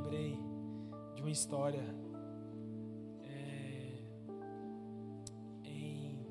lembrei 0.00 0.38
de 1.14 1.20
uma 1.20 1.30
história 1.30 1.84
é, 3.22 3.98
em, 5.62 6.26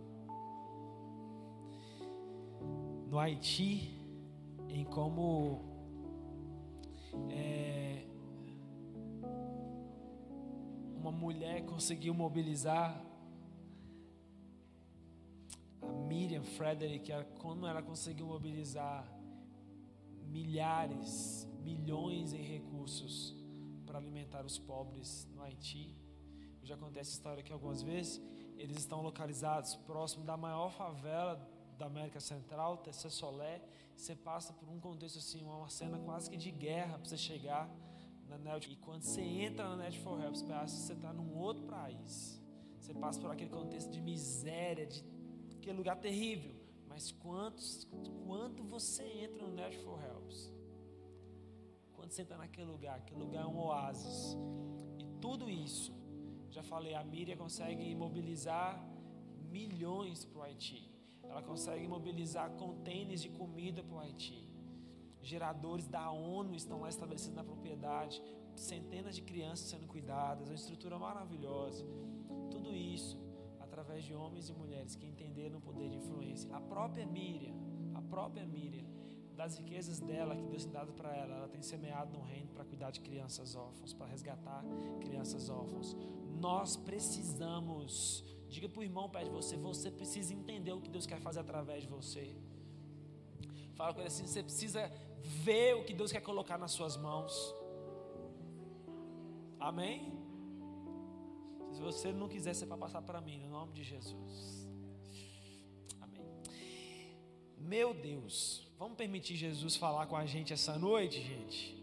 no 3.07 3.19
Haiti, 3.19 4.01
em 4.67 4.83
como 4.85 5.61
é, 7.29 8.05
uma 10.95 11.11
mulher 11.11 11.63
conseguiu 11.65 12.13
mobilizar 12.13 13.05
a 15.81 15.91
Miriam 16.07 16.43
Frederick, 16.43 17.11
como 17.37 17.67
ela 17.67 17.83
conseguiu 17.83 18.25
mobilizar 18.25 19.07
milhares, 20.27 21.47
milhões 21.63 22.33
em 22.33 22.41
recursos 22.41 23.38
para 23.89 23.97
alimentar 23.97 24.45
os 24.45 24.59
pobres 24.59 25.27
no 25.33 25.41
Haiti. 25.41 25.97
Eu 26.61 26.67
já 26.67 26.77
contei 26.77 27.01
essa 27.01 27.09
história 27.09 27.41
aqui 27.41 27.51
algumas 27.51 27.81
vezes. 27.81 28.21
Eles 28.55 28.77
estão 28.77 29.01
localizados 29.01 29.75
próximo 29.77 30.23
da 30.23 30.37
maior 30.37 30.71
favela 30.71 31.33
da 31.75 31.87
América 31.87 32.19
Central, 32.19 32.77
Tessé 32.77 33.09
Solé. 33.09 33.59
Você 33.95 34.15
passa 34.15 34.53
por 34.53 34.69
um 34.69 34.79
contexto 34.79 35.17
assim, 35.17 35.43
uma 35.43 35.69
cena 35.69 35.97
quase 35.97 36.29
que 36.29 36.37
de 36.37 36.51
guerra 36.51 36.99
para 36.99 37.09
você 37.09 37.17
chegar 37.17 37.67
na 38.27 38.37
Net. 38.37 38.71
E 38.71 38.75
quando 38.75 39.01
você 39.01 39.21
entra 39.21 39.67
na 39.69 39.77
Net 39.77 39.97
for 40.01 40.21
Help, 40.21 40.35
você 40.35 40.93
está 40.93 41.11
num 41.11 41.35
outro 41.35 41.63
país. 41.63 42.39
Você 42.79 42.93
passa 42.93 43.19
por 43.19 43.31
aquele 43.31 43.49
contexto 43.49 43.89
de 43.89 44.01
miséria, 44.01 44.85
de 44.85 45.03
aquele 45.57 45.77
lugar 45.77 45.95
terrível. 45.97 46.53
Mas 46.87 47.11
quantos, 47.11 47.87
quando 48.27 48.63
você 48.63 49.03
entra 49.03 49.47
no 49.47 49.51
Net 49.51 49.75
for 49.79 49.99
Helps, 49.99 50.58
quando 52.09 52.19
entra 52.19 52.37
naquele 52.37 52.65
lugar, 52.65 52.97
aquele 52.97 53.19
lugar 53.19 53.43
é 53.43 53.47
um 53.47 53.59
oásis. 53.59 54.35
E 54.97 55.05
tudo 55.21 55.47
isso, 55.49 55.93
já 56.49 56.63
falei, 56.63 56.95
a 56.95 57.03
Miriam 57.03 57.37
consegue 57.37 57.93
mobilizar 57.95 58.83
milhões 59.51 60.25
para 60.25 60.39
o 60.39 60.41
Haiti. 60.41 60.89
Ela 61.23 61.43
consegue 61.43 61.87
mobilizar 61.87 62.49
contêineres 62.51 63.21
de 63.21 63.29
comida 63.29 63.83
para 63.83 63.95
o 63.95 63.99
Haiti. 63.99 64.47
Geradores 65.21 65.87
da 65.87 66.09
ONU 66.09 66.55
estão 66.55 66.79
lá 66.81 66.89
estabelecidos 66.89 67.35
na 67.35 67.43
propriedade. 67.43 68.21
Centenas 68.55 69.15
de 69.15 69.21
crianças 69.21 69.67
sendo 69.67 69.85
cuidadas. 69.85 70.47
Uma 70.49 70.55
estrutura 70.55 70.97
maravilhosa. 70.97 71.85
Tudo 72.49 72.75
isso 72.75 73.19
através 73.59 74.03
de 74.03 74.15
homens 74.15 74.49
e 74.49 74.53
mulheres 74.53 74.95
que 74.95 75.05
entenderam 75.05 75.59
o 75.59 75.61
poder 75.61 75.89
de 75.89 75.97
influência. 75.97 76.49
A 76.55 76.59
própria 76.59 77.05
Miriam, 77.05 77.53
a 77.93 78.01
própria 78.01 78.45
Miriam, 78.45 78.88
das 79.41 79.57
riquezas 79.57 79.99
dela 79.99 80.35
que 80.35 80.47
Deus 80.53 80.63
tem 80.65 80.73
dado 80.73 80.91
para 80.93 81.15
ela, 81.15 81.33
ela 81.35 81.47
tem 81.47 81.61
semeado 81.61 82.11
no 82.17 82.23
reino 82.31 82.49
para 82.55 82.65
cuidar 82.65 82.91
de 82.91 82.99
crianças 82.99 83.55
órfãos, 83.55 83.93
para 83.93 84.07
resgatar 84.07 84.63
crianças 84.99 85.49
órfãos. 85.49 85.95
Nós 86.47 86.75
precisamos 86.75 88.23
Diga 88.49 88.67
para 88.67 88.79
o 88.79 88.83
irmão 88.83 89.07
perto 89.07 89.25
de 89.25 89.31
você: 89.31 89.55
você 89.55 89.91
precisa 89.91 90.33
entender 90.33 90.73
o 90.73 90.81
que 90.81 90.89
Deus 90.89 91.05
quer 91.05 91.19
fazer 91.19 91.39
através 91.41 91.83
de 91.83 91.89
você. 91.89 92.35
Fala 93.75 93.93
com 93.93 93.99
ele 93.99 94.07
assim: 94.07 94.25
você 94.25 94.41
precisa 94.41 94.91
ver 95.45 95.75
o 95.75 95.85
que 95.85 95.93
Deus 95.93 96.11
quer 96.11 96.21
colocar 96.21 96.57
nas 96.57 96.71
suas 96.71 96.97
mãos. 96.97 97.33
Amém? 99.59 100.11
Se 101.73 101.79
você 101.79 102.11
não 102.11 102.27
quiser, 102.27 102.55
você 102.55 102.65
vai 102.65 102.77
passar 102.77 103.03
para 103.03 103.21
mim, 103.21 103.37
no 103.37 103.49
nome 103.49 103.71
de 103.71 103.83
Jesus. 103.83 104.68
Meu 107.69 107.93
Deus, 107.93 108.67
vamos 108.79 108.97
permitir 108.97 109.35
Jesus 109.35 109.75
falar 109.75 110.07
com 110.07 110.17
a 110.17 110.25
gente 110.25 110.51
essa 110.51 110.75
noite, 110.75 111.21
gente? 111.21 111.77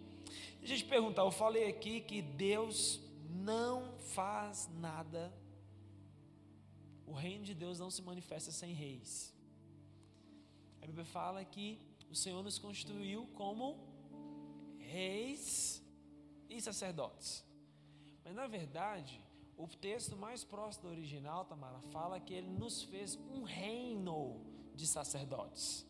Deixa 0.59 0.75
eu 0.75 0.79
te 0.79 0.85
perguntar, 0.85 1.23
eu 1.23 1.31
falei 1.31 1.69
aqui 1.69 2.01
que 2.01 2.21
Deus 2.21 2.99
não 3.31 3.97
faz 3.99 4.69
nada 4.81 5.33
o 7.07 7.13
reino 7.13 7.45
de 7.45 7.55
Deus 7.55 7.79
não 7.79 7.89
se 7.89 8.03
manifesta 8.03 8.51
sem 8.51 8.73
reis. 8.73 9.33
A 10.83 10.87
Bíblia 10.87 11.05
fala 11.05 11.45
que 11.45 11.79
o 12.11 12.17
Senhor 12.17 12.43
nos 12.43 12.59
constituiu 12.59 13.25
como 13.35 13.79
reis 14.79 15.81
e 16.51 16.61
sacerdotes. 16.61 17.45
Mas 18.25 18.35
na 18.35 18.49
verdade, 18.49 19.21
o 19.57 19.69
texto 19.69 20.17
mais 20.17 20.43
próximo 20.43 20.89
do 20.89 20.91
original, 20.91 21.45
Tamara, 21.45 21.81
fala 21.93 22.19
que 22.19 22.35
ele 22.35 22.51
nos 22.51 22.83
fez 22.83 23.15
um 23.31 23.45
reino 23.45 24.56
de 24.77 24.87
sacerdotes. 24.87 25.87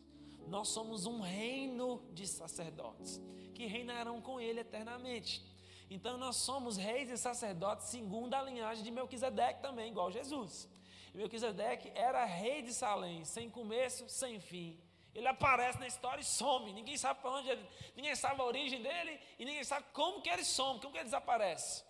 Nós 0.47 0.69
somos 0.69 1.07
um 1.07 1.21
reino 1.21 2.03
de 2.13 2.27
sacerdotes 2.27 3.21
que 3.55 3.67
reinarão 3.67 4.21
com 4.21 4.41
ele 4.41 4.61
eternamente. 4.61 5.45
Então 5.91 6.17
nós 6.17 6.37
somos 6.37 6.77
reis 6.77 7.11
e 7.11 7.19
sacerdotes 7.19 7.87
segundo 7.87 8.35
a 8.35 8.43
linhagem 8.43 8.85
de 8.85 8.91
Melquisedeque 8.91 9.61
também, 9.61 9.91
igual 9.91 10.11
Jesus. 10.11 10.69
Melquisedeque 11.15 11.91
era 11.95 12.25
rei 12.25 12.63
de 12.63 12.73
Salém, 12.73 13.25
sem 13.25 13.51
começo, 13.51 14.09
sem 14.09 14.39
fim. 14.39 14.79
Ele 15.15 15.27
aparece 15.27 15.79
na 15.79 15.87
história 15.87 16.21
e 16.21 16.25
some. 16.25 16.73
Ninguém 16.73 16.97
sabe 16.99 17.21
para 17.21 17.31
onde 17.31 17.49
ele, 17.49 17.67
ninguém 17.97 18.15
sabe 18.15 18.41
a 18.41 18.45
origem 18.45 18.83
dele 18.83 19.19
e 19.39 19.45
ninguém 19.45 19.65
sabe 19.65 19.87
como 19.93 20.21
que 20.21 20.29
ele 20.29 20.45
some, 20.45 20.79
como 20.79 20.93
que 20.93 20.99
ele 20.99 21.05
desaparece. 21.05 21.85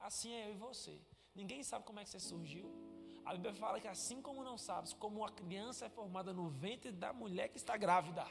Assim 0.00 0.32
é 0.32 0.48
eu 0.48 0.52
e 0.52 0.56
você. 0.56 1.00
Ninguém 1.34 1.62
sabe 1.62 1.84
como 1.84 2.00
é 2.00 2.04
que 2.04 2.10
você 2.10 2.20
surgiu. 2.20 2.83
A 3.24 3.32
Bíblia 3.32 3.54
fala 3.54 3.80
que 3.80 3.88
assim 3.88 4.20
como 4.20 4.44
não 4.44 4.58
sabes 4.58 4.92
como 4.92 5.20
uma 5.20 5.30
criança 5.30 5.86
é 5.86 5.88
formada 5.88 6.32
no 6.32 6.48
ventre 6.48 6.92
da 6.92 7.12
mulher 7.12 7.48
que 7.48 7.56
está 7.56 7.76
grávida, 7.76 8.24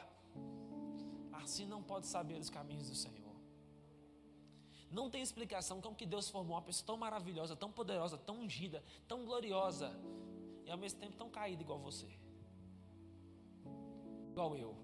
assim 1.32 1.66
não 1.66 1.82
pode 1.82 2.06
saber 2.06 2.38
os 2.38 2.48
caminhos 2.48 2.88
do 2.88 2.94
Senhor. 2.94 3.34
Não 4.90 5.10
tem 5.10 5.20
explicação 5.20 5.80
como 5.80 5.96
que 5.96 6.06
Deus 6.06 6.30
formou 6.30 6.54
uma 6.54 6.62
pessoa 6.62 6.86
tão 6.86 6.96
maravilhosa, 6.96 7.56
tão 7.56 7.72
poderosa, 7.72 8.16
tão 8.16 8.40
ungida, 8.42 8.84
tão 9.08 9.24
gloriosa, 9.24 9.90
e 10.64 10.70
ao 10.70 10.78
mesmo 10.78 11.00
tempo 11.00 11.16
tão 11.16 11.28
caído 11.28 11.62
igual 11.62 11.80
você. 11.80 12.08
Igual 14.30 14.56
eu. 14.56 14.76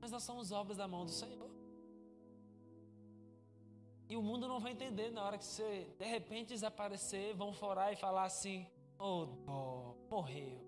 Mas 0.00 0.10
nós 0.10 0.22
somos 0.22 0.50
obras 0.52 0.78
da 0.78 0.88
mão 0.88 1.04
do 1.04 1.10
Senhor. 1.10 1.50
E 4.08 4.16
o 4.16 4.22
mundo 4.22 4.46
não 4.46 4.60
vai 4.60 4.72
entender 4.72 5.10
na 5.10 5.22
hora 5.24 5.38
que 5.38 5.44
você 5.44 5.86
de 5.98 6.04
repente 6.04 6.48
desaparecer, 6.48 7.34
vão 7.34 7.52
forar 7.52 7.92
e 7.92 7.96
falar 7.96 8.24
assim: 8.24 8.66
"Oh, 8.98 9.28
oh 9.46 9.94
morreu". 10.10 10.60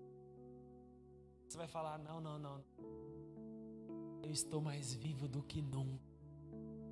Você 1.47 1.57
vai 1.57 1.67
falar: 1.67 1.97
"Não, 1.99 2.19
não, 2.19 2.39
não. 2.39 2.63
Eu 4.23 4.31
estou 4.31 4.59
mais 4.59 4.93
vivo 4.93 5.27
do 5.27 5.43
que 5.43 5.61
nunca. 5.61 6.17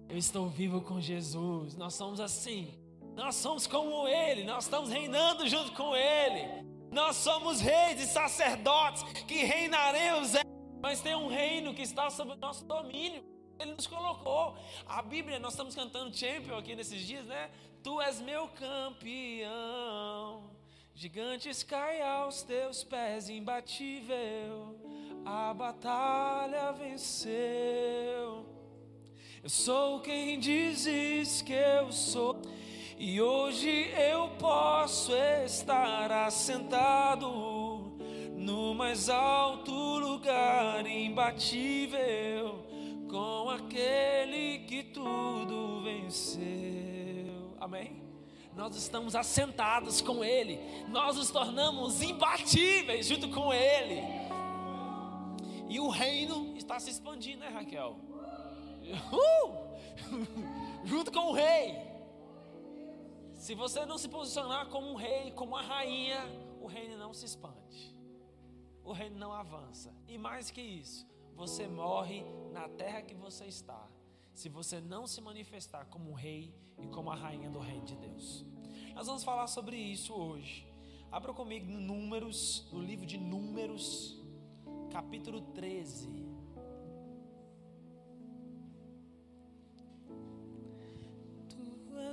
Eu 0.07 0.17
estou 0.17 0.47
vivo 0.47 0.81
com 0.81 1.01
Jesus". 1.01 1.75
Nós 1.75 1.95
somos 1.95 2.19
assim. 2.19 2.79
Nós 3.15 3.35
somos 3.35 3.65
como 3.65 4.07
Ele, 4.07 4.43
nós 4.43 4.65
estamos 4.65 4.89
reinando 4.89 5.47
junto 5.47 5.71
com 5.71 5.95
Ele. 5.95 6.65
Nós 6.91 7.15
somos 7.15 7.59
reis 7.59 7.99
e 7.99 8.05
sacerdotes 8.05 9.03
que 9.23 9.43
reinaremos, 9.43 10.33
mas 10.81 11.01
tem 11.01 11.15
um 11.15 11.27
reino 11.27 11.73
que 11.73 11.81
está 11.81 12.09
sob 12.09 12.33
o 12.33 12.35
nosso 12.35 12.65
domínio. 12.65 13.23
Ele 13.59 13.73
nos 13.73 13.87
colocou. 13.87 14.55
A 14.85 15.01
Bíblia, 15.01 15.39
nós 15.39 15.53
estamos 15.53 15.75
cantando 15.75 16.15
Champion 16.15 16.57
aqui 16.57 16.75
nesses 16.75 17.01
dias, 17.01 17.25
né? 17.25 17.49
Tu 17.81 18.01
és 18.01 18.19
meu 18.19 18.47
campeão. 18.49 20.43
Gigantes 20.93 21.63
cai 21.63 22.01
aos 22.01 22.41
teus 22.43 22.83
pés, 22.83 23.29
imbatível. 23.29 24.75
A 25.25 25.53
batalha 25.53 26.71
venceu. 26.71 28.45
Eu 29.43 29.49
sou 29.49 29.99
quem 30.01 30.39
dizes 30.39 31.41
que 31.41 31.53
eu 31.53 31.91
sou. 31.91 32.41
E 32.97 33.21
hoje 33.21 33.91
eu 33.91 34.29
posso 34.39 35.13
estar 35.13 36.11
assentado 36.11 37.27
no 38.35 38.73
mais 38.73 39.09
alto 39.09 39.71
lugar 39.71 40.85
imbatível 40.87 42.64
com 43.15 43.49
aquele 43.49 44.59
que 44.67 44.83
tudo 44.83 45.81
venceu. 45.81 47.55
Amém? 47.61 48.03
Nós 48.53 48.75
estamos 48.75 49.15
assentados 49.15 50.01
com 50.01 50.21
Ele, 50.21 50.59
nós 50.89 51.15
nos 51.15 51.31
tornamos 51.31 52.01
imbatíveis 52.01 53.07
junto 53.07 53.29
com 53.29 53.53
Ele. 53.53 54.01
E 55.69 55.79
o 55.79 55.87
reino 55.87 56.57
está 56.57 56.77
se 56.77 56.89
expandindo, 56.89 57.39
né, 57.39 57.47
Raquel? 57.47 57.97
Uh! 59.13 60.83
junto 60.83 61.09
com 61.09 61.31
o 61.31 61.31
rei. 61.31 61.77
Se 63.33 63.55
você 63.55 63.85
não 63.85 63.97
se 63.97 64.09
posicionar 64.09 64.67
como 64.67 64.91
um 64.91 64.95
rei, 64.95 65.31
como 65.31 65.53
uma 65.53 65.61
rainha, 65.61 66.19
o 66.59 66.67
reino 66.67 66.97
não 66.97 67.13
se 67.13 67.25
expande. 67.25 67.95
O 68.83 68.91
reino 68.91 69.17
não 69.17 69.31
avança. 69.31 69.95
E 70.05 70.17
mais 70.17 70.51
que 70.51 70.61
isso, 70.61 71.07
você 71.35 71.67
morre 71.67 72.23
na 72.51 72.67
terra 72.69 73.01
que 73.01 73.13
você 73.13 73.45
está. 73.45 73.87
Se 74.33 74.49
você 74.49 74.79
não 74.79 75.05
se 75.05 75.21
manifestar 75.21 75.85
como 75.85 76.13
rei 76.13 76.53
e 76.81 76.87
como 76.87 77.11
a 77.11 77.15
rainha 77.15 77.49
do 77.49 77.59
reino 77.59 77.85
de 77.85 77.95
Deus. 77.95 78.45
Nós 78.93 79.07
vamos 79.07 79.23
falar 79.23 79.47
sobre 79.47 79.77
isso 79.77 80.13
hoje. 80.13 80.67
Abra 81.11 81.33
comigo 81.33 81.65
no 81.65 81.79
Números, 81.79 82.67
no 82.71 82.81
livro 82.81 83.05
de 83.05 83.17
Números, 83.17 84.19
capítulo 84.91 85.41
13. 85.53 86.25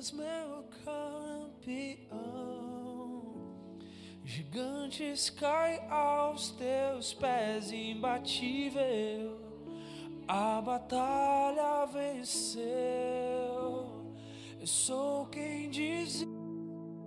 és 0.03 0.11
meu 0.11 0.65
campeão. 0.85 2.82
Gigantes 4.25 5.31
caem 5.31 5.81
aos 5.91 6.51
teus 6.51 7.13
pés, 7.15 7.73
imbatível. 7.73 9.39
A 10.29 10.61
batalha 10.61 11.87
venceu. 11.87 12.63
Eu 14.61 14.67
sou 14.67 15.27
quem 15.27 15.69
diz 15.69 16.27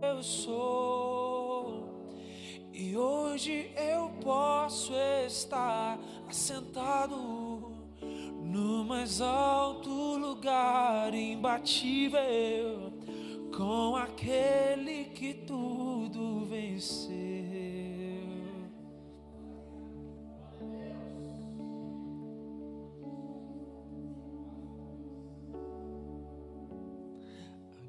eu 0.02 0.22
sou. 0.22 1.96
E 2.74 2.96
hoje 2.96 3.72
eu 3.78 4.10
posso 4.22 4.94
estar 5.26 5.98
assentado 6.28 7.16
no 8.44 8.84
mais 8.84 9.22
alto 9.22 9.90
lugar, 9.90 11.14
imbatível, 11.14 12.85
com 13.56 13.96
aquele 13.96 15.06
que 15.06 15.34
tudo 15.34 16.46
venceu. 16.46 17.16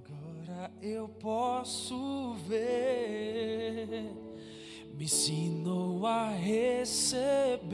Agora 0.04 0.70
eu 0.80 1.08
posso 1.08 2.34
ver, 2.46 4.12
me 4.94 5.04
ensinou 5.04 6.06
a 6.06 6.30
receber 6.30 7.66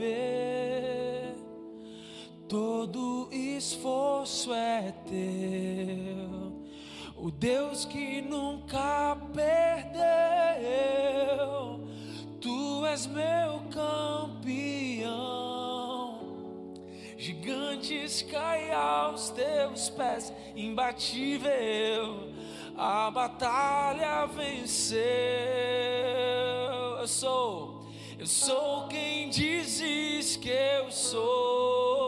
todo 2.47 3.29
esforço 3.31 4.53
é 4.53 4.93
teu. 5.07 6.42
O 7.23 7.31
Deus 7.31 7.85
que 7.85 8.21
nunca 8.21 9.15
perdeu, 9.33 9.87
tu 12.41 12.85
és 12.85 13.07
meu 13.07 13.61
campeão. 13.71 15.13
Gigantes 17.17 18.23
caem 18.23 18.73
aos 18.73 19.29
teus 19.29 19.89
pés, 19.89 20.33
imbatível. 20.53 22.29
A 22.75 23.09
batalha 23.09 24.25
venceu. 24.25 24.99
Eu 26.99 27.07
sou 27.07 27.83
eu 28.23 28.27
sou 28.27 28.87
quem 28.87 29.29
dizes 29.29 30.37
que 30.37 30.49
eu 30.49 30.89
sou. 30.89 32.02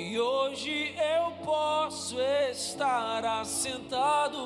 E 0.00 0.16
hoje 0.16 0.94
eu 0.96 1.32
posso 1.44 2.20
estar 2.20 3.24
assentado 3.40 4.38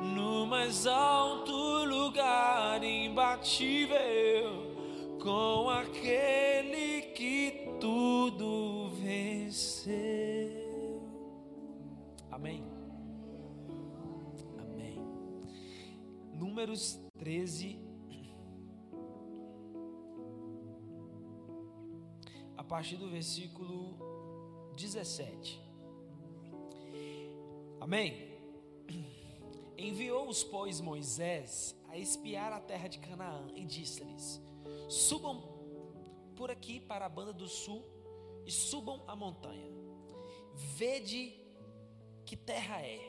no 0.00 0.46
mais 0.46 0.86
alto 0.86 1.84
lugar 1.84 2.82
imbatível 2.82 3.98
com 5.22 5.68
aquele 5.68 7.02
que 7.14 7.68
tudo 7.78 8.88
venceu. 8.94 9.92
Amém. 12.30 12.64
Amém. 14.58 15.04
Números 16.32 16.98
13 17.18 17.90
partir 22.70 22.94
do 22.94 23.08
versículo 23.08 24.09
17. 24.80 25.60
Amém? 27.80 28.40
Enviou-os, 29.76 30.42
pois, 30.42 30.80
Moisés 30.80 31.76
a 31.88 31.98
espiar 31.98 32.52
a 32.52 32.60
terra 32.60 32.88
de 32.88 32.98
Canaã 32.98 33.48
e 33.54 33.64
disse-lhes: 33.64 34.40
Subam 34.88 35.42
por 36.34 36.50
aqui 36.50 36.80
para 36.80 37.06
a 37.06 37.08
banda 37.08 37.32
do 37.32 37.46
sul 37.46 37.84
e 38.46 38.50
subam 38.50 39.04
a 39.06 39.14
montanha. 39.14 39.70
Vede 40.54 41.34
que 42.24 42.36
terra 42.36 42.80
é, 42.82 43.00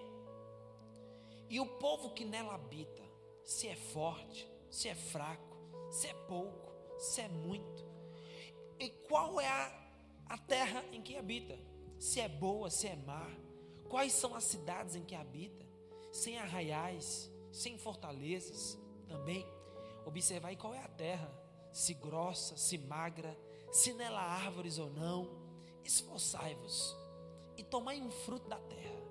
e 1.49 1.59
o 1.59 1.65
povo 1.65 2.11
que 2.11 2.25
nela 2.25 2.55
habita, 2.55 3.03
se 3.43 3.67
é 3.67 3.75
forte, 3.75 4.47
se 4.69 4.87
é 4.87 4.95
fraco, 4.95 5.57
se 5.89 6.07
é 6.07 6.13
pouco, 6.13 6.71
se 6.99 7.21
é 7.21 7.27
muito 7.27 7.91
e 8.81 8.89
qual 9.07 9.39
é 9.39 9.47
a, 9.47 9.80
a 10.31 10.37
terra 10.37 10.81
em 10.93 11.01
que 11.01 11.17
habita? 11.17 11.59
Se 11.99 12.21
é 12.21 12.29
boa, 12.29 12.69
se 12.69 12.87
é 12.87 12.95
má? 12.95 13.29
Quais 13.89 14.13
são 14.13 14.33
as 14.33 14.45
cidades 14.45 14.95
em 14.95 15.03
que 15.03 15.13
habita? 15.13 15.65
Sem 16.13 16.39
arraiais, 16.39 17.29
sem 17.51 17.77
fortalezas 17.77 18.79
também. 19.09 19.45
Observai 20.05 20.55
qual 20.55 20.73
é 20.73 20.79
a 20.79 20.87
terra, 20.87 21.29
se 21.73 21.93
grossa, 21.93 22.55
se 22.55 22.77
magra, 22.77 23.37
se 23.73 23.91
nela 23.91 24.21
há 24.21 24.45
árvores 24.45 24.79
ou 24.79 24.89
não. 24.89 25.27
Esforçai-vos 25.83 26.95
e 27.57 27.63
tomai 27.63 28.01
um 28.01 28.09
fruto 28.09 28.47
da 28.47 28.57
terra, 28.57 29.01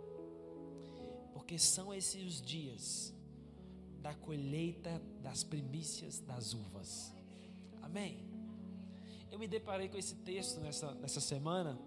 porque 1.34 1.58
são 1.58 1.92
esses 1.92 2.24
os 2.24 2.40
dias 2.40 3.14
da 3.98 4.14
colheita 4.14 4.98
das 5.20 5.44
primícias 5.44 6.18
das 6.20 6.54
uvas. 6.54 7.12
Amém 7.82 8.29
eu 9.30 9.38
me 9.38 9.46
deparei 9.46 9.88
com 9.88 9.96
esse 9.96 10.16
texto 10.16 10.60
nessa, 10.60 10.92
nessa 10.94 11.20
semana. 11.20 11.78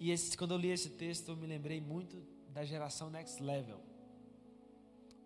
E 0.00 0.10
esse, 0.10 0.36
quando 0.36 0.52
eu 0.52 0.58
li 0.58 0.70
esse 0.70 0.90
texto, 0.90 1.28
eu 1.28 1.36
me 1.36 1.46
lembrei 1.46 1.80
muito 1.80 2.20
da 2.48 2.64
geração 2.64 3.08
Next 3.08 3.42
Level. 3.42 3.80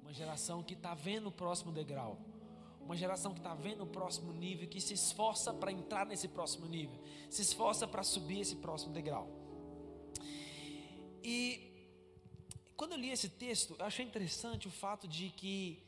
Uma 0.03 0.13
geração 0.13 0.63
que 0.63 0.75
está 0.75 0.95
vendo 0.95 1.29
o 1.29 1.33
próximo 1.33 1.73
degrau. 1.73 2.21
Uma 2.81 2.97
geração 2.97 3.33
que 3.33 3.41
está 3.41 3.55
vendo 3.55 3.85
o 3.85 3.87
próximo 3.87 4.33
nível, 4.33 4.69
que 4.69 4.81
se 4.81 4.93
esforça 4.93 5.55
para 5.55 5.73
entrar 5.73 6.05
nesse 6.05 6.29
próximo 6.29 6.67
nível, 6.67 7.01
se 7.31 7.41
esforça 7.41 7.87
para 7.87 8.03
subir 8.03 8.41
esse 8.41 8.57
próximo 8.57 8.93
degrau. 8.93 9.29
E 11.23 11.71
quando 12.77 12.93
eu 12.93 12.99
li 12.99 13.11
esse 13.11 13.29
texto, 13.29 13.77
eu 13.79 13.87
achei 13.87 14.05
interessante 14.05 14.67
o 14.67 14.71
fato 14.71 15.07
de 15.07 15.31
que 15.31 15.81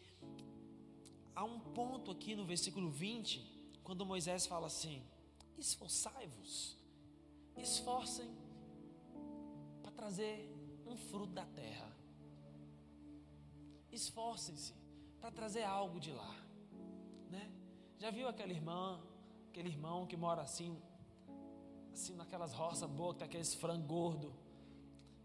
há 1.34 1.42
um 1.42 1.58
ponto 1.58 2.12
aqui 2.12 2.36
no 2.36 2.44
versículo 2.44 2.88
20 2.88 3.53
quando 3.84 4.04
Moisés 4.04 4.46
fala 4.46 4.66
assim: 4.66 5.02
esforçai-vos, 5.58 6.76
esforcem 7.56 8.28
para 9.82 9.92
trazer 9.92 10.50
um 10.86 10.96
fruto 10.96 11.32
da 11.32 11.44
terra. 11.46 11.92
Esforcem-se 13.92 14.74
para 15.20 15.30
trazer 15.30 15.62
algo 15.62 16.00
de 16.00 16.10
lá, 16.10 16.34
né? 17.30 17.52
Já 17.98 18.10
viu 18.10 18.26
aquela 18.26 18.52
irmã, 18.52 19.00
aquele 19.50 19.68
irmão 19.68 20.06
que 20.06 20.16
mora 20.16 20.42
assim, 20.42 20.76
assim 21.92 22.14
naquelas 22.16 22.52
roças 22.52 22.90
boas, 22.90 23.16
que 23.16 23.22
aqueles 23.22 23.54
frango 23.54 23.86
gordo, 23.86 24.34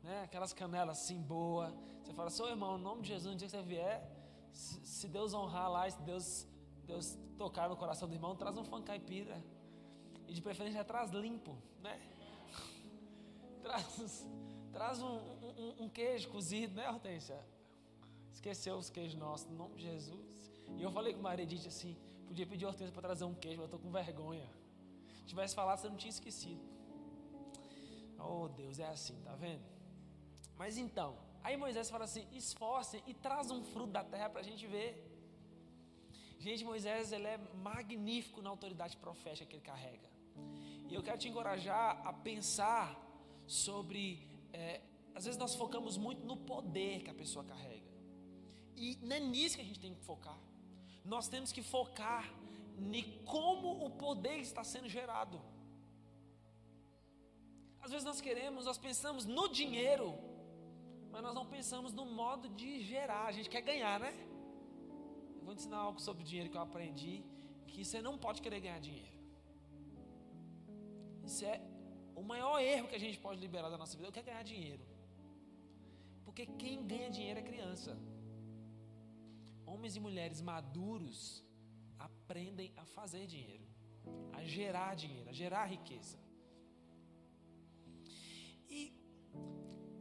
né? 0.03 0.21
Aquelas 0.23 0.53
canelas 0.53 0.99
assim 0.99 1.19
boa. 1.19 1.73
Você 2.03 2.13
fala, 2.13 2.29
seu 2.29 2.47
irmão, 2.47 2.77
em 2.77 2.81
nome 2.81 3.01
de 3.01 3.07
Jesus, 3.07 3.33
no 3.33 3.35
dia 3.35 3.47
que 3.47 3.55
você 3.57 3.63
vier, 3.63 3.97
se 4.51 5.07
Deus 5.07 5.33
honrar 5.33 5.69
lá, 5.71 5.89
se 5.89 6.01
Deus 6.03 6.47
Deus 6.89 7.17
tocar 7.37 7.69
no 7.69 7.77
coração 7.77 8.07
do 8.07 8.15
irmão, 8.15 8.35
traz 8.35 8.57
um 8.57 8.63
fã 8.63 8.81
caipira. 8.81 9.37
E 10.27 10.33
de 10.33 10.41
preferência 10.41 10.83
traz 10.83 11.11
limpo, 11.11 11.55
né? 11.81 11.95
traz 13.63 14.27
traz 14.71 15.01
um, 15.01 15.17
um, 15.63 15.83
um, 15.83 15.89
queijo 15.89 16.29
cozido, 16.29 16.73
né, 16.75 16.89
Hortência? 16.89 17.39
Esqueceu 18.31 18.75
os 18.75 18.89
queijos 18.89 19.15
nossos, 19.15 19.47
no 19.49 19.55
nome 19.55 19.75
de 19.75 19.83
Jesus. 19.83 20.51
E 20.77 20.83
eu 20.83 20.91
falei 20.91 21.13
com 21.13 21.21
Maria 21.21 21.43
Edith 21.43 21.67
assim: 21.67 21.95
podia 22.27 22.47
pedir 22.47 22.65
a 22.65 22.69
Hortência 22.69 22.93
para 22.93 23.03
trazer 23.09 23.25
um 23.25 23.35
queijo, 23.35 23.57
mas 23.61 23.69
eu 23.69 23.75
estou 23.75 23.79
com 23.79 23.91
vergonha. 23.91 24.49
Se 25.15 25.23
tivesse 25.25 25.53
falado, 25.55 25.79
você 25.79 25.89
não 25.89 25.97
tinha 25.97 26.09
esquecido. 26.09 26.63
Oh, 28.17 28.47
Deus, 28.47 28.79
é 28.79 28.87
assim, 28.87 29.15
tá 29.21 29.35
vendo? 29.35 29.63
Mas 30.57 30.77
então, 30.77 31.17
aí 31.43 31.55
Moisés 31.55 31.89
fala 31.89 32.05
assim: 32.05 32.27
esforcem 32.31 33.03
e 33.05 33.13
traz 33.13 33.51
um 33.51 33.63
fruto 33.63 33.91
da 33.91 34.03
terra 34.03 34.29
para 34.29 34.41
a 34.41 34.43
gente 34.43 34.65
ver. 34.65 35.08
Gente, 36.39 36.63
Moisés 36.63 37.11
ele 37.11 37.27
é 37.27 37.37
magnífico 37.69 38.41
na 38.41 38.49
autoridade 38.49 38.95
profética 38.95 39.45
que 39.45 39.55
ele 39.57 39.61
carrega. 39.61 40.09
E 40.89 40.95
eu 40.95 41.03
quero 41.03 41.17
te 41.17 41.27
encorajar 41.27 42.01
a 42.07 42.13
pensar 42.13 42.87
sobre. 43.45 44.25
É, 44.53 44.81
às 45.13 45.25
vezes 45.25 45.37
nós 45.37 45.53
focamos 45.55 45.97
muito 45.97 46.25
no 46.25 46.37
poder 46.37 47.03
que 47.03 47.11
a 47.11 47.13
pessoa 47.13 47.43
carrega. 47.43 47.91
E 48.75 48.97
não 49.01 49.15
é 49.17 49.19
nisso 49.19 49.57
que 49.57 49.61
a 49.61 49.65
gente 49.65 49.81
tem 49.81 49.93
que 49.93 50.01
focar. 50.01 50.39
Nós 51.03 51.27
temos 51.27 51.51
que 51.51 51.61
focar 51.61 52.33
em 52.77 53.03
como 53.25 53.85
o 53.85 53.89
poder 53.89 54.37
está 54.39 54.63
sendo 54.63 54.87
gerado. 54.87 55.41
Às 57.81 57.91
vezes 57.91 58.05
nós 58.05 58.21
queremos, 58.21 58.65
nós 58.65 58.77
pensamos 58.77 59.25
no 59.25 59.49
dinheiro, 59.49 60.17
mas 61.11 61.21
nós 61.21 61.33
não 61.33 61.45
pensamos 61.45 61.91
no 61.91 62.05
modo 62.05 62.47
de 62.47 62.81
gerar. 62.81 63.25
A 63.25 63.31
gente 63.33 63.49
quer 63.49 63.61
ganhar, 63.61 63.99
né? 63.99 64.13
Vou 65.45 65.53
ensinar 65.53 65.77
algo 65.77 65.99
sobre 65.99 66.23
dinheiro 66.23 66.49
que 66.49 66.57
eu 66.57 66.61
aprendi, 66.61 67.23
que 67.67 67.83
você 67.83 68.01
não 68.01 68.17
pode 68.17 68.41
querer 68.41 68.59
ganhar 68.59 68.79
dinheiro. 68.79 69.17
Isso 71.23 71.45
é 71.45 71.61
o 72.15 72.21
maior 72.21 72.59
erro 72.59 72.87
que 72.87 72.95
a 72.95 73.03
gente 73.05 73.17
pode 73.25 73.39
liberar 73.39 73.69
da 73.69 73.77
nossa 73.77 73.95
vida. 73.95 74.07
Eu 74.07 74.11
quero 74.11 74.25
ganhar 74.25 74.43
dinheiro. 74.43 74.83
Porque 76.25 76.45
quem 76.61 76.85
ganha 76.85 77.09
dinheiro 77.09 77.39
é 77.39 77.43
criança. 77.43 77.97
Homens 79.65 79.95
e 79.95 79.99
mulheres 79.99 80.41
maduros 80.41 81.43
aprendem 81.97 82.73
a 82.77 82.85
fazer 82.85 83.27
dinheiro, 83.27 83.65
a 84.33 84.43
gerar 84.43 84.95
dinheiro, 84.95 85.29
a 85.29 85.33
gerar 85.33 85.65
riqueza. 85.65 86.17
E 88.69 88.81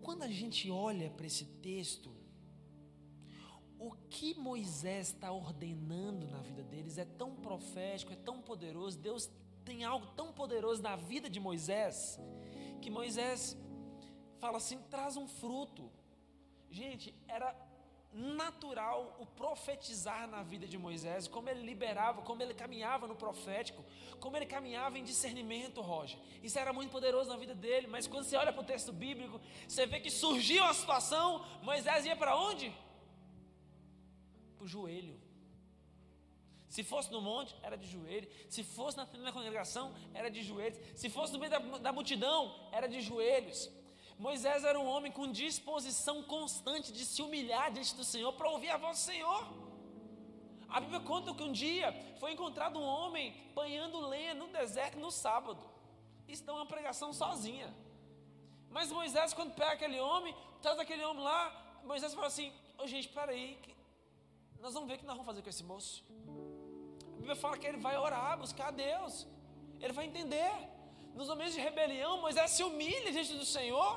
quando 0.03 0.23
a 0.23 0.29
gente 0.29 0.71
olha 0.71 1.11
para 1.11 1.27
esse 1.27 1.45
texto, 1.69 2.11
o 3.79 3.93
que 4.11 4.35
Moisés 4.35 5.09
está 5.09 5.31
ordenando 5.31 6.27
na 6.27 6.41
vida 6.41 6.63
deles 6.63 6.99
é 6.99 7.05
tão 7.05 7.35
profético, 7.37 8.13
é 8.13 8.17
tão 8.17 8.41
poderoso. 8.41 8.99
Deus 8.99 9.31
tem 9.65 9.85
algo 9.85 10.07
tão 10.17 10.33
poderoso 10.33 10.83
na 10.83 10.97
vida 10.97 11.31
de 11.31 11.39
Moisés, 11.39 12.19
que 12.83 12.91
Moisés 12.91 13.57
fala 14.41 14.57
assim: 14.57 14.79
traz 14.91 15.17
um 15.17 15.29
fruto. 15.29 15.91
Gente, 16.71 17.15
era 17.29 17.55
natural 18.13 19.17
o 19.21 19.27
profetizar 19.27 20.27
na 20.27 20.43
vida 20.43 20.67
de 20.67 20.77
Moisés, 20.77 21.29
como 21.29 21.49
ele 21.49 21.63
liberava, 21.63 22.23
como 22.23 22.43
ele 22.43 22.55
caminhava 22.55 23.07
no 23.07 23.15
profético, 23.15 23.85
como 24.19 24.37
ele 24.37 24.47
caminhava 24.47 24.99
em 24.99 25.05
discernimento, 25.05 25.81
Roger. 25.81 26.19
Isso 26.43 26.59
era 26.59 26.73
muito 26.73 26.91
poderoso 26.91 27.31
na 27.31 27.37
vida 27.37 27.55
dele, 27.55 27.87
mas 27.87 28.07
quando 28.07 28.25
você 28.25 28.37
olha 28.37 28.53
para 28.53 28.63
o 28.63 28.67
texto 28.67 28.93
bíblico, 28.93 29.41
você 29.67 29.87
vê 29.87 30.01
que 30.01 30.11
surgiu 30.11 30.65
a 30.65 30.75
situação, 30.75 31.45
Moisés 31.63 32.07
ia 32.07 32.17
para 32.17 32.37
onde? 32.37 32.75
Para 34.59 34.65
o 34.65 34.69
joelho. 34.69 35.19
Se 36.69 36.83
fosse 36.85 37.11
no 37.11 37.21
monte, 37.23 37.57
era 37.63 37.77
de 37.77 37.87
joelho. 37.87 38.29
Se 38.51 38.63
fosse 38.63 38.97
na, 38.97 39.33
congregação, 39.33 39.95
era 40.13 40.31
de 40.31 40.43
joelhos. 40.43 40.79
Se 40.95 41.09
fosse 41.09 41.33
no 41.33 41.39
meio 41.39 41.51
da, 41.51 41.59
da 41.59 41.93
multidão, 41.93 42.55
era 42.71 42.87
de 42.87 43.01
joelhos. 43.01 43.71
Moisés 44.19 44.65
era 44.65 44.79
um 44.79 44.87
homem 44.87 45.13
com 45.13 45.31
disposição 45.31 46.23
constante 46.25 46.93
de 46.93 47.05
se 47.07 47.23
humilhar 47.23 47.71
diante 47.71 47.95
do 47.95 48.05
Senhor 48.05 48.33
para 48.33 48.51
ouvir 48.51 48.71
a 48.71 48.77
voz 48.77 48.99
do 48.99 49.03
Senhor. 49.03 49.47
A 50.69 50.81
Bíblia 50.81 51.01
conta 51.01 51.33
que 51.33 51.43
um 51.43 51.53
dia 51.53 51.93
foi 52.19 52.33
encontrado 52.33 52.79
um 52.79 52.85
homem 52.85 53.35
banhando 53.55 54.07
lenha 54.07 54.35
no 54.35 54.49
deserto 54.49 54.99
no 54.99 55.11
sábado. 55.11 55.65
Isso 56.27 56.45
dá 56.45 56.53
uma 56.53 56.67
pregação 56.67 57.13
sozinha. 57.13 57.73
Mas 58.69 58.93
Moisés, 58.93 59.33
quando 59.33 59.55
pega 59.55 59.73
aquele 59.73 59.99
homem, 59.99 60.35
traz 60.61 60.79
aquele 60.79 61.05
homem 61.05 61.23
lá, 61.23 61.81
Moisés 61.85 62.13
fala 62.13 62.27
assim: 62.27 62.51
Ô 62.77 62.83
oh, 62.83 62.87
gente, 62.87 63.09
peraí, 63.09 63.59
nós 64.61 64.75
vamos 64.75 64.89
ver 64.89 64.97
o 64.97 64.99
que 64.99 65.07
nós 65.07 65.17
vamos 65.17 65.27
fazer 65.27 65.43
com 65.43 65.51
esse 65.51 65.65
moço. 65.65 66.05
A 67.13 67.17
Bíblia 67.17 67.37
fala 67.37 67.57
que 67.59 67.67
ele 67.67 67.79
vai 67.79 67.97
orar, 67.97 68.39
buscar 68.39 68.69
a 68.69 68.71
Deus, 68.71 69.27
ele 69.81 69.93
vai 69.93 70.07
entender. 70.07 70.53
Nos 71.15 71.29
momentos 71.29 71.55
de 71.55 71.61
rebelião, 71.61 72.21
Moisés 72.21 72.51
se 72.53 72.63
humilha 72.63 73.11
diante 73.11 73.35
do 73.35 73.45
Senhor. 73.45 73.91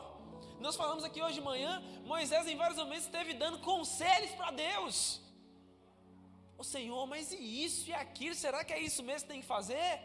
Nós 0.60 0.76
falamos 0.76 1.04
aqui 1.04 1.22
hoje 1.22 1.36
de 1.36 1.42
manhã, 1.42 1.82
Moisés 2.06 2.48
em 2.48 2.56
vários 2.56 2.78
momentos 2.78 3.06
esteve 3.06 3.34
dando 3.34 3.60
conselhos 3.60 4.32
para 4.32 4.52
Deus. 4.52 5.20
O 6.58 6.64
Senhor, 6.64 7.06
mas 7.08 7.32
e 7.32 7.64
isso 7.66 7.90
e 7.90 7.94
aquilo? 7.94 8.36
Será 8.36 8.64
que 8.64 8.74
é 8.74 8.80
isso 8.80 9.02
mesmo 9.02 9.28
que 9.28 9.34
tem 9.34 9.42
que 9.42 9.48
fazer? 9.48 10.00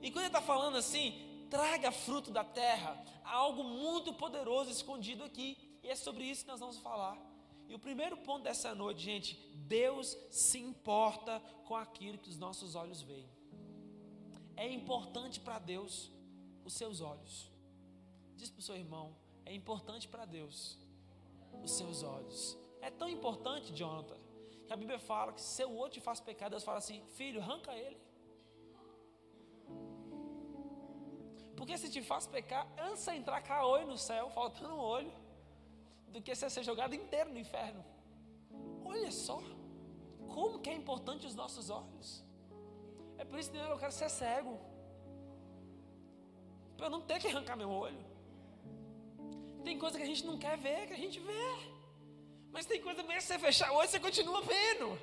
E 0.00 0.10
quando 0.10 0.24
ele 0.24 0.26
está 0.26 0.42
falando 0.42 0.76
assim, 0.76 1.46
traga 1.48 1.92
fruto 1.92 2.32
da 2.32 2.42
terra, 2.42 3.00
há 3.24 3.34
algo 3.34 3.62
muito 3.62 4.12
poderoso 4.12 4.70
escondido 4.70 5.22
aqui. 5.22 5.78
E 5.82 5.88
é 5.88 5.94
sobre 5.94 6.24
isso 6.24 6.44
que 6.44 6.50
nós 6.50 6.58
vamos 6.58 6.78
falar. 6.78 7.16
E 7.68 7.74
o 7.74 7.78
primeiro 7.78 8.16
ponto 8.18 8.44
dessa 8.44 8.74
noite, 8.74 9.02
gente, 9.02 9.34
Deus 9.66 10.16
se 10.30 10.58
importa 10.58 11.40
com 11.66 11.74
aquilo 11.74 12.18
que 12.18 12.28
os 12.28 12.38
nossos 12.38 12.74
olhos 12.74 13.00
veem. 13.02 13.28
É 14.56 14.70
importante 14.70 15.40
para 15.40 15.58
Deus 15.58 16.10
os 16.64 16.74
seus 16.74 17.00
olhos. 17.00 17.50
Diz 18.36 18.50
para 18.50 18.60
o 18.60 18.62
seu 18.62 18.76
irmão: 18.76 19.16
é 19.44 19.54
importante 19.54 20.08
para 20.08 20.24
Deus 20.24 20.78
os 21.62 21.72
seus 21.72 22.02
olhos. 22.02 22.58
É 22.80 22.90
tão 22.90 23.08
importante, 23.08 23.72
Jonathan, 23.72 24.18
que 24.66 24.72
a 24.72 24.76
Bíblia 24.76 24.98
fala 24.98 25.32
que 25.32 25.40
se 25.40 25.56
seu 25.56 25.76
olho 25.76 25.92
te 25.92 26.00
faz 26.00 26.20
pecar, 26.20 26.50
Deus 26.50 26.64
fala 26.64 26.78
assim: 26.78 27.02
filho, 27.10 27.40
arranca 27.40 27.74
ele. 27.76 28.00
Porque 31.56 31.78
se 31.78 31.88
te 31.88 32.02
faz 32.02 32.26
pecar, 32.26 32.66
antes 32.76 33.04
de 33.04 33.12
entrar 33.12 33.40
com 33.40 33.52
a 33.52 33.64
olho 33.64 33.86
no 33.86 33.96
céu, 33.96 34.28
faltando 34.30 34.74
um 34.74 34.78
olho, 34.78 35.12
do 36.12 36.20
que 36.20 36.34
você 36.34 36.48
ser 36.50 36.62
jogado 36.62 36.94
inteiro 36.94 37.30
no 37.30 37.38
inferno. 37.38 37.84
Olha 38.84 39.10
só, 39.10 39.40
como 40.28 40.60
que 40.60 40.70
é 40.70 40.74
importante 40.74 41.26
os 41.26 41.34
nossos 41.34 41.70
olhos. 41.70 42.24
É 43.18 43.24
por 43.24 43.38
isso 43.38 43.50
que 43.50 43.56
eu 43.56 43.78
quero 43.78 43.92
ser 43.92 44.10
cego. 44.10 44.58
Para 46.76 46.86
eu 46.86 46.90
não 46.90 47.00
ter 47.00 47.18
que 47.20 47.28
arrancar 47.28 47.56
meu 47.56 47.70
olho. 47.70 48.04
Tem 49.64 49.78
coisa 49.78 49.96
que 49.96 50.02
a 50.02 50.06
gente 50.06 50.26
não 50.26 50.38
quer 50.38 50.56
ver, 50.58 50.86
que 50.88 50.94
a 50.94 51.02
gente 51.04 51.18
vê. 51.20 51.46
Mas 52.50 52.66
tem 52.66 52.80
coisa 52.82 53.02
mesmo 53.02 53.20
que 53.20 53.22
você 53.22 53.38
fechar 53.38 53.72
o 53.72 53.76
olho, 53.76 53.88
você 53.88 54.00
continua 54.00 54.42
vendo. 54.42 54.98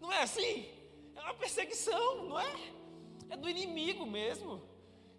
Não 0.00 0.12
é 0.12 0.22
assim? 0.22 0.68
É 1.14 1.20
uma 1.20 1.34
perseguição, 1.34 2.28
não 2.28 2.38
é? 2.38 2.54
É 3.28 3.36
do 3.36 3.48
inimigo 3.48 4.06
mesmo. 4.06 4.62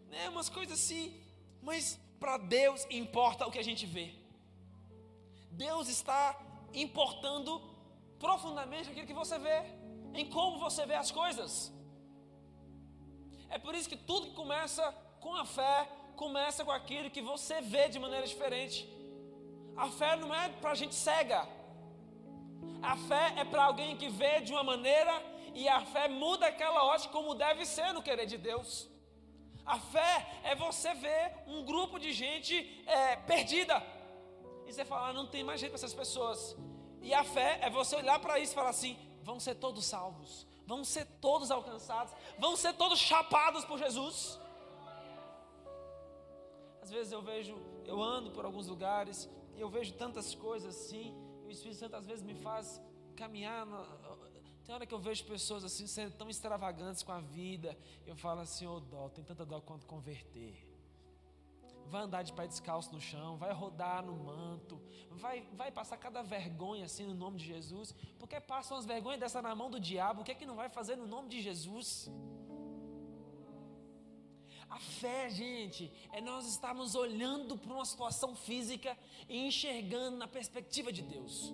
Né? 0.10 0.29
Umas 0.29 0.50
coisas 0.50 0.79
assim. 0.79 1.22
Mas 1.62 2.00
para 2.20 2.38
Deus 2.38 2.88
importa 2.89 3.46
o 3.46 3.51
que 3.51 3.60
a 3.60 3.63
gente 3.63 3.86
vê. 3.86 4.13
Deus 5.51 5.88
está 5.88 6.38
importando 6.74 7.62
profundamente 8.20 8.89
aquilo 8.89 9.08
que 9.08 9.13
você 9.13 9.38
vê, 9.39 9.63
em 10.13 10.30
como 10.30 10.60
você 10.60 10.86
vê 10.86 10.96
as 10.96 11.12
coisas. 11.12 11.74
É 13.50 13.58
por 13.58 13.74
isso 13.75 13.89
que 13.89 13.98
tudo 13.98 14.27
que 14.27 14.36
começa 14.36 14.84
com 15.20 15.36
a 15.36 15.46
fé 15.46 15.88
começa 16.16 16.66
com 16.66 16.72
aquilo 16.72 17.10
que 17.10 17.22
você 17.22 17.62
vê 17.62 17.88
de 17.88 18.00
maneira 18.00 18.25
diferente. 18.25 18.77
A 19.75 19.88
fé 19.89 20.16
não 20.16 20.34
é 20.34 20.50
para 20.50 20.74
gente 20.74 20.96
cega. 20.96 21.48
A 22.82 22.96
fé 23.10 23.34
é 23.38 23.44
para 23.46 23.63
alguém 23.63 23.96
que 23.96 24.10
vê 24.10 24.42
de 24.42 24.51
uma 24.51 24.63
maneira 24.63 25.13
e 25.54 25.68
a 25.70 25.82
fé 25.86 26.08
muda 26.08 26.48
aquela 26.48 26.84
ótica 26.84 27.13
como 27.13 27.36
deve 27.36 27.66
ser 27.66 27.94
no 27.94 28.01
querer 28.01 28.25
de 28.25 28.38
Deus. 28.38 28.89
A 29.66 29.80
fé 29.80 30.13
é 30.44 30.56
você 30.56 30.94
ver 30.94 31.34
um 31.46 31.63
grupo 31.63 32.00
de 32.00 32.12
gente 32.12 32.56
é, 32.86 33.16
perdida 33.18 33.75
e 34.68 34.74
você 34.74 34.84
falar, 34.84 35.14
não 35.14 35.26
tem 35.26 35.44
mais 35.44 35.60
jeito 35.60 35.72
para 35.72 35.80
essas 35.80 35.94
pessoas. 35.94 36.56
E 37.02 37.14
a 37.14 37.24
fé 37.24 37.60
é 37.62 37.70
você 37.70 37.96
olhar 37.96 38.20
para 38.20 38.38
isso 38.38 38.52
e 38.52 38.56
falar 38.56 38.70
assim: 38.70 38.98
vão 39.24 39.40
ser 39.40 39.56
todos 39.56 39.86
salvos, 39.86 40.46
vão 40.66 40.84
ser 40.84 41.06
todos 41.22 41.50
alcançados, 41.50 42.14
vão 42.38 42.58
ser 42.58 42.74
todos 42.74 43.00
chapados 43.00 43.64
por 43.64 43.80
Jesus. 43.80 44.40
Às 46.82 46.92
vezes 46.92 47.12
eu 47.12 47.22
vejo, 47.22 47.58
eu 47.86 48.02
ando 48.02 48.32
por 48.32 48.44
alguns 48.46 48.68
lugares 48.68 49.30
e 49.56 49.62
eu 49.62 49.70
vejo 49.70 49.94
tantas 49.94 50.36
coisas 50.36 50.76
assim, 50.76 51.16
e 51.44 51.48
o 51.48 51.52
Espírito 51.52 51.80
Santo 51.80 51.96
às 51.96 52.06
vezes 52.06 52.24
me 52.24 52.36
faz 52.36 52.82
caminhar. 53.16 53.66
Tem 54.66 54.76
hora 54.76 54.86
que 54.86 54.94
eu 54.94 55.00
vejo 55.00 55.24
pessoas 55.24 55.64
assim 55.64 55.88
sendo 55.88 56.12
tão 56.12 56.30
extravagantes 56.30 57.04
com 57.04 57.14
a 57.14 57.22
vida, 57.22 57.78
eu 58.06 58.18
falo 58.18 58.42
assim, 58.42 58.68
ô 58.68 58.76
oh, 58.76 58.80
dó, 58.82 59.08
tem 59.08 59.24
tanta 59.24 59.46
dó 59.46 59.62
quanto 59.62 59.86
converter. 59.86 60.67
Vai 61.89 62.01
andar 62.01 62.22
de 62.22 62.34
pé 62.34 62.46
descalço 62.46 62.94
no 62.94 63.00
chão, 63.00 63.38
vai 63.38 63.53
rodar 63.53 64.03
no 64.06 64.13
manto, 64.13 64.82
vai, 65.12 65.48
vai 65.53 65.72
passar 65.72 65.98
cada 65.98 66.22
vergonha 66.22 66.86
assim 66.86 67.06
no 67.06 67.13
nome 67.13 67.38
de 67.38 67.46
Jesus, 67.46 67.96
porque 68.20 68.39
passam 68.41 68.77
as 68.77 68.86
vergonhas 68.86 69.20
dessa 69.20 69.41
na 69.41 69.56
mão 69.56 69.70
do 69.70 69.79
diabo, 69.79 70.22
o 70.22 70.24
que 70.24 70.32
é 70.32 70.36
que 70.36 70.46
não 70.46 70.56
vai 70.56 70.70
fazer 70.70 70.98
no 70.98 71.08
nome 71.08 71.29
de 71.29 71.41
Jesus? 71.41 72.12
A 74.70 74.79
fé, 74.79 75.29
gente, 75.29 75.91
é 76.12 76.20
nós 76.20 76.46
estarmos 76.46 76.94
olhando 76.94 77.58
para 77.58 77.74
uma 77.74 77.86
situação 77.86 78.36
física 78.36 78.98
e 79.29 79.48
enxergando 79.48 80.17
na 80.17 80.27
perspectiva 80.27 80.91
de 80.91 81.01
Deus. 81.01 81.53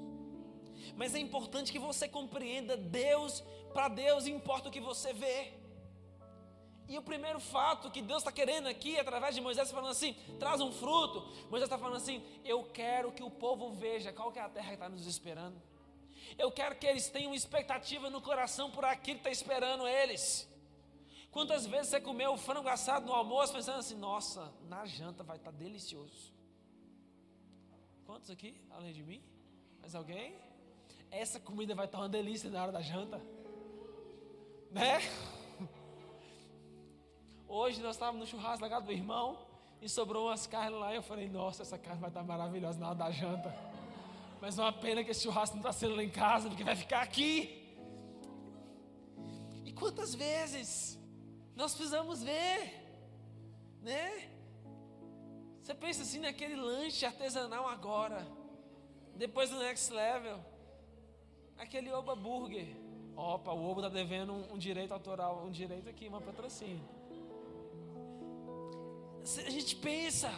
Mas 0.96 1.14
é 1.16 1.20
importante 1.20 1.72
que 1.72 1.80
você 1.80 2.08
compreenda 2.08 2.76
Deus, 2.76 3.42
para 3.72 3.88
Deus 3.88 4.26
importa 4.28 4.70
o 4.70 4.72
que 4.72 4.82
você 4.82 5.14
vê. 5.14 5.54
E 6.94 6.98
o 7.00 7.02
primeiro 7.02 7.40
fato 7.40 7.90
que 7.90 8.04
Deus 8.04 8.20
está 8.20 8.32
querendo 8.32 8.68
aqui, 8.68 9.00
através 9.00 9.34
de 9.34 9.42
Moisés, 9.42 9.72
falando 9.72 9.90
assim: 9.90 10.14
traz 10.38 10.62
um 10.62 10.72
fruto. 10.72 11.22
Moisés 11.50 11.64
está 11.64 11.76
falando 11.76 11.98
assim: 11.98 12.24
eu 12.46 12.64
quero 12.66 13.12
que 13.12 13.24
o 13.24 13.32
povo 13.32 13.72
veja 13.72 14.14
qual 14.14 14.32
que 14.32 14.38
é 14.38 14.44
a 14.44 14.48
terra 14.48 14.68
que 14.68 14.74
está 14.76 14.88
nos 14.88 15.08
esperando. 15.08 15.60
Eu 16.38 16.52
quero 16.52 16.76
que 16.76 16.86
eles 16.86 17.10
tenham 17.10 17.34
expectativa 17.34 18.12
no 18.12 18.22
coração 18.22 18.70
por 18.70 18.86
aquilo 18.86 19.20
que 19.20 19.28
está 19.28 19.32
esperando 19.32 19.88
eles. 19.88 20.48
Quantas 21.32 21.66
vezes 21.66 21.88
você 21.88 22.00
comeu 22.00 22.38
frango 22.38 22.70
assado 22.70 23.08
no 23.08 23.14
almoço 23.14 23.54
pensando 23.54 23.80
assim, 23.80 23.96
nossa, 23.96 24.54
na 24.70 24.86
janta 24.86 25.24
vai 25.24 25.38
estar 25.38 25.52
tá 25.52 25.58
delicioso. 25.58 26.32
Quantos 28.06 28.30
aqui, 28.30 28.62
além 28.70 28.94
de 28.94 29.02
mim? 29.02 29.24
Mais 29.82 29.96
alguém? 29.96 30.38
Essa 31.10 31.40
comida 31.40 31.74
vai 31.74 31.88
estar 31.88 31.98
tá 31.98 32.04
uma 32.04 32.10
delícia 32.10 32.52
na 32.52 32.62
hora 32.62 32.72
da 32.72 32.82
janta. 32.82 33.20
Né? 34.70 35.00
Hoje 37.56 37.84
nós 37.84 37.96
estávamos 37.98 38.22
no 38.22 38.26
churrasco 38.26 38.62
da 38.62 38.68
casa 38.68 38.88
do 38.88 38.92
irmão 38.92 39.38
e 39.80 39.88
sobrou 39.88 40.26
umas 40.26 40.48
carnes 40.48 40.80
lá 40.80 40.92
e 40.92 40.96
eu 40.96 41.04
falei, 41.04 41.30
nossa, 41.30 41.62
essa 41.62 41.78
carne 41.78 42.02
vai 42.02 42.10
estar 42.10 42.24
maravilhosa 42.24 42.80
na 42.80 42.88
hora 42.88 42.96
da 42.96 43.12
janta. 43.12 43.56
Mas 44.42 44.58
uma 44.58 44.74
pena 44.74 45.04
que 45.04 45.12
esse 45.12 45.22
churrasco 45.22 45.56
não 45.56 45.62
está 45.62 45.72
sendo 45.72 45.96
lá 45.96 46.04
em 46.04 46.10
casa, 46.10 46.50
porque 46.50 46.64
vai 46.64 46.76
ficar 46.76 47.04
aqui. 47.04 47.64
E 49.64 49.72
quantas 49.72 50.16
vezes 50.16 50.98
nós 51.56 51.76
precisamos 51.76 52.24
ver, 52.24 52.74
né? 53.84 54.32
Você 55.62 55.76
pensa 55.76 56.02
assim 56.02 56.22
naquele 56.22 56.56
lanche 56.56 57.06
artesanal 57.06 57.68
agora. 57.68 58.26
Depois 59.16 59.52
do 59.52 59.60
next 59.60 59.94
level, 59.94 60.40
aquele 61.56 61.92
Oba 61.92 62.16
Burger. 62.16 62.76
Opa, 63.16 63.52
o 63.52 63.70
Oba 63.70 63.82
está 63.82 63.90
devendo 63.90 64.34
um, 64.34 64.54
um, 64.54 64.58
direito 64.58 64.92
autoral, 64.92 65.44
um 65.46 65.52
direito 65.52 65.88
aqui, 65.88 66.08
uma 66.08 66.20
patrocínio. 66.20 67.03
A 69.24 69.50
gente 69.50 69.78
pensa, 69.78 70.30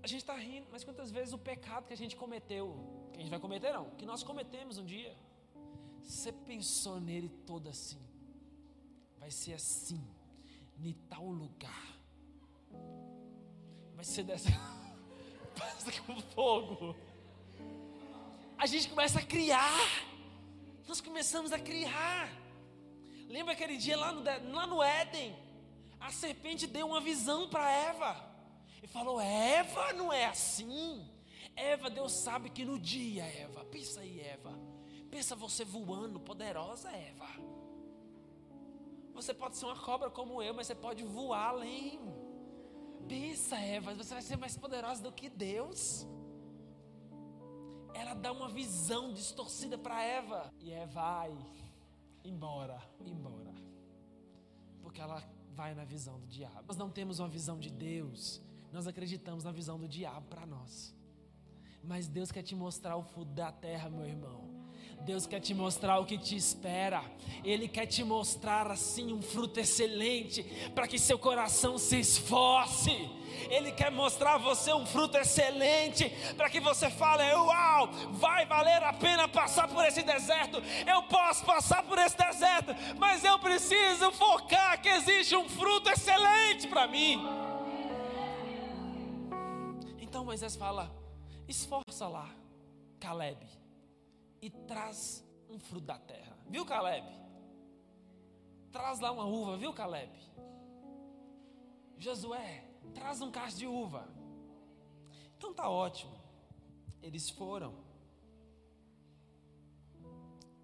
a 0.00 0.06
gente 0.06 0.20
está 0.20 0.36
rindo, 0.36 0.68
mas 0.70 0.84
quantas 0.84 1.10
vezes 1.10 1.34
o 1.34 1.38
pecado 1.38 1.88
que 1.88 1.92
a 1.92 1.96
gente 1.96 2.14
cometeu, 2.14 2.76
que 3.12 3.18
a 3.18 3.20
gente 3.20 3.30
vai 3.30 3.40
cometer 3.40 3.72
não, 3.72 3.90
que 3.90 4.06
nós 4.06 4.22
cometemos 4.22 4.78
um 4.78 4.84
dia, 4.84 5.12
você 6.00 6.30
pensou 6.30 7.00
nele 7.00 7.28
todo 7.44 7.68
assim, 7.68 8.00
vai 9.18 9.30
ser 9.30 9.54
assim, 9.54 10.00
em 10.78 10.92
tal 11.08 11.26
lugar, 11.26 11.98
vai 13.96 14.04
ser 14.04 14.22
dessa, 14.22 14.50
passa 15.58 15.90
com 16.02 16.20
fogo. 16.20 16.94
A 18.56 18.66
gente 18.66 18.88
começa 18.88 19.18
a 19.18 19.22
criar, 19.22 19.80
nós 20.86 21.00
começamos 21.00 21.50
a 21.50 21.58
criar. 21.58 22.30
Lembra 23.26 23.52
aquele 23.52 23.76
dia 23.76 23.96
lá 23.96 24.12
no, 24.12 24.22
lá 24.52 24.66
no 24.66 24.80
Éden? 24.80 25.49
A 26.00 26.10
serpente 26.10 26.66
deu 26.66 26.86
uma 26.86 27.00
visão 27.00 27.48
para 27.48 27.70
Eva 27.70 28.16
e 28.82 28.86
falou: 28.86 29.20
Eva, 29.20 29.92
não 29.92 30.12
é 30.12 30.26
assim. 30.26 31.06
Eva, 31.54 31.90
Deus 31.90 32.12
sabe 32.12 32.48
que 32.48 32.64
no 32.64 32.78
dia, 32.78 33.24
Eva, 33.24 33.64
pensa 33.66 34.00
aí, 34.00 34.20
Eva. 34.20 34.58
Pensa 35.10 35.36
você 35.36 35.64
voando, 35.64 36.18
poderosa, 36.18 36.90
Eva. 36.90 37.26
Você 39.12 39.34
pode 39.34 39.56
ser 39.56 39.66
uma 39.66 39.78
cobra 39.78 40.08
como 40.08 40.42
eu, 40.42 40.54
mas 40.54 40.66
você 40.66 40.74
pode 40.74 41.04
voar 41.04 41.48
além. 41.48 42.00
Pensa, 43.06 43.58
Eva, 43.58 43.94
você 43.94 44.14
vai 44.14 44.22
ser 44.22 44.36
mais 44.36 44.56
poderosa 44.56 45.02
do 45.02 45.12
que 45.12 45.28
Deus. 45.28 46.06
Ela 47.92 48.14
dá 48.14 48.32
uma 48.32 48.48
visão 48.48 49.12
distorcida 49.12 49.76
para 49.76 50.02
Eva. 50.02 50.50
E 50.60 50.72
Eva 50.72 50.92
vai 50.92 51.36
embora, 52.24 52.80
embora. 53.04 53.52
Porque 54.80 55.00
ela 55.00 55.22
vai 55.50 55.74
na 55.74 55.84
visão 55.84 56.18
do 56.18 56.26
diabo. 56.26 56.64
Nós 56.66 56.76
não 56.76 56.90
temos 56.90 57.18
uma 57.18 57.28
visão 57.28 57.58
de 57.58 57.70
Deus 57.70 58.42
nós 58.72 58.86
acreditamos 58.86 59.44
na 59.44 59.50
visão 59.50 59.78
do 59.78 59.88
diabo 59.88 60.26
para 60.28 60.46
nós. 60.46 60.94
Mas 61.82 62.06
Deus 62.06 62.30
quer 62.30 62.42
te 62.42 62.54
mostrar 62.54 62.96
o 62.96 63.02
fundo 63.02 63.32
da 63.32 63.50
terra, 63.50 63.88
meu 63.88 64.06
irmão. 64.06 64.49
Deus 65.00 65.26
quer 65.26 65.40
te 65.40 65.54
mostrar 65.54 65.98
o 65.98 66.04
que 66.04 66.18
te 66.18 66.36
espera. 66.36 67.02
Ele 67.42 67.66
quer 67.66 67.86
te 67.86 68.04
mostrar 68.04 68.70
assim 68.70 69.12
um 69.12 69.22
fruto 69.22 69.58
excelente 69.58 70.42
para 70.74 70.86
que 70.86 70.98
seu 70.98 71.18
coração 71.18 71.78
se 71.78 71.98
esforce. 71.98 73.08
Ele 73.48 73.72
quer 73.72 73.90
mostrar 73.90 74.34
a 74.34 74.38
você 74.38 74.72
um 74.72 74.84
fruto 74.84 75.16
excelente 75.16 76.08
para 76.36 76.50
que 76.50 76.60
você 76.60 76.90
fale: 76.90 77.22
Uau, 77.32 77.88
vai 78.12 78.44
valer 78.44 78.82
a 78.82 78.92
pena 78.92 79.26
passar 79.26 79.68
por 79.68 79.84
esse 79.84 80.02
deserto. 80.02 80.62
Eu 80.86 81.02
posso 81.04 81.44
passar 81.44 81.82
por 81.82 81.98
esse 81.98 82.16
deserto, 82.16 82.74
mas 82.98 83.24
eu 83.24 83.38
preciso 83.38 84.12
focar 84.12 84.80
que 84.82 84.88
existe 84.88 85.34
um 85.34 85.48
fruto 85.48 85.90
excelente 85.90 86.68
para 86.68 86.86
mim. 86.86 87.18
Então 89.98 90.24
Moisés 90.24 90.56
fala: 90.56 90.92
esforça 91.48 92.06
lá, 92.06 92.28
Caleb, 92.98 93.59
e 94.40 94.50
traz 94.50 95.24
um 95.48 95.58
fruto 95.58 95.86
da 95.86 95.98
terra. 95.98 96.36
Viu, 96.48 96.64
Caleb? 96.64 97.06
Traz 98.72 99.00
lá 99.00 99.10
uma 99.10 99.24
uva, 99.24 99.56
viu, 99.56 99.72
Caleb? 99.72 100.12
Josué, 101.98 102.64
traz 102.94 103.20
um 103.20 103.30
cacho 103.30 103.58
de 103.58 103.66
uva. 103.66 104.08
Então 105.36 105.52
tá 105.52 105.68
ótimo. 105.68 106.18
Eles 107.02 107.30
foram. 107.30 107.74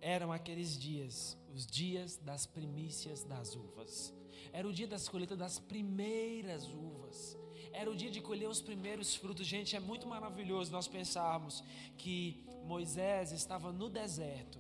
Eram 0.01 0.33
aqueles 0.33 0.79
dias, 0.79 1.37
os 1.53 1.67
dias 1.67 2.17
das 2.17 2.47
primícias 2.47 3.23
das 3.25 3.55
uvas. 3.57 4.15
Era 4.53 4.69
o 4.69 4.73
dia 4.73 4.87
das 4.87 5.09
colheitas 5.09 5.39
das 5.39 5.59
primeiras 5.59 6.69
uvas. 6.69 7.37
Era 7.81 7.91
o 7.91 7.95
dia 7.95 8.11
de 8.11 8.23
colher 8.23 8.49
os 8.49 8.63
primeiros 8.63 9.15
frutos. 9.15 9.47
Gente, 9.47 9.77
é 9.77 9.81
muito 9.81 10.07
maravilhoso 10.07 10.73
nós 10.73 10.89
pensarmos 10.89 11.63
que 11.99 12.43
Moisés 12.65 13.33
estava 13.33 13.71
no 13.71 13.91
deserto, 13.91 14.59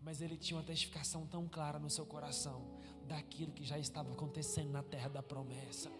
mas 0.00 0.22
ele 0.22 0.38
tinha 0.38 0.56
uma 0.56 0.64
testificação 0.64 1.26
tão 1.26 1.46
clara 1.46 1.78
no 1.78 1.90
seu 1.90 2.06
coração 2.06 2.62
daquilo 3.06 3.52
que 3.52 3.62
já 3.62 3.78
estava 3.78 4.10
acontecendo 4.10 4.70
na 4.70 4.82
terra 4.82 5.10
da 5.10 5.22
promessa. 5.22 5.90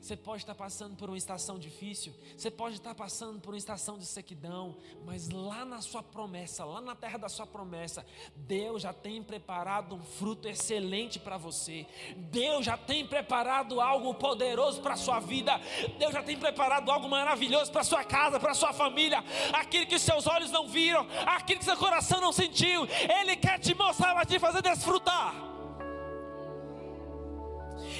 Você 0.00 0.16
pode 0.16 0.42
estar 0.42 0.54
passando 0.54 0.96
por 0.96 1.08
uma 1.08 1.18
estação 1.18 1.58
difícil, 1.58 2.14
você 2.36 2.50
pode 2.50 2.76
estar 2.76 2.94
passando 2.94 3.40
por 3.40 3.54
uma 3.54 3.58
estação 3.58 3.98
de 3.98 4.06
sequidão, 4.06 4.76
mas 5.04 5.28
lá 5.28 5.64
na 5.64 5.80
sua 5.80 6.02
promessa, 6.02 6.64
lá 6.64 6.80
na 6.80 6.94
terra 6.94 7.18
da 7.18 7.28
sua 7.28 7.46
promessa, 7.46 8.04
Deus 8.34 8.82
já 8.82 8.92
tem 8.92 9.22
preparado 9.22 9.94
um 9.94 10.02
fruto 10.02 10.48
excelente 10.48 11.18
para 11.18 11.36
você. 11.36 11.86
Deus 12.16 12.64
já 12.64 12.76
tem 12.76 13.06
preparado 13.06 13.80
algo 13.80 14.14
poderoso 14.14 14.80
para 14.80 14.94
a 14.94 14.96
sua 14.96 15.20
vida. 15.20 15.60
Deus 15.98 16.12
já 16.12 16.22
tem 16.22 16.38
preparado 16.38 16.90
algo 16.90 17.08
maravilhoso 17.08 17.70
para 17.70 17.80
a 17.80 17.84
sua 17.84 18.04
casa, 18.04 18.40
para 18.40 18.52
a 18.52 18.54
sua 18.54 18.72
família. 18.72 19.22
Aquilo 19.52 19.86
que 19.86 19.98
seus 19.98 20.26
olhos 20.26 20.50
não 20.50 20.68
viram, 20.68 21.06
aquilo 21.26 21.58
que 21.58 21.64
seu 21.64 21.76
coração 21.76 22.20
não 22.20 22.32
sentiu, 22.32 22.86
Ele 23.20 23.36
quer 23.36 23.58
te 23.58 23.74
mostrar, 23.74 24.14
vai 24.14 24.26
te 24.26 24.38
fazer 24.38 24.62
desfrutar. 24.62 25.49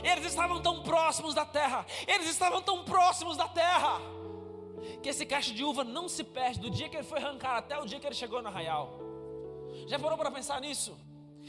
Eles 0.03 0.27
estavam 0.27 0.61
tão 0.63 0.83
próximos 0.83 1.35
da 1.35 1.45
terra, 1.45 1.87
eles 2.07 2.29
estavam 2.29 2.63
tão 2.63 2.85
próximos 2.85 3.37
da 3.37 3.49
terra, 3.49 4.01
que 5.03 5.09
esse 5.09 5.27
cacho 5.27 5.53
de 5.55 5.65
uva 5.65 5.85
não 5.85 6.09
se 6.09 6.25
perde 6.25 6.61
do 6.61 6.71
dia 6.71 6.89
que 6.89 6.97
ele 6.97 7.05
foi 7.05 7.19
arrancar 7.19 7.57
até 7.57 7.79
o 7.79 7.87
dia 7.87 8.01
que 8.01 8.07
ele 8.07 8.15
chegou 8.15 8.43
no 8.43 8.49
arraial. 8.49 8.99
Já 9.87 9.99
parou 9.99 10.17
para 10.17 10.31
pensar 10.31 10.61
nisso? 10.61 10.97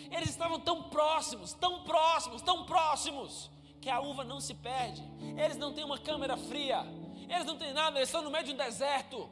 Eles 0.09 0.29
estavam 0.29 0.59
tão 0.59 0.83
próximos, 0.83 1.53
tão 1.53 1.83
próximos, 1.83 2.41
tão 2.41 2.65
próximos, 2.65 3.49
que 3.79 3.89
a 3.89 3.99
uva 3.99 4.23
não 4.23 4.39
se 4.39 4.53
perde. 4.53 5.03
Eles 5.37 5.57
não 5.57 5.73
têm 5.73 5.83
uma 5.83 5.97
câmera 5.97 6.37
fria, 6.37 6.85
eles 7.29 7.45
não 7.45 7.57
têm 7.57 7.73
nada, 7.73 7.97
eles 7.97 8.09
estão 8.09 8.21
no 8.21 8.31
meio 8.31 8.43
de 8.43 8.51
um 8.51 8.57
deserto. 8.57 9.29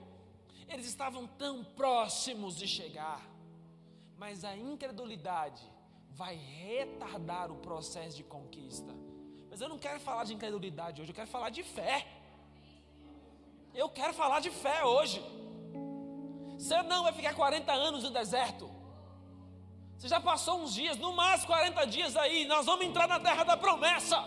Eles 0.68 0.86
estavam 0.86 1.26
tão 1.26 1.64
próximos 1.64 2.56
de 2.56 2.68
chegar, 2.68 3.28
mas 4.18 4.44
a 4.44 4.56
incredulidade 4.56 5.64
vai 6.12 6.36
retardar 6.36 7.52
o 7.52 7.56
processo 7.56 8.18
de 8.18 8.24
conquista. 8.24 8.94
Mas 9.50 9.62
eu 9.62 9.70
não 9.70 9.78
quero 9.78 10.00
falar 10.00 10.24
de 10.24 10.34
incredulidade 10.34 11.02
hoje, 11.02 11.12
eu 11.12 11.16
quero 11.16 11.30
falar 11.30 11.50
de 11.50 11.64
fé. 11.64 12.06
Eu 13.74 13.90
quero 13.90 14.14
falar 14.14 14.40
de 14.40 14.50
fé 14.50 14.84
hoje. 14.84 15.24
Você 16.58 16.82
não 16.84 17.04
vai 17.04 17.14
ficar 17.14 17.34
40 17.34 17.72
anos 17.72 18.04
no 18.04 18.12
deserto. 18.12 18.70
Você 19.98 20.08
já 20.08 20.20
passou 20.20 20.62
uns 20.62 20.74
dias, 20.74 20.98
no 20.98 21.14
máximo 21.14 21.48
40 21.48 21.86
dias 21.88 22.16
aí, 22.16 22.46
nós 22.46 22.66
vamos 22.66 22.86
entrar 22.86 23.08
na 23.08 23.20
terra 23.20 23.44
da 23.44 23.58
promessa. 23.58 24.18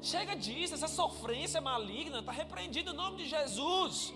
Chega 0.00 0.34
disso, 0.36 0.74
essa 0.74 0.88
sofrência 0.88 1.60
maligna 1.60 2.20
está 2.20 2.32
repreendida 2.32 2.90
em 2.92 2.94
nome 2.94 3.18
de 3.18 3.28
Jesus 3.28 4.14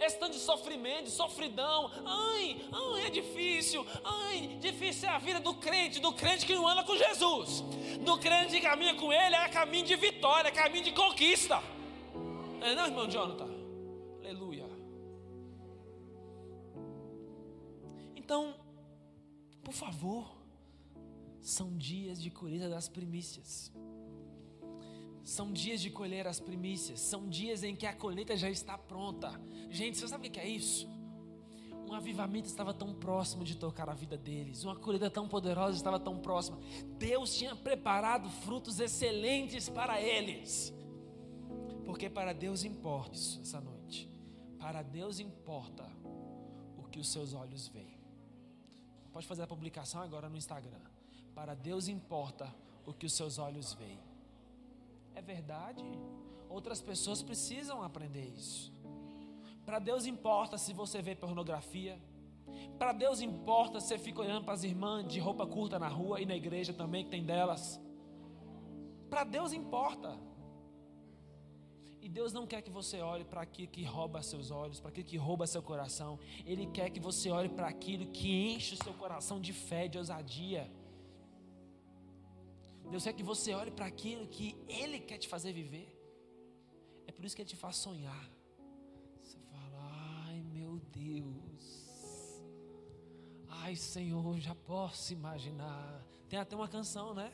esse 0.00 0.18
tanto 0.18 0.32
de 0.32 0.38
sofrimento, 0.38 1.04
de 1.04 1.10
sofridão. 1.10 1.90
Ai, 2.04 2.56
ai, 2.72 3.06
é 3.06 3.10
difícil. 3.10 3.86
Ai, 4.04 4.58
difícil 4.60 5.08
é 5.08 5.12
a 5.12 5.18
vida 5.18 5.40
do 5.40 5.54
crente, 5.54 6.00
do 6.00 6.12
crente 6.12 6.46
que 6.46 6.54
não 6.54 6.66
anda 6.66 6.82
com 6.82 6.96
Jesus. 6.96 7.62
Do 8.04 8.18
crente 8.18 8.54
que 8.54 8.60
caminha 8.60 8.94
com 8.94 9.12
Ele 9.12 9.34
é 9.34 9.48
caminho 9.48 9.86
de 9.86 9.96
vitória, 9.96 10.48
é 10.48 10.52
caminho 10.52 10.84
de 10.84 10.92
conquista. 10.92 11.62
É 12.60 12.74
não, 12.74 12.86
irmão 12.86 13.08
Jonathan? 13.08 13.48
Aleluia. 14.20 14.66
Então, 18.14 18.54
por 19.62 19.72
favor, 19.72 20.36
são 21.40 21.76
dias 21.76 22.20
de 22.20 22.30
colheita 22.30 22.68
das 22.68 22.88
primícias. 22.88 23.72
São 25.26 25.52
dias 25.52 25.80
de 25.80 25.90
colher 25.90 26.28
as 26.28 26.38
primícias, 26.38 27.00
são 27.00 27.28
dias 27.28 27.64
em 27.64 27.74
que 27.74 27.84
a 27.84 27.92
colheita 27.92 28.36
já 28.36 28.48
está 28.48 28.78
pronta. 28.78 29.28
Gente, 29.68 29.98
você 29.98 30.06
sabe 30.06 30.28
o 30.28 30.30
que 30.30 30.38
é 30.38 30.48
isso? 30.48 30.88
Um 31.84 31.92
avivamento 31.92 32.46
estava 32.46 32.72
tão 32.72 32.94
próximo 32.94 33.42
de 33.42 33.56
tocar 33.56 33.88
a 33.88 33.92
vida 33.92 34.16
deles, 34.16 34.62
uma 34.62 34.76
colheita 34.76 35.10
tão 35.10 35.26
poderosa 35.26 35.76
estava 35.76 35.98
tão 35.98 36.16
próxima. 36.16 36.60
Deus 36.96 37.36
tinha 37.36 37.56
preparado 37.56 38.30
frutos 38.30 38.78
excelentes 38.78 39.68
para 39.68 40.00
eles, 40.00 40.72
porque 41.84 42.08
para 42.08 42.32
Deus 42.32 42.62
importa 42.62 43.16
isso 43.16 43.40
essa 43.40 43.60
noite. 43.60 44.08
Para 44.60 44.80
Deus 44.82 45.18
importa 45.18 45.90
o 46.78 46.84
que 46.84 47.00
os 47.00 47.08
seus 47.08 47.34
olhos 47.34 47.66
veem. 47.66 47.98
Pode 49.12 49.26
fazer 49.26 49.42
a 49.42 49.46
publicação 49.48 50.00
agora 50.00 50.28
no 50.28 50.36
Instagram. 50.36 50.82
Para 51.34 51.52
Deus 51.54 51.88
importa 51.88 52.54
o 52.86 52.92
que 52.92 53.06
os 53.06 53.12
seus 53.12 53.40
olhos 53.40 53.74
veem. 53.74 53.98
É 55.16 55.22
verdade. 55.22 55.84
Outras 56.48 56.80
pessoas 56.80 57.22
precisam 57.22 57.82
aprender 57.82 58.26
isso. 58.36 58.72
Para 59.64 59.78
Deus 59.78 60.06
importa 60.06 60.56
se 60.58 60.72
você 60.72 61.00
vê 61.02 61.14
pornografia. 61.14 61.98
Para 62.78 62.92
Deus 62.92 63.20
importa 63.20 63.80
se 63.80 63.88
você 63.88 63.98
fica 63.98 64.20
olhando 64.20 64.44
para 64.44 64.54
as 64.54 64.62
irmãs 64.62 65.08
de 65.08 65.18
roupa 65.18 65.46
curta 65.46 65.78
na 65.78 65.88
rua 65.88 66.20
e 66.20 66.26
na 66.26 66.36
igreja 66.36 66.72
também 66.72 67.02
que 67.04 67.10
tem 67.10 67.24
delas. 67.24 67.80
Para 69.10 69.24
Deus 69.24 69.52
importa. 69.52 70.16
E 72.00 72.08
Deus 72.08 72.32
não 72.32 72.46
quer 72.46 72.60
que 72.62 72.70
você 72.70 73.00
olhe 73.00 73.24
para 73.24 73.40
aquilo 73.40 73.68
que 73.68 73.82
rouba 73.82 74.22
seus 74.22 74.50
olhos, 74.50 74.78
para 74.78 74.90
aquilo 74.90 75.08
que 75.08 75.16
rouba 75.16 75.46
seu 75.46 75.62
coração. 75.62 76.20
Ele 76.44 76.66
quer 76.66 76.90
que 76.90 77.00
você 77.00 77.30
olhe 77.30 77.48
para 77.48 77.66
aquilo 77.66 78.06
que 78.06 78.30
enche 78.52 78.74
o 78.74 78.84
seu 78.84 78.92
coração 78.92 79.40
de 79.40 79.52
fé, 79.52 79.88
de 79.88 79.98
ousadia. 79.98 80.70
Deus 82.90 83.04
quer 83.04 83.12
que 83.12 83.22
você 83.22 83.52
olhe 83.52 83.70
para 83.70 83.86
aquilo 83.86 84.26
que 84.28 84.56
Ele 84.68 85.00
quer 85.00 85.18
te 85.18 85.28
fazer 85.28 85.52
viver. 85.52 85.92
É 87.06 87.12
por 87.12 87.24
isso 87.24 87.34
que 87.34 87.42
Ele 87.42 87.48
te 87.48 87.56
faz 87.56 87.76
sonhar. 87.76 88.30
Você 89.22 89.38
fala, 89.50 89.90
ai 90.26 90.40
meu 90.42 90.78
Deus. 90.92 91.90
Ai 93.48 93.74
Senhor, 93.74 94.38
já 94.38 94.54
posso 94.54 95.12
imaginar. 95.12 96.04
Tem 96.28 96.38
até 96.38 96.54
uma 96.54 96.68
canção, 96.68 97.14
né? 97.14 97.32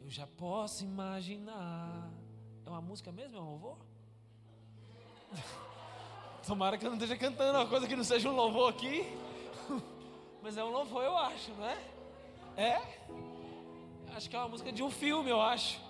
Eu 0.00 0.10
já 0.10 0.26
posso 0.26 0.84
imaginar. 0.84 2.10
É 2.64 2.68
uma 2.68 2.80
música 2.80 3.12
mesmo? 3.12 3.36
É 3.36 3.40
um 3.40 3.50
louvor? 3.50 3.78
Tomara 6.46 6.76
que 6.76 6.84
eu 6.84 6.90
não 6.90 6.96
esteja 6.96 7.16
cantando 7.16 7.58
uma 7.58 7.66
coisa 7.66 7.86
que 7.86 7.96
não 7.96 8.04
seja 8.04 8.28
um 8.28 8.36
louvor 8.36 8.70
aqui. 8.70 9.02
Mas 10.42 10.56
é 10.56 10.64
um 10.64 10.70
louvor, 10.70 11.02
eu 11.02 11.16
acho, 11.16 11.52
não 11.54 11.64
é? 11.64 11.94
É? 12.56 13.33
Acho 14.14 14.30
que 14.30 14.36
é 14.36 14.38
uma 14.38 14.48
música 14.48 14.70
de 14.70 14.80
um 14.80 14.90
filme, 14.90 15.28
eu 15.28 15.40
acho. 15.40 15.80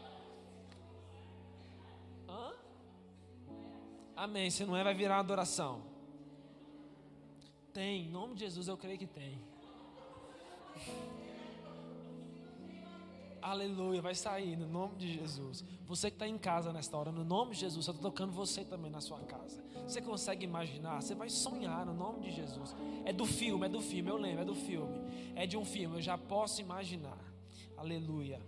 Hã? 2.27 2.53
Amém. 4.17 4.49
Se 4.49 4.65
não 4.65 4.75
é, 4.75 4.83
vai 4.83 4.95
virar 4.95 5.17
uma 5.17 5.21
adoração. 5.21 5.83
Tem, 7.73 8.07
em 8.07 8.09
nome 8.09 8.35
de 8.35 8.41
Jesus, 8.41 8.67
eu 8.67 8.79
creio 8.79 8.99
que 8.99 9.07
tem. 9.07 9.39
Aleluia, 13.43 14.01
vai 14.01 14.15
sair 14.15 14.57
no 14.57 14.67
nome 14.67 14.97
de 14.97 15.13
Jesus. 15.13 15.63
Você 15.85 16.11
que 16.11 16.15
está 16.15 16.27
em 16.27 16.39
casa 16.39 16.73
nesta 16.73 16.97
hora, 16.97 17.13
no 17.13 17.25
nome 17.25 17.53
de 17.53 17.61
Jesus, 17.61 17.87
eu 17.87 17.93
estou 17.93 18.11
tocando 18.11 18.33
você 18.33 18.65
também 18.65 18.91
na 18.91 19.03
sua 19.03 19.21
casa. 19.21 19.63
Você 19.87 20.01
consegue 20.01 20.47
imaginar? 20.47 21.03
Você 21.03 21.15
vai 21.15 21.29
sonhar 21.29 21.85
no 21.85 21.93
nome 21.93 22.21
de 22.21 22.31
Jesus. 22.31 22.75
É 23.05 23.13
do 23.13 23.27
filme, 23.27 23.67
é 23.67 23.69
do 23.69 23.83
filme, 23.83 24.11
eu 24.11 24.17
lembro, 24.17 24.41
é 24.41 24.45
do 24.47 24.55
filme. 24.55 24.99
É 25.35 25.47
de 25.47 25.59
um 25.59 25.65
filme, 25.65 25.97
eu 25.97 26.01
já 26.01 26.17
posso 26.17 26.63
imaginar. 26.63 27.34
Aleluia. 27.77 28.41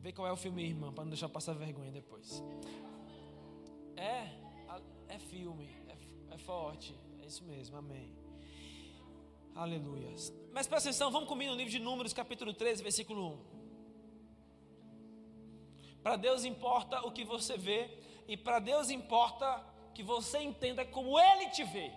Vê 0.00 0.12
qual 0.12 0.26
é 0.26 0.32
o 0.32 0.36
filme, 0.36 0.64
irmã, 0.64 0.92
para 0.92 1.04
não 1.04 1.10
deixar 1.10 1.28
passar 1.28 1.52
vergonha 1.54 1.92
depois. 1.92 2.42
É, 3.96 4.28
é 5.08 5.18
filme, 5.18 5.68
é, 5.88 6.34
é 6.34 6.38
forte, 6.38 6.98
é 7.22 7.26
isso 7.26 7.44
mesmo, 7.44 7.76
amém. 7.76 8.12
Aleluia. 9.54 10.08
Mas 10.52 10.66
presta 10.66 10.88
atenção, 10.88 11.10
vamos 11.10 11.28
comigo 11.28 11.52
no 11.52 11.56
livro 11.56 11.70
de 11.70 11.78
Números, 11.78 12.12
capítulo 12.12 12.52
13, 12.52 12.82
versículo 12.82 13.34
1. 13.34 13.52
Para 16.02 16.16
Deus 16.16 16.44
importa 16.44 17.06
o 17.06 17.12
que 17.12 17.24
você 17.24 17.56
vê, 17.56 17.90
e 18.26 18.36
para 18.36 18.58
Deus 18.58 18.90
importa 18.90 19.64
que 19.94 20.02
você 20.02 20.38
entenda 20.38 20.84
como 20.84 21.20
Ele 21.20 21.50
te 21.50 21.62
vê. 21.64 21.92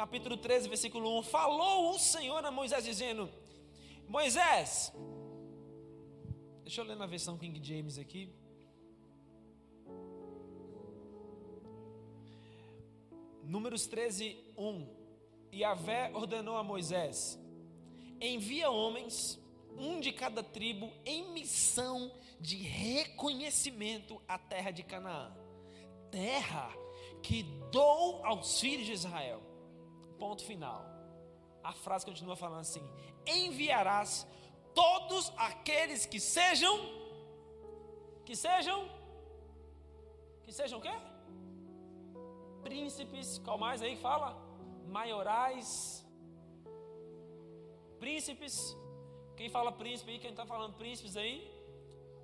Capítulo 0.00 0.38
13, 0.38 0.66
versículo 0.66 1.18
1: 1.18 1.24
Falou 1.24 1.90
o 1.90 1.98
Senhor 1.98 2.42
a 2.42 2.50
Moisés, 2.50 2.82
dizendo: 2.82 3.30
Moisés, 4.08 4.90
deixa 6.62 6.80
eu 6.80 6.86
ler 6.86 6.96
na 6.96 7.04
versão 7.04 7.36
King 7.36 7.60
James 7.62 7.98
aqui. 7.98 8.32
Números 13.44 13.86
13, 13.86 14.42
1. 14.56 14.88
E 15.52 15.62
Avé 15.62 16.10
ordenou 16.14 16.56
a 16.56 16.64
Moisés: 16.64 17.38
envia 18.18 18.70
homens, 18.70 19.38
um 19.76 20.00
de 20.00 20.12
cada 20.12 20.42
tribo, 20.42 20.90
em 21.04 21.30
missão 21.34 22.10
de 22.40 22.56
reconhecimento 22.56 24.18
à 24.26 24.38
terra 24.38 24.70
de 24.70 24.82
Canaã, 24.82 25.30
terra 26.10 26.74
que 27.22 27.42
dou 27.70 28.24
aos 28.24 28.58
filhos 28.58 28.86
de 28.86 28.92
Israel. 28.92 29.49
Ponto 30.20 30.44
final. 30.44 30.80
A 31.70 31.72
frase 31.84 32.06
continua 32.10 32.36
falando 32.36 32.60
assim: 32.60 32.84
enviarás 33.26 34.26
todos 34.82 35.32
aqueles 35.36 36.06
que 36.06 36.20
sejam, 36.20 36.74
que 38.26 38.36
sejam, 38.36 38.78
que 40.44 40.52
sejam 40.52 40.78
o 40.78 40.82
quê? 40.82 40.96
príncipes, 42.62 43.38
qual 43.38 43.58
mais 43.58 43.82
aí 43.82 43.96
fala? 43.96 44.36
Maiorais, 44.86 46.04
príncipes. 47.98 48.76
Quem 49.36 49.48
fala 49.48 49.72
príncipe 49.72 50.10
aí? 50.12 50.18
Quem 50.18 50.30
está 50.30 50.44
falando 50.44 50.74
príncipes 50.74 51.16
aí? 51.16 51.50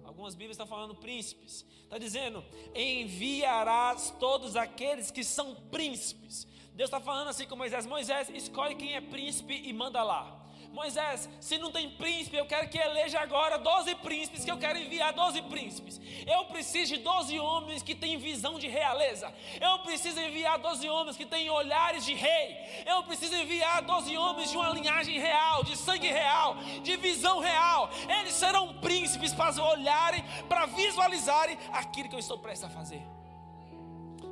Algumas 0.04 0.34
Bíblias 0.34 0.54
estão 0.54 0.66
falando 0.66 0.94
príncipes. 0.94 1.66
Está 1.82 1.98
dizendo: 1.98 2.44
enviarás 2.74 4.10
todos 4.20 4.56
aqueles 4.56 5.10
que 5.10 5.24
são 5.24 5.54
príncipes. 5.76 6.46
Deus 6.76 6.88
está 6.88 7.00
falando 7.00 7.28
assim 7.28 7.46
com 7.46 7.56
Moisés: 7.56 7.86
Moisés, 7.86 8.28
escolhe 8.28 8.74
quem 8.74 8.94
é 8.94 9.00
príncipe 9.00 9.62
e 9.64 9.72
manda 9.72 10.02
lá. 10.02 10.42
Moisés, 10.72 11.26
se 11.40 11.56
não 11.56 11.72
tem 11.72 11.88
príncipe, 11.88 12.36
eu 12.36 12.44
quero 12.44 12.68
que 12.68 12.76
eleja 12.76 13.18
agora 13.18 13.56
12 13.56 13.94
príncipes, 13.94 14.44
que 14.44 14.50
eu 14.50 14.58
quero 14.58 14.78
enviar 14.78 15.10
12 15.10 15.40
príncipes. 15.42 15.98
Eu 16.26 16.44
preciso 16.44 16.94
de 16.94 17.00
12 17.00 17.38
homens 17.38 17.82
que 17.82 17.94
têm 17.94 18.18
visão 18.18 18.58
de 18.58 18.68
realeza. 18.68 19.32
Eu 19.58 19.78
preciso 19.78 20.20
enviar 20.20 20.58
12 20.58 20.86
homens 20.86 21.16
que 21.16 21.24
têm 21.24 21.48
olhares 21.48 22.04
de 22.04 22.12
rei. 22.12 22.58
Eu 22.84 23.02
preciso 23.04 23.34
enviar 23.36 23.80
12 23.80 24.18
homens 24.18 24.50
de 24.50 24.56
uma 24.58 24.68
linhagem 24.68 25.18
real, 25.18 25.64
de 25.64 25.78
sangue 25.78 26.08
real, 26.08 26.56
de 26.82 26.94
visão 26.96 27.38
real. 27.38 27.88
Eles 28.20 28.34
serão 28.34 28.74
príncipes 28.74 29.32
para 29.32 29.62
olharem, 29.62 30.22
para 30.46 30.66
visualizarem 30.66 31.56
aquilo 31.72 32.10
que 32.10 32.16
eu 32.16 32.20
estou 32.20 32.38
prestes 32.38 32.64
a 32.64 32.70
fazer. 32.70 33.02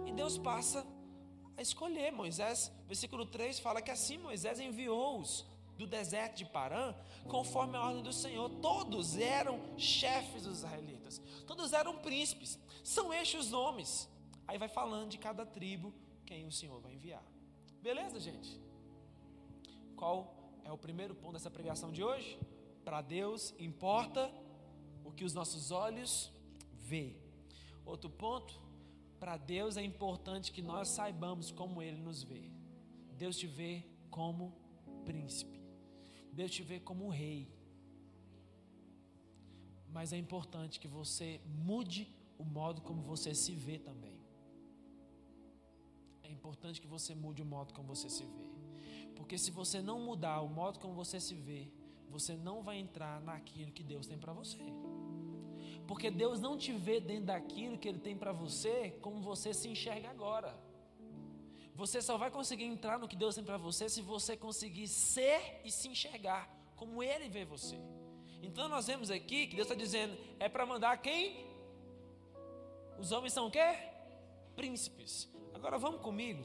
E 0.05 0.13
Deus 0.13 0.37
passa 0.37 0.94
a 1.57 1.63
escolher 1.63 2.11
Moisés. 2.13 2.73
Versículo 2.87 3.27
3 3.27 3.59
fala 3.59 3.83
que 3.83 3.91
assim 3.91 4.19
Moisés 4.19 4.61
enviou-os 4.61 5.47
do 5.77 5.87
deserto 5.87 6.37
de 6.37 6.45
Parã, 6.45 6.95
conforme 7.29 7.77
a 7.77 7.83
ordem 7.83 8.03
do 8.03 8.13
Senhor. 8.13 8.49
Todos 8.61 9.17
eram 9.17 9.61
chefes 9.77 10.45
dos 10.45 10.59
israelitas, 10.59 11.21
todos 11.47 11.73
eram 11.73 11.99
príncipes. 11.99 12.59
São 12.83 13.13
estes 13.13 13.47
os 13.47 13.51
nomes. 13.51 14.09
Aí 14.47 14.59
vai 14.59 14.69
falando 14.69 15.11
de 15.11 15.19
cada 15.19 15.45
tribo 15.45 15.93
quem 16.27 16.47
o 16.47 16.53
Senhor 16.53 16.81
vai 16.81 16.95
enviar. 16.95 17.25
Beleza, 17.83 18.21
gente? 18.21 18.61
Qual 19.97 20.35
é 20.65 20.73
o 20.73 20.79
primeiro 20.79 21.15
ponto 21.15 21.35
dessa 21.35 21.51
pregação 21.51 21.91
de 21.91 22.03
hoje? 22.03 22.39
Para 22.85 23.01
Deus 23.01 23.55
importa 23.59 24.31
o 25.05 25.11
que 25.11 25.25
os 25.25 25.35
nossos 25.35 25.71
olhos 25.71 26.31
vê. 26.73 27.17
Outro 27.85 28.09
ponto, 28.09 28.61
para 29.25 29.39
Deus 29.39 29.79
é 29.79 29.83
importante 29.83 30.53
que 30.53 30.61
nós 30.61 30.87
saibamos 30.89 31.51
como 31.51 31.81
Ele 31.81 31.97
nos 31.97 32.23
vê. 32.23 32.43
Deus 33.17 33.39
te 33.39 33.47
vê 33.47 33.83
como 34.11 34.53
príncipe. 35.07 35.59
Deus 36.31 36.51
te 36.51 36.63
vê 36.63 36.79
como 36.79 37.09
rei. 37.09 37.49
Mas 39.89 40.13
é 40.13 40.19
importante 40.19 40.79
que 40.79 40.87
você 40.87 41.41
mude 41.47 42.15
o 42.37 42.45
modo 42.45 42.83
como 42.83 43.01
você 43.01 43.35
se 43.35 43.55
vê 43.55 43.79
também. 43.79 44.21
É 46.23 46.31
importante 46.31 46.79
que 46.79 46.87
você 46.87 47.15
mude 47.15 47.41
o 47.41 47.47
modo 47.47 47.73
como 47.73 47.89
você 47.89 48.11
se 48.11 48.27
vê. 48.27 48.51
Porque 49.17 49.39
se 49.39 49.51
você 49.51 49.81
não 49.81 49.99
mudar 50.01 50.43
o 50.43 50.51
modo 50.51 50.79
como 50.79 50.93
você 50.93 51.19
se 51.19 51.35
vê, 51.35 51.73
você 52.11 52.37
não 52.37 52.63
vai 52.63 52.77
entrar 52.77 53.23
naquilo 53.23 53.73
que 53.73 53.83
Deus 53.83 54.07
tem 54.07 54.19
para 54.19 54.35
você. 54.35 54.59
Porque 55.87 56.11
Deus 56.11 56.41
não 56.41 56.57
te 56.57 56.73
vê 56.73 56.99
dentro 57.01 57.27
daquilo 57.27 57.79
que 57.79 57.89
Ele 57.89 57.99
tem 57.99 58.17
para 58.17 58.33
você 58.33 58.97
como 59.03 59.21
você 59.21 59.53
se 59.53 59.69
enxerga 59.69 60.11
agora. 60.11 60.57
Você 61.75 62.01
só 62.01 62.17
vai 62.17 62.31
conseguir 62.31 62.65
entrar 62.65 62.99
no 62.99 63.09
que 63.09 63.17
Deus 63.17 63.35
tem 63.35 63.45
para 63.45 63.57
você 63.57 63.89
se 63.89 64.01
você 64.01 64.37
conseguir 64.37 64.87
ser 64.89 65.61
e 65.65 65.71
se 65.71 65.89
enxergar 65.89 66.49
como 66.77 67.03
Ele 67.03 67.29
vê 67.29 67.45
você. 67.45 67.79
Então 68.43 68.69
nós 68.69 68.87
vemos 68.87 69.11
aqui 69.11 69.47
que 69.47 69.57
Deus 69.57 69.67
está 69.67 69.75
dizendo: 69.75 70.17
é 70.39 70.49
para 70.49 70.65
mandar 70.65 70.97
quem? 70.99 71.47
Os 72.99 73.11
homens 73.11 73.33
são 73.33 73.49
o 73.49 73.51
quê? 73.51 73.77
Príncipes. 74.55 75.29
Agora 75.53 75.79
vamos 75.79 76.01
comigo, 76.01 76.45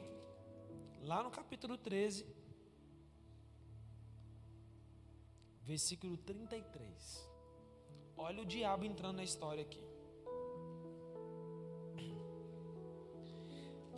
lá 1.02 1.22
no 1.22 1.30
capítulo 1.30 1.76
13, 1.76 2.26
versículo 5.62 6.16
33. 6.16 7.29
Olha 8.26 8.42
o 8.42 8.46
diabo 8.46 8.84
entrando 8.84 9.16
na 9.16 9.24
história 9.24 9.62
aqui. 9.62 9.90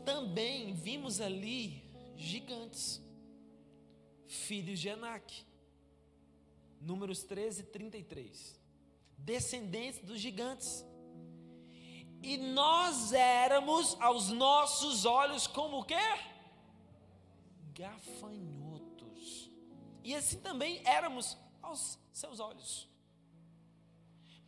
também 0.05 0.75
vimos 0.75 1.21
ali 1.21 1.83
gigantes, 2.17 3.01
filhos 4.27 4.79
de 4.79 4.89
Anak. 4.89 5.45
Números 6.81 7.23
13, 7.23 7.65
33. 7.65 8.61
Descendentes 9.17 10.01
dos 10.01 10.21
gigantes. 10.21 10.85
E 12.23 12.37
nós 12.37 13.13
éramos 13.13 14.01
aos 14.01 14.31
nossos 14.31 15.05
olhos 15.05 15.47
como 15.47 15.79
o 15.81 15.85
quê? 15.85 15.95
Gafanhotos. 17.75 19.51
E 20.05 20.15
assim 20.15 20.39
também 20.41 20.83
éramos 20.85 21.37
aos 21.61 21.99
seus 22.13 22.39
olhos. 22.41 22.92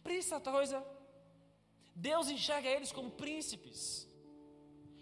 Isso 0.08 0.40
coisa, 0.40 0.84
Deus 1.94 2.28
enxerga 2.28 2.68
eles 2.68 2.92
como 2.92 3.10
príncipes, 3.10 4.08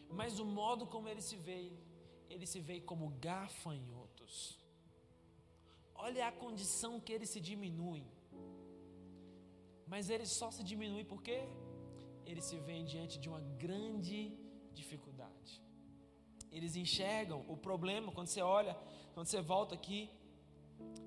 mas 0.08 0.38
o 0.38 0.44
modo 0.44 0.86
como 0.86 1.08
eles 1.08 1.24
se 1.24 1.36
veem, 1.36 1.78
eles 2.28 2.50
se 2.50 2.60
veem 2.60 2.80
como 2.80 3.10
gafanhotos. 3.20 4.58
Olha 5.94 6.26
a 6.28 6.32
condição 6.32 7.00
que 7.00 7.12
eles 7.12 7.30
se 7.30 7.40
diminuem. 7.40 8.06
Mas 9.86 10.10
eles 10.10 10.30
só 10.30 10.50
se 10.50 10.62
diminuem 10.64 11.04
porque 11.04 11.36
eles 12.26 12.44
se 12.44 12.58
veem 12.58 12.84
diante 12.84 13.18
de 13.18 13.28
uma 13.28 13.40
grande 13.64 14.32
dificuldade. 14.72 15.62
Eles 16.50 16.76
enxergam 16.76 17.44
o 17.48 17.56
problema 17.56 18.12
quando 18.12 18.28
você 18.28 18.42
olha, 18.42 18.74
quando 19.14 19.26
você 19.26 19.40
volta 19.40 19.74
aqui, 19.74 20.10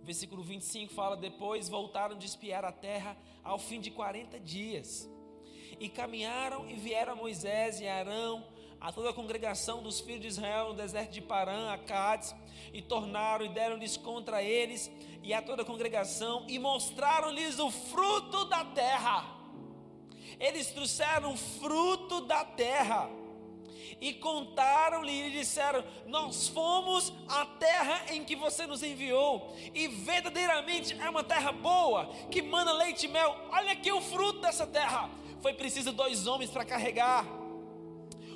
versículo 0.05 0.43
25 0.43 0.93
fala: 0.93 1.17
Depois 1.17 1.67
voltaram 1.67 2.17
de 2.17 2.25
espiar 2.25 2.63
a 2.63 2.71
terra 2.71 3.17
ao 3.43 3.57
fim 3.57 3.81
de 3.81 3.89
40 3.89 4.39
dias. 4.39 5.09
E 5.79 5.89
caminharam 5.89 6.69
e 6.69 6.75
vieram 6.75 7.13
a 7.13 7.15
Moisés 7.15 7.81
e 7.81 7.87
Arão, 7.87 8.45
a 8.79 8.91
toda 8.91 9.09
a 9.09 9.13
congregação 9.13 9.83
dos 9.83 9.99
filhos 9.99 10.21
de 10.21 10.27
Israel 10.27 10.69
no 10.69 10.75
deserto 10.75 11.11
de 11.11 11.21
Parã, 11.21 11.71
a 11.71 11.77
Cádiz, 11.77 12.33
e 12.71 12.81
tornaram 12.81 13.45
e 13.45 13.49
deram-lhes 13.49 13.97
contra 13.97 14.41
eles 14.41 14.89
e 15.21 15.33
a 15.33 15.41
toda 15.41 15.63
a 15.63 15.65
congregação, 15.65 16.45
e 16.47 16.59
mostraram-lhes 16.59 17.59
o 17.59 17.71
fruto 17.71 18.45
da 18.45 18.63
terra. 18.63 19.25
Eles 20.39 20.67
trouxeram 20.67 21.35
fruto 21.35 22.21
da 22.21 22.45
terra 22.45 23.09
e 23.99 24.13
contaram-lhe 24.13 25.27
e 25.27 25.31
disseram: 25.31 25.83
Nós 26.05 26.47
fomos 26.47 27.13
à 27.27 27.45
terra 27.45 28.13
em 28.13 28.23
que 28.23 28.35
você 28.35 28.65
nos 28.65 28.83
enviou, 28.83 29.55
e 29.73 29.87
verdadeiramente 29.87 30.93
é 30.99 31.09
uma 31.09 31.23
terra 31.23 31.51
boa, 31.51 32.07
que 32.29 32.41
manda 32.41 32.71
leite 32.73 33.05
e 33.05 33.09
mel. 33.09 33.35
Olha 33.51 33.71
aqui 33.71 33.91
o 33.91 34.01
fruto 34.01 34.39
dessa 34.39 34.65
terra. 34.65 35.09
Foi 35.41 35.53
preciso 35.53 35.91
dois 35.91 36.27
homens 36.27 36.49
para 36.49 36.65
carregar. 36.65 37.25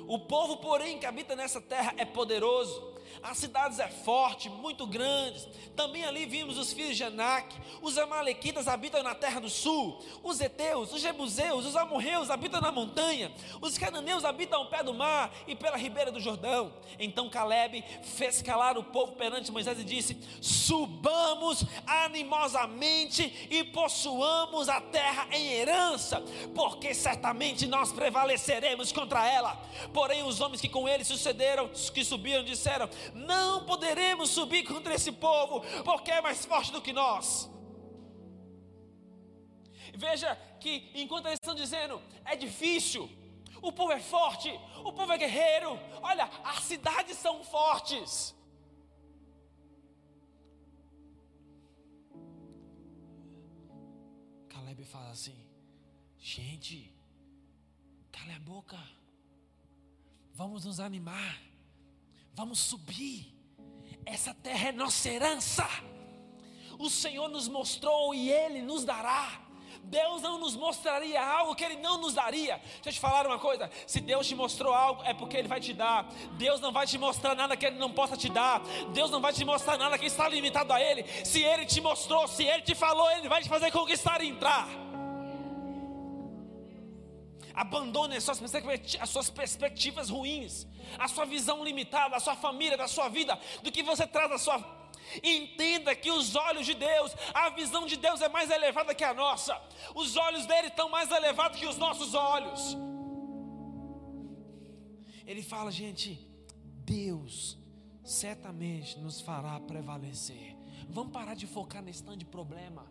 O 0.06 0.18
povo, 0.18 0.56
porém, 0.56 0.98
que 0.98 1.06
habita 1.06 1.36
nessa 1.36 1.60
terra 1.60 1.94
é 1.96 2.04
poderoso 2.04 2.90
as 3.22 3.38
cidades 3.38 3.78
é 3.78 3.88
forte, 3.88 4.48
muito 4.48 4.86
grandes. 4.86 5.46
Também 5.76 6.04
ali 6.04 6.26
vimos 6.26 6.58
os 6.58 6.72
filhos 6.72 6.96
de 6.96 7.04
Anak. 7.04 7.54
Os 7.82 7.98
amalequitas 7.98 8.66
habitam 8.66 9.02
na 9.02 9.14
terra 9.14 9.40
do 9.40 9.50
sul. 9.50 10.02
Os 10.22 10.40
heteus, 10.40 10.92
os 10.92 11.00
jebuseus, 11.00 11.66
os 11.66 11.76
amorreus 11.76 12.30
habitam 12.30 12.60
na 12.60 12.72
montanha. 12.72 13.30
Os 13.60 13.76
cananeus 13.76 14.24
habitam 14.24 14.60
ao 14.60 14.66
pé 14.68 14.82
do 14.82 14.94
mar 14.94 15.32
e 15.46 15.54
pela 15.54 15.76
ribeira 15.76 16.10
do 16.10 16.20
Jordão. 16.20 16.72
Então 16.98 17.28
Caleb 17.28 17.84
fez 18.02 18.42
calar 18.42 18.78
o 18.78 18.84
povo 18.84 19.12
perante 19.12 19.52
Moisés 19.52 19.78
e 19.78 19.84
disse: 19.84 20.16
Subamos 20.40 21.64
animosamente 21.86 23.48
e 23.50 23.64
possuamos 23.64 24.68
a 24.68 24.80
terra 24.80 25.28
em 25.32 25.52
herança, 25.52 26.22
porque 26.54 26.94
certamente 26.94 27.66
nós 27.66 27.92
prevaleceremos 27.92 28.92
contra 28.92 29.26
ela. 29.26 29.60
Porém 29.92 30.22
os 30.22 30.40
homens 30.40 30.60
que 30.60 30.68
com 30.68 30.88
ele 30.88 31.04
sucederam, 31.04 31.68
que 31.68 32.04
subiram, 32.04 32.44
disseram: 32.44 32.88
não 33.14 33.64
poderemos 33.64 34.30
subir 34.30 34.64
contra 34.64 34.94
esse 34.94 35.12
povo, 35.12 35.60
porque 35.84 36.10
é 36.10 36.20
mais 36.20 36.44
forte 36.44 36.72
do 36.72 36.82
que 36.82 36.92
nós. 36.92 37.50
Veja 39.94 40.34
que 40.60 40.90
enquanto 40.94 41.26
eles 41.26 41.38
estão 41.40 41.54
dizendo, 41.54 42.00
é 42.24 42.36
difícil, 42.36 43.08
o 43.62 43.72
povo 43.72 43.92
é 43.92 44.00
forte, 44.00 44.48
o 44.84 44.92
povo 44.92 45.12
é 45.12 45.18
guerreiro, 45.18 45.78
olha, 46.02 46.24
as 46.44 46.64
cidades 46.64 47.16
são 47.16 47.44
fortes. 47.44 48.34
Caleb 54.48 54.84
fala 54.84 55.10
assim: 55.10 55.36
gente, 56.18 56.94
cala 58.10 58.36
a 58.36 58.40
boca, 58.40 58.78
vamos 60.32 60.64
nos 60.64 60.80
animar. 60.80 61.49
Vamos 62.40 62.58
subir. 62.60 63.36
Essa 64.06 64.32
terra 64.32 64.70
é 64.70 64.72
nossa 64.72 65.10
herança. 65.10 65.68
O 66.78 66.88
Senhor 66.88 67.28
nos 67.28 67.46
mostrou 67.48 68.14
e 68.14 68.32
Ele 68.32 68.62
nos 68.62 68.82
dará. 68.82 69.42
Deus 69.82 70.22
não 70.22 70.38
nos 70.38 70.56
mostraria 70.56 71.22
algo 71.22 71.54
que 71.54 71.62
Ele 71.62 71.76
não 71.76 72.00
nos 72.00 72.14
daria. 72.14 72.56
Deixa 72.56 72.88
eu 72.88 72.92
te 72.94 72.98
falar 72.98 73.26
uma 73.26 73.38
coisa: 73.38 73.70
se 73.86 74.00
Deus 74.00 74.26
te 74.26 74.34
mostrou 74.34 74.72
algo, 74.72 75.02
é 75.02 75.12
porque 75.12 75.36
Ele 75.36 75.48
vai 75.48 75.60
te 75.60 75.74
dar. 75.74 76.08
Deus 76.38 76.62
não 76.62 76.72
vai 76.72 76.86
te 76.86 76.96
mostrar 76.96 77.34
nada 77.34 77.54
que 77.58 77.66
Ele 77.66 77.76
não 77.76 77.92
possa 77.92 78.16
te 78.16 78.30
dar. 78.30 78.62
Deus 78.94 79.10
não 79.10 79.20
vai 79.20 79.34
te 79.34 79.44
mostrar 79.44 79.76
nada 79.76 79.98
que 79.98 80.06
está 80.06 80.26
limitado 80.26 80.72
a 80.72 80.80
Ele. 80.80 81.04
Se 81.22 81.42
Ele 81.42 81.66
te 81.66 81.78
mostrou, 81.82 82.26
se 82.26 82.44
Ele 82.44 82.62
te 82.62 82.74
falou, 82.74 83.10
Ele 83.10 83.28
vai 83.28 83.42
te 83.42 83.50
fazer 83.50 83.70
conquistar 83.70 84.22
e 84.22 84.28
entrar. 84.28 84.66
Abandone 87.60 88.16
as 88.16 88.24
suas, 88.24 88.40
as 88.98 89.10
suas 89.10 89.28
perspectivas 89.28 90.08
ruins, 90.08 90.66
a 90.98 91.06
sua 91.06 91.26
visão 91.26 91.62
limitada, 91.62 92.16
a 92.16 92.20
sua 92.20 92.34
família, 92.34 92.74
da 92.74 92.88
sua 92.88 93.10
vida, 93.10 93.38
do 93.62 93.70
que 93.70 93.82
você 93.82 94.06
traz 94.06 94.30
da 94.30 94.38
sua. 94.38 94.64
Entenda 95.22 95.94
que 95.94 96.10
os 96.10 96.34
olhos 96.34 96.64
de 96.64 96.72
Deus, 96.72 97.14
a 97.34 97.50
visão 97.50 97.84
de 97.84 97.96
Deus 97.98 98.22
é 98.22 98.30
mais 98.30 98.50
elevada 98.50 98.94
que 98.94 99.04
a 99.04 99.12
nossa. 99.12 99.60
Os 99.94 100.16
olhos 100.16 100.46
dele 100.46 100.68
estão 100.68 100.88
mais 100.88 101.10
elevados 101.10 101.60
que 101.60 101.66
os 101.66 101.76
nossos 101.76 102.14
olhos. 102.14 102.78
Ele 105.26 105.42
fala, 105.42 105.70
gente, 105.70 106.18
Deus 106.82 107.58
certamente 108.02 108.98
nos 108.98 109.20
fará 109.20 109.60
prevalecer. 109.60 110.56
Vamos 110.88 111.12
parar 111.12 111.34
de 111.34 111.46
focar 111.46 111.82
nesse 111.82 112.02
tanto 112.02 112.20
de 112.20 112.24
problema. 112.24 112.90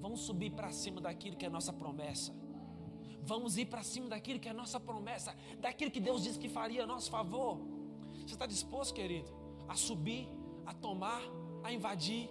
Vamos 0.00 0.22
subir 0.22 0.50
para 0.50 0.72
cima 0.72 1.00
daquilo 1.00 1.36
que 1.36 1.46
é 1.46 1.48
nossa 1.48 1.72
promessa. 1.72 2.41
Vamos 3.24 3.56
ir 3.56 3.66
para 3.66 3.82
cima 3.82 4.08
daquilo 4.08 4.40
que 4.40 4.48
é 4.48 4.50
a 4.50 4.54
nossa 4.54 4.80
promessa, 4.80 5.34
daquilo 5.60 5.90
que 5.90 6.00
Deus 6.00 6.24
disse 6.24 6.38
que 6.38 6.48
faria 6.48 6.82
a 6.82 6.86
nosso 6.86 7.08
favor. 7.10 7.58
Você 8.14 8.34
está 8.34 8.46
disposto, 8.46 8.92
querido, 8.94 9.32
a 9.68 9.74
subir, 9.74 10.28
a 10.66 10.74
tomar, 10.74 11.22
a 11.62 11.72
invadir, 11.72 12.28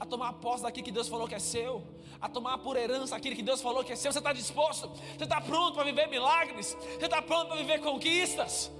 a 0.00 0.04
tomar 0.04 0.32
posse 0.34 0.64
daquilo 0.64 0.84
que 0.84 0.90
Deus 0.90 1.06
falou 1.06 1.28
que 1.28 1.34
é 1.36 1.38
seu, 1.38 1.84
a 2.20 2.28
tomar 2.28 2.58
por 2.58 2.76
herança 2.76 3.14
aquilo 3.14 3.36
que 3.36 3.42
Deus 3.42 3.62
falou 3.62 3.84
que 3.84 3.92
é 3.92 3.96
seu? 3.96 4.12
Você 4.12 4.18
está 4.18 4.32
disposto? 4.32 4.88
Você 5.16 5.24
está 5.24 5.40
pronto 5.40 5.74
para 5.74 5.84
viver 5.84 6.08
milagres? 6.08 6.76
Você 6.98 7.04
está 7.04 7.22
pronto 7.22 7.48
para 7.48 7.58
viver 7.58 7.80
conquistas? 7.80 8.70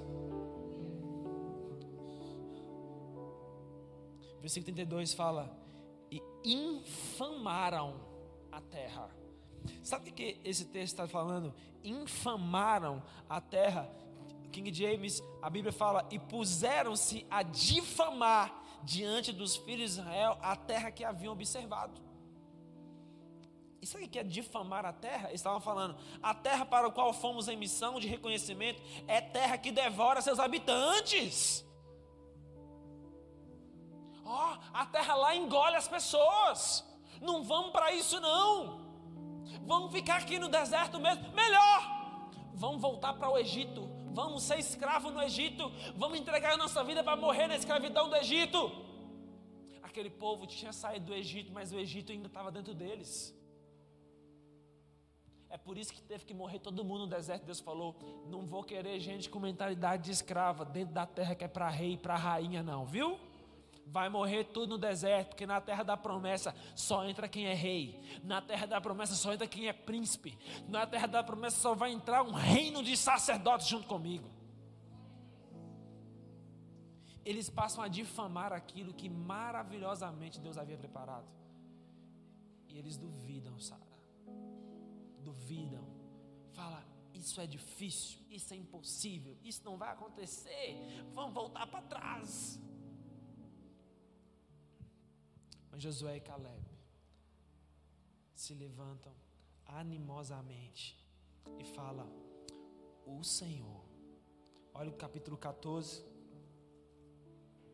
Versículo 4.41 4.75
32 4.75 5.15
fala: 5.15 5.57
E 6.11 6.21
infamaram 6.45 8.01
a 8.51 8.61
terra 8.61 9.22
Sabe 9.83 10.11
o 10.11 10.13
que 10.13 10.41
esse 10.45 10.67
texto 10.67 10.95
está 10.95 11.09
falando? 11.09 11.55
Infamaram 11.83 13.03
a 13.29 13.41
terra. 13.41 13.91
King 14.51 14.73
James, 14.73 15.23
a 15.41 15.49
Bíblia 15.49 15.73
fala, 15.73 16.07
e 16.11 16.19
puseram-se 16.19 17.27
a 17.31 17.43
difamar 17.43 18.63
diante 18.85 19.33
dos 19.33 19.57
filhos 19.57 19.95
de 19.95 20.01
Israel 20.01 20.39
a 20.43 20.55
terra 20.55 20.91
que 20.91 21.05
haviam 21.05 21.33
observado. 21.33 22.01
E 23.81 23.87
sabe 23.87 24.05
o 24.05 24.09
que 24.09 24.19
é 24.19 24.23
difamar 24.23 24.85
a 24.87 24.93
terra? 24.93 25.29
Eles 25.29 25.41
estavam 25.41 25.61
falando, 25.61 25.97
a 26.23 26.33
terra 26.33 26.65
para 26.65 26.87
a 26.87 26.91
qual 26.91 27.13
fomos 27.13 27.49
em 27.49 27.57
missão 27.57 27.99
de 27.99 28.07
reconhecimento 28.07 28.81
é 29.09 29.21
terra 29.21 29.59
que 29.59 29.73
devora 29.73 30.23
seus 30.23 30.39
habitantes. 30.39 31.65
Ó, 34.25 34.53
oh, 34.53 34.59
a 34.73 34.87
terra 34.87 35.17
lá 35.17 35.35
engole 35.35 35.75
as 35.75 35.89
pessoas. 35.89 36.85
Não 37.21 37.43
vamos 37.43 37.73
para 37.73 37.93
isso 37.93 38.21
não. 38.21 38.82
Vamos 39.67 39.93
ficar 39.93 40.17
aqui 40.17 40.39
no 40.39 40.49
deserto 40.49 40.99
mesmo? 40.99 41.33
Melhor! 41.33 42.03
Vamos 42.55 42.81
voltar 42.81 43.15
para 43.15 43.31
o 43.31 43.39
Egito. 43.39 43.89
Vamos 44.13 44.43
ser 44.43 44.59
escravo 44.59 45.11
no 45.11 45.23
Egito. 45.23 45.71
Vamos 45.97 46.19
entregar 46.19 46.53
a 46.53 46.57
nossa 46.57 46.85
vida 46.85 47.03
para 47.03 47.17
morrer 47.17 47.47
na 47.47 47.57
escravidão 47.57 48.09
do 48.09 48.17
Egito. 48.17 48.71
Aquele 49.83 50.11
povo 50.11 50.47
tinha 50.47 50.73
saído 50.73 51.07
do 51.07 51.15
Egito, 51.15 51.53
mas 51.53 51.73
o 51.73 51.79
Egito 51.79 52.13
ainda 52.13 52.27
estava 52.27 52.51
dentro 52.51 52.75
deles. 52.75 53.35
É 55.49 55.59
por 55.59 55.77
isso 55.77 55.93
que 55.93 56.01
teve 56.01 56.25
que 56.25 56.33
morrer 56.33 56.61
todo 56.61 56.83
mundo 56.83 57.01
no 57.01 57.07
deserto. 57.09 57.45
Deus 57.45 57.61
falou: 57.61 57.97
Não 58.27 58.47
vou 58.47 58.65
querer 58.65 58.99
gente 59.01 59.29
com 59.29 59.39
mentalidade 59.39 60.05
de 60.05 60.11
escrava 60.11 60.65
dentro 60.65 60.95
da 60.95 61.05
terra 61.05 61.35
que 61.35 61.45
é 61.45 61.49
para 61.49 61.69
rei 61.69 61.93
e 61.93 61.97
para 61.99 62.17
rainha, 62.17 62.63
não, 62.63 62.87
viu? 62.87 63.19
Vai 63.93 64.09
morrer 64.09 64.45
tudo 64.45 64.71
no 64.71 64.79
deserto, 64.79 65.29
porque 65.29 65.47
na 65.47 65.61
terra 65.61 65.83
da 65.83 65.97
promessa 65.99 66.55
só 66.75 67.05
entra 67.05 67.29
quem 67.29 67.45
é 67.47 67.53
rei, 67.53 68.01
na 68.25 68.41
terra 68.41 68.67
da 68.67 68.81
promessa 68.81 69.15
só 69.15 69.35
entra 69.35 69.47
quem 69.47 69.69
é 69.69 69.73
príncipe, 69.73 70.39
na 70.67 70.87
terra 70.87 71.07
da 71.07 71.23
promessa 71.23 71.61
só 71.61 71.75
vai 71.75 71.93
entrar 71.93 72.23
um 72.23 72.33
reino 72.33 72.83
de 72.83 72.97
sacerdotes 72.97 73.69
junto 73.69 73.87
comigo. 73.87 74.31
Eles 77.23 77.51
passam 77.51 77.85
a 77.85 77.89
difamar 77.89 78.53
aquilo 78.53 78.95
que 78.95 79.09
maravilhosamente 79.09 80.41
Deus 80.41 80.57
havia 80.57 80.77
preparado. 80.77 81.27
E 82.67 82.79
eles 82.79 82.97
duvidam, 82.97 83.61
Sara. 83.61 83.81
Duvidam. 85.21 85.87
Fala, 86.53 86.83
isso 87.13 87.41
é 87.41 87.47
difícil, 87.47 88.19
isso 88.29 88.53
é 88.53 88.57
impossível, 88.57 89.37
isso 89.45 89.63
não 89.65 89.77
vai 89.77 89.93
acontecer. 89.93 90.77
Vamos 91.15 91.33
voltar 91.33 91.67
para 91.69 91.83
trás. 91.83 92.59
Mas 95.73 95.83
Josué 95.83 96.19
e 96.19 96.21
Caleb 96.21 96.63
se 98.35 98.53
levantam 98.53 99.13
animosamente 99.65 101.03
e 101.59 101.65
fala: 101.65 102.07
O 103.07 103.25
Senhor. 103.25 103.83
Olha 104.75 104.91
o 104.91 104.97
capítulo 104.97 105.37
14, 105.37 106.05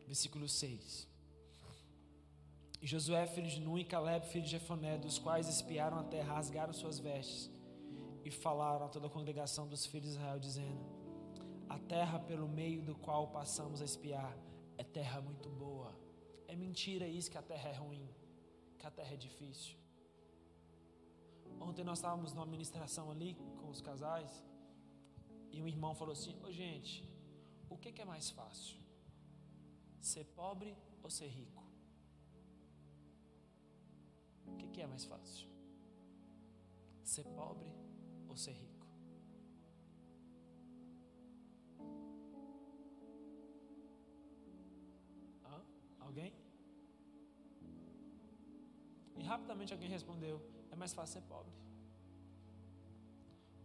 versículo 0.07 0.47
6. 0.47 1.07
E 2.81 2.87
Josué, 2.87 3.27
filho 3.27 3.49
de 3.49 3.59
Nun, 3.59 3.77
e 3.77 3.83
Caleb, 3.83 4.25
filho 4.27 4.45
de 4.45 4.51
Jefoné, 4.51 4.97
dos 4.97 5.19
quais 5.19 5.49
espiaram 5.49 5.99
a 5.99 6.03
terra, 6.03 6.35
rasgaram 6.35 6.71
suas 6.71 6.99
vestes 6.99 7.51
e 8.23 8.31
falaram 8.31 8.85
a 8.85 8.89
toda 8.89 9.07
a 9.07 9.09
congregação 9.09 9.67
dos 9.67 9.85
filhos 9.85 10.07
de 10.07 10.13
Israel, 10.13 10.39
dizendo: 10.39 10.79
A 11.67 11.77
terra 11.77 12.17
pelo 12.17 12.47
meio 12.47 12.81
do 12.81 12.95
qual 12.95 13.27
passamos 13.27 13.81
a 13.81 13.85
espiar 13.85 14.37
é 14.77 14.83
terra 14.85 15.19
muito 15.19 15.49
boa. 15.49 15.98
É 16.51 16.55
mentira 16.55 17.05
isso 17.17 17.29
que 17.33 17.37
a 17.37 17.45
terra 17.51 17.69
é 17.69 17.75
ruim, 17.83 18.07
que 18.79 18.85
a 18.89 18.91
terra 18.97 19.13
é 19.13 19.19
difícil. 19.27 19.75
Ontem 21.67 21.83
nós 21.89 21.99
estávamos 21.99 22.33
numa 22.33 22.45
ministração 22.55 23.11
ali 23.11 23.35
com 23.59 23.69
os 23.69 23.81
casais 23.81 24.31
e 25.51 25.61
um 25.61 25.67
irmão 25.67 25.93
falou 25.93 26.13
assim: 26.13 26.35
Ô 26.43 26.51
gente, 26.51 26.95
o 27.69 27.77
que, 27.77 28.01
é 28.01 28.05
mais 28.13 28.31
fácil? 28.31 28.77
Ser 29.99 30.25
pobre 30.41 30.75
ou 31.03 31.09
ser 31.17 31.27
rico? 31.27 31.63
O 34.47 34.55
que 34.57 34.81
é 34.81 34.87
mais 34.87 35.05
fácil? 35.05 35.47
Ser 37.03 37.25
pobre 37.25 37.71
ou 38.27 38.35
ser 38.35 38.53
rico? 38.53 38.68
Alguém? 46.09 46.33
E 49.19 49.23
rapidamente 49.31 49.73
alguém 49.73 49.89
respondeu: 49.97 50.37
é 50.71 50.75
mais 50.75 50.93
fácil 50.93 51.21
ser 51.21 51.27
pobre 51.33 51.59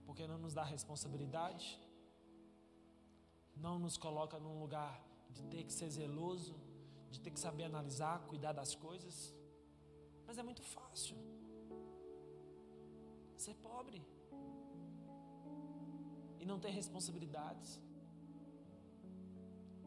porque 0.06 0.26
não 0.26 0.38
nos 0.38 0.54
dá 0.54 0.62
responsabilidade, 0.62 1.66
não 3.56 3.78
nos 3.84 3.96
coloca 3.96 4.38
num 4.38 4.60
lugar 4.60 4.94
de 5.30 5.42
ter 5.52 5.64
que 5.64 5.72
ser 5.72 5.90
zeloso, 5.90 6.54
de 7.10 7.18
ter 7.20 7.30
que 7.30 7.40
saber 7.40 7.64
analisar, 7.64 8.20
cuidar 8.26 8.52
das 8.52 8.74
coisas. 8.74 9.34
Mas 10.26 10.38
é 10.38 10.42
muito 10.42 10.62
fácil 10.62 11.16
ser 13.36 13.54
pobre 13.54 14.00
e 16.38 16.46
não 16.46 16.58
ter 16.60 16.70
responsabilidades. 16.70 17.80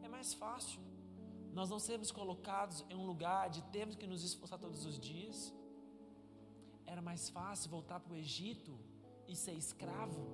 É 0.02 0.08
mais 0.08 0.34
fácil 0.34 0.82
nós 1.52 1.70
não 1.70 1.78
sermos 1.78 2.10
colocados 2.10 2.84
em 2.90 2.94
um 2.94 3.06
lugar 3.06 3.50
de 3.50 3.62
termos 3.64 3.96
que 3.96 4.06
nos 4.06 4.22
esforçar 4.22 4.58
todos 4.58 4.84
os 4.84 4.98
dias. 4.98 5.54
Era 6.86 7.02
mais 7.02 7.28
fácil 7.28 7.70
voltar 7.70 8.00
para 8.00 8.12
o 8.12 8.16
Egito 8.16 8.78
e 9.26 9.34
ser 9.36 9.52
escravo. 9.52 10.26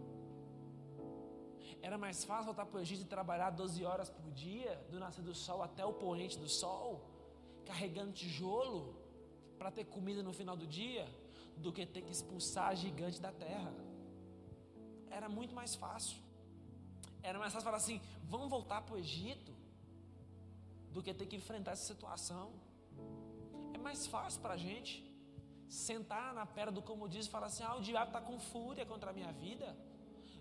Era 1.82 1.98
mais 1.98 2.24
fácil 2.24 2.46
voltar 2.46 2.66
para 2.66 2.78
o 2.78 2.80
Egito 2.80 3.02
e 3.02 3.04
trabalhar 3.04 3.50
12 3.50 3.84
horas 3.84 4.08
por 4.08 4.30
dia, 4.32 4.74
do 4.90 4.98
nascer 4.98 5.22
do 5.22 5.34
sol 5.34 5.62
até 5.62 5.84
o 5.84 5.92
poente 5.92 6.38
do 6.38 6.48
sol, 6.48 7.04
carregando 7.64 8.12
tijolo 8.12 8.94
para 9.58 9.70
ter 9.70 9.84
comida 9.84 10.22
no 10.22 10.32
final 10.32 10.56
do 10.56 10.66
dia, 10.66 11.06
do 11.56 11.72
que 11.72 11.86
ter 11.86 12.02
que 12.02 12.12
expulsar 12.12 12.74
gigante 12.76 13.20
da 13.20 13.32
terra. 13.32 13.74
Era 15.10 15.28
muito 15.28 15.54
mais 15.54 15.74
fácil. 15.74 16.18
Era 17.22 17.38
mais 17.38 17.52
fácil 17.52 17.64
falar 17.64 17.78
assim: 17.78 18.00
vamos 18.24 18.48
voltar 18.48 18.82
para 18.82 18.94
o 18.94 18.98
Egito, 18.98 19.53
do 20.94 21.02
que 21.02 21.12
ter 21.12 21.26
que 21.26 21.36
enfrentar 21.42 21.72
essa 21.72 21.86
situação. 21.92 22.46
É 23.76 23.78
mais 23.86 24.06
fácil 24.06 24.40
para 24.44 24.54
a 24.54 24.60
gente 24.66 24.92
sentar 25.68 26.32
na 26.38 26.46
pedra 26.46 26.72
do 26.78 26.82
comodismo 26.90 27.28
e 27.30 27.34
falar 27.36 27.48
assim: 27.48 27.64
ah, 27.68 27.74
o 27.80 27.82
diabo 27.88 28.10
está 28.12 28.20
com 28.28 28.38
fúria 28.52 28.86
contra 28.92 29.10
a 29.10 29.12
minha 29.18 29.32
vida. 29.32 29.68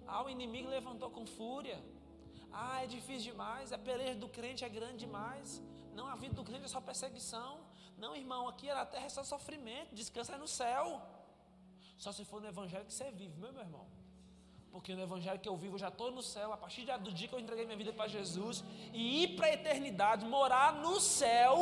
Ah, 0.07 0.23
o 0.23 0.29
inimigo 0.29 0.69
levantou 0.69 1.09
com 1.09 1.25
fúria. 1.25 1.79
Ah, 2.51 2.83
é 2.83 2.87
difícil 2.87 3.31
demais. 3.31 3.73
A 3.73 3.79
peleja 3.89 4.19
do 4.23 4.29
crente 4.37 4.63
é 4.63 4.69
grande 4.69 4.99
demais. 5.05 5.61
Não, 5.97 6.07
a 6.07 6.15
vida 6.15 6.35
do 6.35 6.43
crente 6.43 6.65
é 6.65 6.67
só 6.67 6.81
perseguição. 6.91 7.51
Não, 7.97 8.15
irmão, 8.15 8.47
aqui 8.47 8.67
na 8.67 8.85
terra 8.85 9.05
é 9.05 9.09
só 9.17 9.23
sofrimento. 9.23 9.95
Descansa 9.95 10.37
no 10.37 10.47
céu. 10.47 11.01
Só 11.97 12.11
se 12.11 12.23
for 12.25 12.39
no 12.41 12.47
evangelho 12.47 12.85
que 12.85 12.93
você 12.93 13.09
vive, 13.11 13.35
meu 13.39 13.51
irmão. 13.67 13.87
Porque 14.73 14.93
no 14.95 15.03
evangelho 15.03 15.39
que 15.39 15.47
eu 15.47 15.55
vivo, 15.55 15.75
eu 15.75 15.79
já 15.79 15.87
estou 15.87 16.11
no 16.11 16.23
céu. 16.23 16.51
A 16.51 16.57
partir 16.57 16.83
do 16.97 17.11
dia 17.13 17.27
que 17.27 17.35
eu 17.35 17.39
entreguei 17.39 17.63
minha 17.63 17.77
vida 17.77 17.93
para 17.93 18.07
Jesus 18.07 18.63
e 18.91 19.23
ir 19.23 19.35
para 19.37 19.47
a 19.47 19.53
eternidade, 19.53 20.25
morar 20.25 20.73
no 20.73 20.99
céu, 20.99 21.57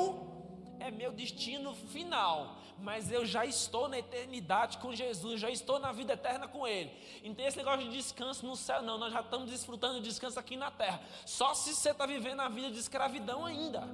é 0.80 0.90
meu 0.90 1.12
destino 1.12 1.76
final 1.76 2.58
mas 2.82 3.12
eu 3.12 3.26
já 3.26 3.46
estou 3.46 3.88
na 3.88 4.00
eternidade 4.00 4.80
com 4.80 4.94
Jesus, 4.94 5.40
já 5.40 5.50
estou 5.50 5.80
na 5.80 5.92
vida 5.92 6.14
eterna 6.14 6.48
com 6.48 6.68
Ele. 6.68 6.92
Então, 7.24 7.46
esse 7.46 7.58
negócio 7.58 7.88
de 7.88 7.96
descanso 7.96 8.46
no 8.46 8.56
céu, 8.56 8.82
não, 8.82 8.98
nós 8.98 9.14
já 9.14 9.22
estamos 9.22 9.52
desfrutando 9.52 10.02
de 10.02 10.10
descanso 10.10 10.40
aqui 10.40 10.58
na 10.58 10.72
terra. 10.72 11.00
Só 11.26 11.54
se 11.54 11.76
você 11.76 11.92
está 11.92 12.06
vivendo 12.06 12.40
a 12.40 12.50
vida 12.50 12.72
de 12.72 12.80
escravidão 12.80 13.46
ainda. 13.46 13.88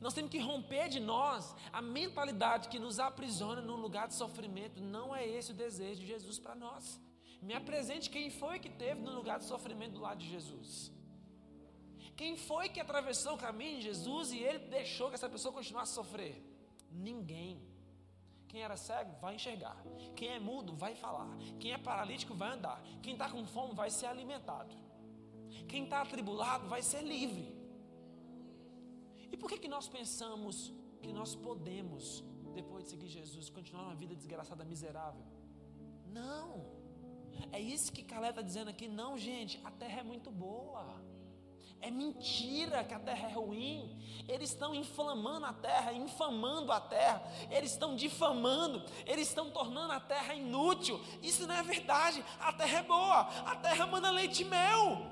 Nós 0.00 0.14
temos 0.14 0.30
que 0.30 0.38
romper 0.38 0.88
de 0.88 0.98
nós 0.98 1.54
a 1.72 1.82
mentalidade 1.82 2.68
que 2.68 2.78
nos 2.78 2.98
aprisiona 2.98 3.60
num 3.60 3.76
lugar 3.76 4.08
de 4.08 4.14
sofrimento. 4.14 4.80
Não 4.80 5.14
é 5.14 5.26
esse 5.26 5.52
o 5.52 5.54
desejo 5.54 6.00
de 6.00 6.06
Jesus 6.06 6.38
para 6.38 6.54
nós. 6.54 6.98
Me 7.42 7.54
apresente 7.54 8.08
quem 8.08 8.30
foi 8.30 8.58
que 8.58 8.70
teve 8.70 9.00
no 9.00 9.12
lugar 9.12 9.38
de 9.38 9.44
sofrimento 9.44 9.92
do 9.92 10.00
lado 10.00 10.18
de 10.18 10.28
Jesus. 10.28 10.92
Quem 12.16 12.36
foi 12.36 12.68
que 12.68 12.80
atravessou 12.80 13.34
o 13.34 13.38
caminho 13.38 13.78
de 13.78 13.84
Jesus 13.84 14.32
e 14.32 14.38
ele 14.38 14.58
deixou 14.58 15.08
que 15.08 15.14
essa 15.14 15.28
pessoa 15.28 15.54
continuasse 15.54 15.92
a 15.92 16.02
sofrer? 16.02 16.42
Ninguém. 16.90 17.62
Quem 18.48 18.62
era 18.62 18.76
cego 18.76 19.12
vai 19.20 19.36
enxergar. 19.36 19.76
Quem 20.16 20.28
é 20.28 20.40
mudo 20.40 20.74
vai 20.74 20.94
falar. 20.94 21.28
Quem 21.58 21.72
é 21.72 21.78
paralítico 21.78 22.34
vai 22.34 22.50
andar. 22.50 22.82
Quem 23.02 23.12
está 23.12 23.30
com 23.30 23.46
fome 23.46 23.74
vai 23.74 23.90
ser 23.90 24.06
alimentado. 24.06 24.74
Quem 25.68 25.84
está 25.84 26.02
atribulado 26.02 26.68
vai 26.68 26.82
ser 26.82 27.02
livre. 27.02 27.59
E 29.32 29.36
por 29.36 29.48
que, 29.50 29.58
que 29.58 29.68
nós 29.68 29.88
pensamos 29.88 30.72
que 31.02 31.12
nós 31.12 31.34
podemos, 31.34 32.24
depois 32.54 32.84
de 32.84 32.90
seguir 32.90 33.08
Jesus, 33.08 33.48
continuar 33.48 33.84
uma 33.84 33.94
vida 33.94 34.14
desgraçada, 34.14 34.64
miserável? 34.64 35.24
Não. 36.06 36.66
É 37.52 37.60
isso 37.60 37.92
que 37.92 38.02
Calé 38.02 38.30
está 38.30 38.42
dizendo 38.42 38.68
aqui. 38.68 38.86
Não, 38.88 39.16
gente, 39.16 39.60
a 39.64 39.70
terra 39.70 40.00
é 40.00 40.02
muito 40.02 40.30
boa. 40.30 41.00
É 41.80 41.90
mentira 41.90 42.84
que 42.84 42.92
a 42.92 42.98
terra 42.98 43.28
é 43.28 43.32
ruim. 43.32 43.98
Eles 44.28 44.50
estão 44.50 44.74
inflamando 44.74 45.46
a 45.46 45.52
terra, 45.52 45.92
infamando 45.92 46.70
a 46.70 46.80
terra. 46.80 47.22
Eles 47.50 47.72
estão 47.72 47.96
difamando. 47.96 48.84
Eles 49.06 49.28
estão 49.28 49.50
tornando 49.50 49.92
a 49.92 50.00
terra 50.00 50.34
inútil. 50.34 51.00
Isso 51.22 51.46
não 51.46 51.54
é 51.54 51.62
verdade. 51.62 52.22
A 52.38 52.52
terra 52.52 52.78
é 52.80 52.82
boa. 52.82 53.20
A 53.46 53.56
terra 53.56 53.86
manda 53.86 54.10
leite 54.10 54.42
e 54.42 54.44
mel. 54.44 55.06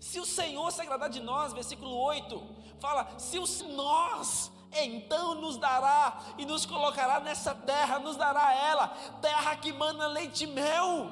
Se 0.00 0.18
o 0.18 0.24
Senhor 0.24 0.70
se 0.72 0.80
agradar 0.80 1.10
de 1.10 1.20
nós, 1.20 1.52
versículo 1.52 1.94
8, 1.94 2.42
fala: 2.84 3.08
se 3.18 3.38
o 3.38 3.46
nós 3.74 4.52
então 4.76 5.36
nos 5.36 5.56
dará 5.56 6.20
e 6.36 6.44
nos 6.44 6.66
colocará 6.66 7.20
nessa 7.20 7.54
terra, 7.54 7.98
nos 7.98 8.16
dará 8.16 8.52
ela, 8.52 8.88
terra 9.22 9.56
que 9.56 9.72
manda 9.72 10.06
leite 10.06 10.44
e 10.44 10.46
mel. 10.46 11.10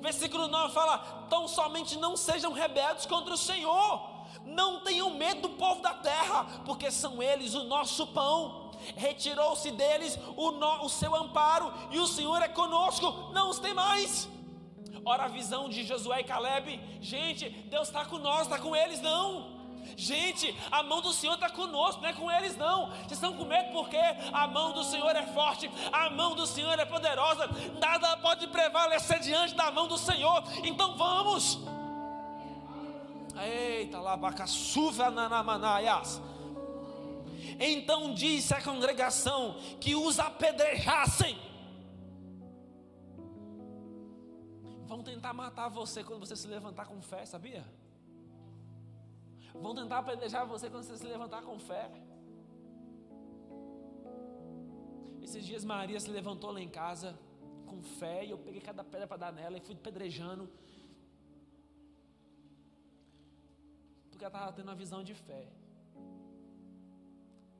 Versículo 0.00 0.46
9 0.46 0.72
fala: 0.72 0.98
Tão 1.28 1.48
somente 1.48 1.98
não 1.98 2.16
sejam 2.16 2.52
rebeldes 2.52 3.06
contra 3.06 3.34
o 3.34 3.38
Senhor, 3.38 4.08
não 4.44 4.80
tenham 4.80 5.10
medo 5.10 5.48
do 5.48 5.50
povo 5.50 5.80
da 5.82 5.94
terra, 5.94 6.46
porque 6.64 6.90
são 6.90 7.22
eles 7.22 7.54
o 7.54 7.64
nosso 7.64 8.06
pão. 8.08 8.70
Retirou-se 8.96 9.70
deles 9.70 10.18
o, 10.36 10.50
no, 10.52 10.84
o 10.84 10.88
seu 10.88 11.14
amparo, 11.14 11.72
e 11.90 11.98
o 11.98 12.06
Senhor 12.06 12.42
é 12.42 12.48
conosco, 12.48 13.30
não 13.32 13.50
os 13.50 13.58
tem 13.58 13.74
mais. 13.74 14.28
Ora, 15.04 15.24
a 15.24 15.28
visão 15.28 15.68
de 15.68 15.84
Josué 15.84 16.20
e 16.20 16.24
Caleb, 16.24 16.80
gente, 17.00 17.48
Deus 17.48 17.88
está 17.88 18.04
com 18.04 18.18
nós, 18.18 18.42
está 18.42 18.58
com 18.58 18.74
eles, 18.74 19.00
não. 19.00 19.61
Gente, 19.96 20.56
a 20.70 20.82
mão 20.82 21.00
do 21.00 21.12
Senhor 21.12 21.34
está 21.34 21.50
conosco, 21.50 22.00
não 22.00 22.08
é 22.08 22.12
com 22.12 22.30
eles 22.30 22.56
não. 22.56 22.86
Vocês 22.90 23.12
estão 23.12 23.34
com 23.34 23.44
medo 23.44 23.72
porque 23.72 23.98
a 24.32 24.46
mão 24.46 24.72
do 24.72 24.84
Senhor 24.84 25.14
é 25.14 25.26
forte, 25.28 25.70
a 25.92 26.10
mão 26.10 26.34
do 26.34 26.46
Senhor 26.46 26.78
é 26.78 26.84
poderosa, 26.84 27.48
nada 27.80 28.16
pode 28.16 28.46
prevalecer 28.48 29.20
diante 29.20 29.54
da 29.54 29.70
mão 29.70 29.86
do 29.86 29.98
Senhor. 29.98 30.42
Então 30.64 30.96
vamos. 30.96 31.58
Eita, 33.40 34.00
labacaçuva 34.00 35.10
nanamanaias. 35.10 36.20
Então 37.58 38.14
disse 38.14 38.54
a 38.54 38.62
congregação 38.62 39.56
que 39.80 39.94
os 39.94 40.18
apedrejassem. 40.18 41.38
Vão 44.86 45.02
tentar 45.02 45.32
matar 45.32 45.68
você 45.68 46.04
quando 46.04 46.20
você 46.20 46.36
se 46.36 46.46
levantar 46.46 46.86
com 46.86 47.00
fé, 47.00 47.24
sabia? 47.24 47.64
Vão 49.54 49.74
tentar 49.74 49.98
apedrejar 49.98 50.46
você 50.46 50.68
quando 50.70 50.84
você 50.84 50.96
se 50.96 51.06
levantar 51.06 51.42
com 51.42 51.58
fé. 51.58 51.90
Esses 55.20 55.44
dias 55.44 55.64
Maria 55.64 56.00
se 56.00 56.10
levantou 56.10 56.50
lá 56.50 56.60
em 56.60 56.68
casa 56.68 57.18
com 57.66 57.82
fé 57.82 58.24
e 58.24 58.30
eu 58.30 58.38
peguei 58.38 58.60
cada 58.60 58.84
pedra 58.84 59.06
para 59.06 59.16
dar 59.16 59.32
nela 59.32 59.56
e 59.56 59.60
fui 59.60 59.74
pedrejando. 59.74 60.50
Porque 64.10 64.24
ela 64.24 64.34
estava 64.34 64.52
tendo 64.52 64.68
uma 64.68 64.74
visão 64.74 65.02
de 65.02 65.14
fé. 65.14 65.48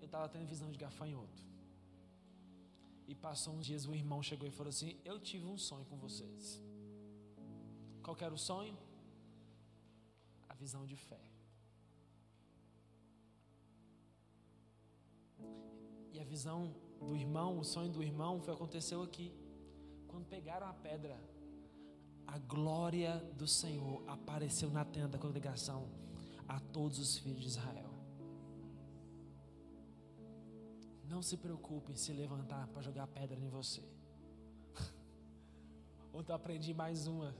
Eu 0.00 0.06
estava 0.06 0.28
tendo 0.28 0.46
visão 0.46 0.70
de 0.70 0.78
gafanhoto. 0.78 1.42
E 3.06 3.14
passou 3.14 3.54
uns 3.54 3.66
dias, 3.66 3.86
o 3.86 3.94
irmão 3.94 4.22
chegou 4.22 4.46
e 4.46 4.50
falou 4.50 4.70
assim: 4.70 4.98
Eu 5.04 5.18
tive 5.20 5.46
um 5.46 5.58
sonho 5.58 5.84
com 5.86 5.96
vocês. 5.96 6.60
Qual 8.02 8.16
era 8.20 8.34
o 8.34 8.38
sonho? 8.38 8.76
A 10.48 10.54
visão 10.54 10.84
de 10.84 10.96
fé. 10.96 11.31
E 16.12 16.20
a 16.20 16.24
visão 16.24 16.74
do 17.00 17.16
irmão, 17.16 17.58
o 17.58 17.64
sonho 17.64 17.90
do 17.90 18.02
irmão, 18.02 18.40
foi 18.40 18.52
aconteceu 18.52 19.02
aqui. 19.02 19.32
Quando 20.06 20.26
pegaram 20.26 20.66
a 20.66 20.74
pedra, 20.74 21.18
a 22.26 22.38
glória 22.38 23.18
do 23.34 23.46
Senhor 23.46 24.02
apareceu 24.06 24.70
na 24.70 24.84
tenda 24.84 25.08
da 25.08 25.18
congregação 25.18 25.88
a 26.46 26.60
todos 26.60 26.98
os 26.98 27.18
filhos 27.18 27.40
de 27.40 27.48
Israel. 27.48 27.90
Não 31.08 31.22
se 31.22 31.36
preocupe 31.36 31.92
em 31.92 31.96
se 31.96 32.12
levantar 32.12 32.66
para 32.68 32.82
jogar 32.82 33.06
pedra 33.06 33.38
em 33.38 33.48
você. 33.48 33.82
Ontem 36.12 36.32
eu 36.32 36.36
aprendi 36.36 36.72
mais 36.74 37.06
uma. 37.06 37.34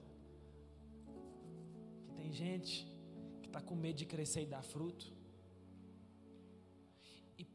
Que 2.05 2.13
tem 2.15 2.33
gente 2.33 2.87
que 3.43 3.49
está 3.49 3.61
com 3.61 3.75
medo 3.75 3.97
de 3.97 4.07
crescer 4.07 4.43
e 4.43 4.47
dar 4.47 4.63
fruto. 4.63 5.13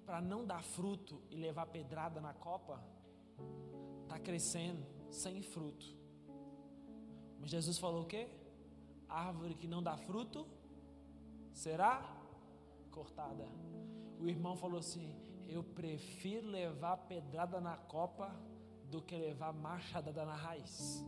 Para 0.08 0.22
não 0.22 0.46
dar 0.46 0.64
fruto 0.64 1.22
e 1.30 1.36
levar 1.36 1.66
pedrada 1.66 2.22
na 2.22 2.34
copa, 2.34 2.82
está 4.04 4.18
crescendo 4.18 4.86
sem 5.12 5.42
fruto. 5.42 5.86
Mas 7.42 7.50
Jesus 7.50 7.78
falou 7.78 8.04
o 8.04 8.06
quê? 8.06 8.30
Árvore 9.10 9.54
que 9.54 9.68
não 9.68 9.84
dá 9.84 9.98
fruto 9.98 10.48
será 11.52 12.02
cortada. 12.90 13.46
O 14.18 14.30
irmão 14.30 14.56
falou 14.56 14.80
assim: 14.80 15.14
Eu 15.46 15.62
prefiro 15.62 16.48
levar 16.48 16.96
pedrada 16.96 17.60
na 17.60 17.76
copa 17.76 18.34
do 18.90 19.02
que 19.02 19.18
levar 19.18 19.52
machadada 19.52 20.26
na 20.26 20.36
raiz. 20.36 21.06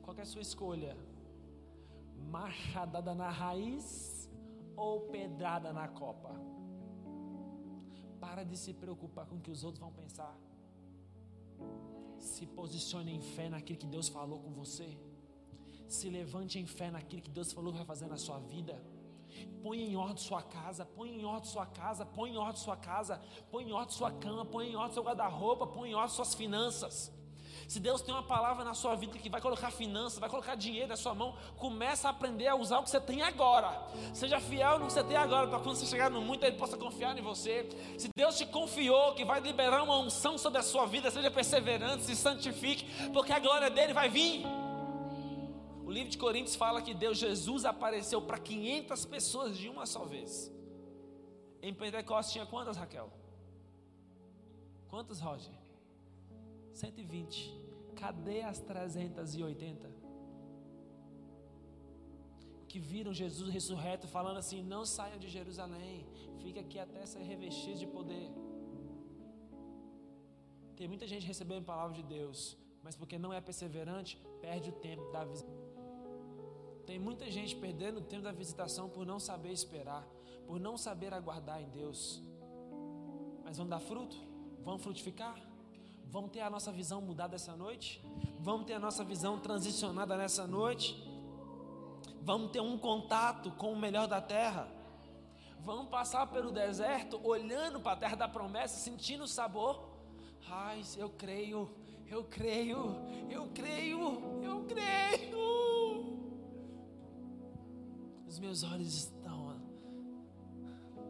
Qual 0.00 0.16
é 0.16 0.22
a 0.22 0.24
sua 0.24 0.40
escolha? 0.40 0.96
Machadada 2.16 3.14
na 3.14 3.28
raiz 3.28 4.17
ou 4.78 5.00
pedrada 5.14 5.72
na 5.72 5.88
copa? 5.88 6.30
Para 8.20 8.44
de 8.44 8.56
se 8.56 8.72
preocupar 8.72 9.26
com 9.26 9.36
o 9.36 9.40
que 9.40 9.50
os 9.50 9.64
outros 9.64 9.80
vão 9.80 9.92
pensar. 9.92 10.36
Se 12.18 12.46
posicione 12.46 13.12
em 13.14 13.20
fé 13.20 13.48
naquilo 13.48 13.78
que 13.78 13.86
Deus 13.86 14.08
falou 14.08 14.40
com 14.40 14.52
você. 14.52 14.96
Se 15.88 16.08
levante 16.08 16.58
em 16.58 16.66
fé 16.66 16.90
naquilo 16.90 17.22
que 17.22 17.30
Deus 17.30 17.52
falou 17.52 17.72
que 17.72 17.78
vai 17.78 17.86
fazer 17.86 18.06
na 18.06 18.16
sua 18.16 18.38
vida. 18.38 18.82
Põe 19.62 19.80
em 19.82 19.96
ordem 19.96 20.16
sua 20.16 20.42
casa, 20.42 20.84
põe 20.84 21.10
em 21.10 21.24
ordem 21.24 21.50
sua 21.50 21.66
casa, 21.66 22.04
põe 22.06 22.30
em 22.30 22.36
ordem 22.36 22.56
sua 22.56 22.76
casa, 22.76 23.20
põe 23.50 23.64
em 23.68 23.72
ordem 23.72 23.94
sua 23.94 24.12
cama, 24.12 24.44
põe 24.44 24.70
em 24.70 24.76
ordem 24.76 24.94
seu 24.94 25.02
guarda-roupa, 25.02 25.66
põe 25.66 25.90
em 25.90 25.94
ordem 25.94 26.14
suas 26.14 26.34
finanças. 26.34 27.12
Se 27.68 27.78
Deus 27.78 28.00
tem 28.00 28.14
uma 28.14 28.22
palavra 28.22 28.64
na 28.64 28.72
sua 28.72 28.94
vida 28.94 29.18
que 29.18 29.28
vai 29.28 29.42
colocar 29.42 29.70
finanças, 29.70 30.18
vai 30.18 30.30
colocar 30.30 30.54
dinheiro 30.54 30.88
na 30.88 30.96
sua 30.96 31.14
mão, 31.14 31.36
começa 31.58 32.08
a 32.08 32.10
aprender 32.10 32.46
a 32.46 32.56
usar 32.56 32.78
o 32.78 32.82
que 32.82 32.88
você 32.88 32.98
tem 32.98 33.20
agora. 33.20 33.86
Seja 34.14 34.40
fiel 34.40 34.78
no 34.78 34.86
que 34.86 34.92
você 34.94 35.04
tem 35.04 35.18
agora, 35.18 35.46
para 35.46 35.60
quando 35.60 35.76
você 35.76 35.84
chegar 35.84 36.10
no 36.10 36.22
muito, 36.22 36.42
Ele 36.44 36.56
possa 36.56 36.78
confiar 36.78 37.16
em 37.18 37.20
você. 37.20 37.68
Se 37.98 38.08
Deus 38.16 38.38
te 38.38 38.46
confiou 38.46 39.14
que 39.14 39.22
vai 39.22 39.38
liberar 39.40 39.82
uma 39.82 39.98
unção 39.98 40.38
sobre 40.38 40.60
a 40.60 40.62
sua 40.62 40.86
vida, 40.86 41.10
seja 41.10 41.30
perseverante, 41.30 42.04
se 42.04 42.16
santifique, 42.16 42.86
porque 43.12 43.34
a 43.34 43.38
glória 43.38 43.68
dele 43.68 43.92
vai 43.92 44.08
vir. 44.08 44.46
O 45.84 45.90
livro 45.90 46.08
de 46.08 46.16
Coríntios 46.16 46.56
fala 46.56 46.80
que 46.80 46.94
Deus, 46.94 47.18
Jesus, 47.18 47.66
apareceu 47.66 48.22
para 48.22 48.38
500 48.38 49.04
pessoas 49.04 49.58
de 49.58 49.68
uma 49.68 49.84
só 49.84 50.06
vez. 50.06 50.50
Em 51.60 51.74
Pentecostes 51.74 52.32
tinha 52.32 52.46
quantas, 52.46 52.78
Raquel? 52.78 53.12
Quantas, 54.88 55.20
Roger? 55.20 55.57
120. 56.78 57.54
Cadê 57.96 58.42
as 58.42 58.58
380? 58.60 59.90
Que 62.68 62.78
viram 62.78 63.12
Jesus 63.12 63.48
ressurreto 63.58 64.06
falando 64.06 64.38
assim: 64.42 64.62
Não 64.62 64.84
saiam 64.84 65.18
de 65.18 65.28
Jerusalém, 65.28 66.06
fique 66.42 66.58
aqui 66.58 66.78
até 66.78 67.04
ser 67.06 67.22
revestido 67.32 67.78
de 67.78 67.86
poder. 67.86 68.28
Tem 70.76 70.86
muita 70.86 71.06
gente 71.12 71.26
recebendo 71.26 71.62
a 71.62 71.72
palavra 71.72 71.94
de 72.00 72.04
Deus, 72.04 72.56
mas 72.84 72.94
porque 72.94 73.18
não 73.18 73.32
é 73.32 73.40
perseverante, 73.40 74.16
perde 74.40 74.70
o 74.70 74.72
tempo 74.72 75.10
da 75.10 75.24
visitação. 75.24 75.66
Tem 76.86 76.98
muita 76.98 77.30
gente 77.30 77.54
perdendo 77.56 77.98
o 77.98 78.04
tempo 78.12 78.22
da 78.22 78.32
visitação 78.32 78.88
por 78.88 79.04
não 79.04 79.18
saber 79.18 79.50
esperar, 79.52 80.06
por 80.46 80.58
não 80.60 80.76
saber 80.78 81.12
aguardar 81.12 81.60
em 81.60 81.68
Deus. 81.68 82.22
Mas 83.44 83.56
vão 83.58 83.68
dar 83.68 83.80
fruto? 83.80 84.16
Vão 84.62 84.78
frutificar? 84.78 85.47
Vamos 86.10 86.30
ter 86.30 86.40
a 86.40 86.48
nossa 86.48 86.72
visão 86.72 87.02
mudada 87.02 87.36
essa 87.36 87.54
noite? 87.54 88.02
Vamos 88.40 88.66
ter 88.66 88.72
a 88.74 88.78
nossa 88.78 89.04
visão 89.04 89.38
transicionada 89.38 90.16
nessa 90.16 90.46
noite? 90.46 90.96
Vamos 92.22 92.50
ter 92.50 92.60
um 92.60 92.78
contato 92.78 93.50
com 93.52 93.72
o 93.72 93.78
melhor 93.78 94.08
da 94.08 94.20
terra? 94.20 94.68
Vamos 95.60 95.90
passar 95.90 96.26
pelo 96.28 96.50
deserto 96.50 97.20
olhando 97.22 97.78
para 97.78 97.92
a 97.92 97.96
terra 97.96 98.16
da 98.16 98.28
promessa, 98.28 98.78
sentindo 98.78 99.24
o 99.24 99.28
sabor? 99.28 99.86
Ai, 100.48 100.82
eu 100.96 101.10
creio, 101.10 101.70
eu 102.06 102.24
creio, 102.24 102.96
eu 103.28 103.48
creio, 103.48 104.42
eu 104.42 104.64
creio. 104.64 105.38
Os 108.26 108.38
meus 108.38 108.62
olhos 108.62 108.94
estão 108.94 109.60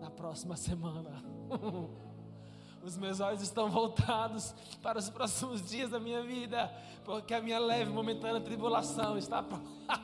na 0.01 0.11
próxima 0.11 0.57
semana. 0.57 1.23
Os 2.83 2.97
meus 2.97 3.21
olhos 3.21 3.43
estão 3.43 3.69
voltados 3.69 4.55
para 4.83 4.99
os 4.99 5.11
próximos 5.11 5.69
dias 5.69 5.91
da 5.91 5.99
minha 5.99 6.23
vida, 6.23 6.73
porque 7.05 7.35
a 7.35 7.41
minha 7.41 7.59
leve 7.59 7.91
momentânea 7.91 8.41
tribulação 8.41 9.19
está, 9.19 9.45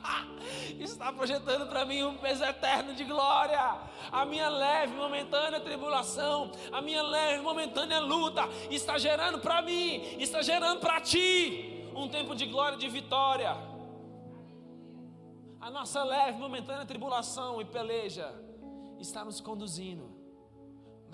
está 0.79 1.11
projetando 1.13 1.67
para 1.67 1.85
mim 1.85 2.03
um 2.03 2.17
peso 2.17 2.43
eterno 2.43 2.93
de 2.93 3.03
glória. 3.03 3.79
A 4.11 4.25
minha 4.25 4.49
leve 4.49 4.93
momentânea 4.93 5.59
tribulação, 5.61 6.51
a 6.71 6.81
minha 6.81 7.01
leve 7.01 7.41
momentânea 7.41 7.99
luta 7.99 8.47
está 8.69 8.97
gerando 8.97 9.39
para 9.39 9.61
mim, 9.61 10.01
está 10.19 10.41
gerando 10.41 10.79
para 10.79 10.99
ti 10.99 11.89
um 11.95 12.09
tempo 12.09 12.35
de 12.35 12.45
glória 12.45 12.75
e 12.75 12.79
de 12.79 12.89
vitória. 12.89 13.55
A 15.61 15.71
nossa 15.71 16.03
leve 16.03 16.37
momentânea 16.37 16.85
tribulação 16.85 17.61
e 17.61 17.65
peleja 17.65 18.31
está 18.99 19.23
nos 19.23 19.39
conduzindo 19.39 20.14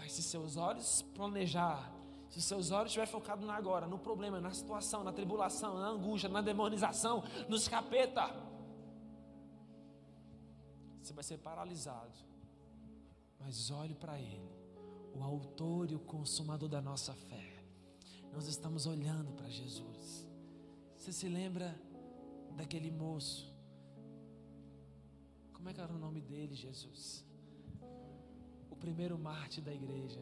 mas 0.02 0.14
se 0.14 0.24
seus 0.24 0.58
olhos 0.58 1.04
planejar, 1.14 1.93
se 2.28 2.41
seus 2.41 2.72
olhos 2.72 2.88
estiver 2.88 3.06
focados 3.06 3.45
no 3.45 3.52
agora, 3.52 3.86
no 3.86 3.99
problema, 3.99 4.41
na 4.41 4.52
situação, 4.52 5.04
na 5.04 5.14
tribulação, 5.14 5.78
na 5.78 5.89
angústia, 5.89 6.28
na 6.28 6.41
demonização, 6.41 7.24
nos 7.47 7.68
capeta, 7.68 8.26
você 10.99 11.14
vai 11.14 11.24
ser 11.24 11.38
paralisado. 11.38 12.18
Mas 13.39 13.70
olhe 13.70 13.93
para 13.93 14.20
Ele, 14.20 14.49
o 15.14 15.22
autor 15.22 15.91
e 15.91 15.95
o 15.95 15.99
consumador 15.99 16.68
da 16.68 16.82
nossa 16.82 17.14
fé. 17.14 17.64
Nós 18.34 18.47
estamos 18.47 18.88
olhando 18.88 19.32
para 19.34 19.49
Jesus. 19.49 20.28
Você 20.97 21.14
se 21.14 21.30
lembra 21.30 21.80
daquele 22.56 22.89
moço? 22.89 23.54
Como 25.54 25.70
é 25.70 25.74
que 25.76 25.80
era 25.80 25.93
o 25.93 25.99
nome 25.99 26.22
dele, 26.22 26.56
Jesus? 26.56 27.24
Primeiro 28.82 29.18
Marte 29.18 29.62
da 29.62 29.72
igreja, 29.72 30.20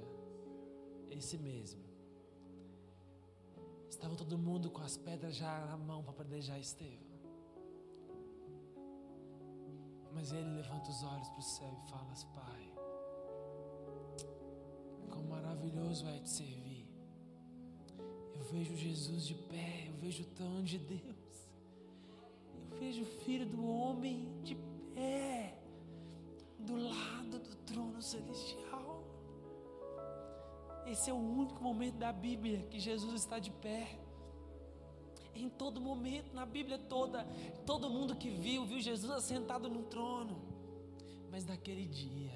esse 1.09 1.37
mesmo. 1.37 1.81
Estava 3.89 4.15
todo 4.15 4.37
mundo 4.37 4.69
com 4.69 4.81
as 4.81 4.97
pedras 4.97 5.35
já 5.35 5.65
na 5.65 5.77
mão 5.77 6.03
para 6.03 6.11
apedrejar 6.11 6.59
Estevão. 6.59 7.09
Mas 10.13 10.31
ele 10.33 10.49
levanta 10.55 10.89
os 10.89 11.01
olhos 11.03 11.29
para 11.29 11.39
o 11.39 11.41
céu 11.41 11.73
e 11.81 11.89
fala: 11.89 12.13
Pai, 12.35 12.73
quão 15.09 15.23
maravilhoso 15.23 16.05
é 16.07 16.19
te 16.19 16.29
servir. 16.29 16.87
Eu 18.35 18.43
vejo 18.43 18.75
Jesus 18.75 19.25
de 19.25 19.35
pé, 19.35 19.87
eu 19.87 19.93
vejo 19.95 20.23
o 20.23 20.27
trono 20.27 20.63
de 20.63 20.77
Deus, 20.77 21.49
eu 22.71 22.77
vejo 22.77 23.03
o 23.03 23.11
Filho 23.23 23.45
do 23.45 23.65
Homem 23.65 24.41
de 24.43 24.55
pé 24.55 24.68
celestial. 28.01 29.03
Esse 30.85 31.09
é 31.09 31.13
o 31.13 31.17
único 31.17 31.61
momento 31.61 31.97
da 31.97 32.11
Bíblia 32.11 32.63
que 32.69 32.79
Jesus 32.79 33.21
está 33.21 33.37
de 33.37 33.51
pé. 33.51 33.99
Em 35.35 35.47
todo 35.47 35.79
momento, 35.79 36.33
na 36.33 36.45
Bíblia 36.45 36.77
toda, 36.77 37.25
todo 37.65 37.89
mundo 37.89 38.15
que 38.15 38.29
viu, 38.29 38.65
viu 38.65 38.79
Jesus 38.79 39.11
assentado 39.11 39.69
no 39.69 39.83
trono. 39.83 40.41
Mas 41.31 41.45
naquele 41.45 41.85
dia, 41.85 42.31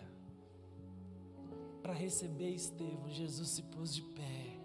para 1.82 1.94
receber 1.94 2.52
Estevão, 2.52 3.10
Jesus 3.10 3.50
se 3.50 3.64
pôs 3.64 3.94
de 3.94 4.04
pé, 4.04 4.58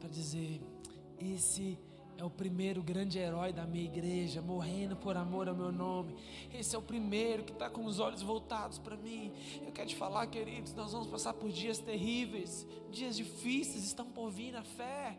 para 0.00 0.08
dizer: 0.08 0.60
Esse 1.18 1.78
é 1.84 1.89
o 2.24 2.30
primeiro 2.30 2.82
grande 2.82 3.18
herói 3.18 3.52
da 3.52 3.66
minha 3.66 3.84
igreja, 3.84 4.40
morrendo 4.42 4.96
por 4.96 5.16
amor 5.16 5.48
ao 5.48 5.54
meu 5.54 5.72
nome. 5.72 6.14
Esse 6.52 6.74
é 6.76 6.78
o 6.78 6.82
primeiro 6.82 7.44
que 7.44 7.52
está 7.52 7.68
com 7.70 7.84
os 7.84 7.98
olhos 7.98 8.22
voltados 8.22 8.78
para 8.78 8.96
mim. 8.96 9.32
Eu 9.64 9.72
quero 9.72 9.88
te 9.88 9.96
falar, 9.96 10.26
queridos, 10.26 10.74
nós 10.74 10.92
vamos 10.92 11.08
passar 11.08 11.34
por 11.34 11.50
dias 11.50 11.78
terríveis, 11.78 12.66
dias 12.90 13.16
difíceis 13.16 13.84
estão 13.84 14.06
por 14.06 14.30
vir 14.30 14.52
na 14.52 14.62
fé 14.62 15.18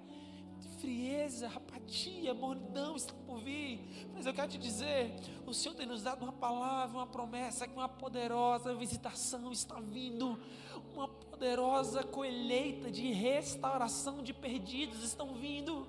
frieza, 0.82 1.48
apatia, 1.48 2.34
mornidão 2.34 2.96
estão 2.96 3.16
por 3.20 3.40
vir. 3.40 3.80
Mas 4.14 4.26
eu 4.26 4.34
quero 4.34 4.50
te 4.50 4.58
dizer: 4.58 5.14
o 5.46 5.54
Senhor 5.54 5.76
tem 5.76 5.86
nos 5.86 6.02
dado 6.02 6.24
uma 6.24 6.34
palavra, 6.34 6.98
uma 6.98 7.08
promessa, 7.08 7.68
que 7.68 7.74
uma 7.74 7.88
poderosa 7.88 8.74
visitação 8.74 9.52
está 9.52 9.80
vindo, 9.80 10.40
uma 10.94 11.08
poderosa 11.08 12.04
colheita 12.04 12.92
de 12.92 13.12
restauração 13.12 14.24
de 14.24 14.34
perdidos 14.34 15.04
estão 15.04 15.36
vindo 15.36 15.88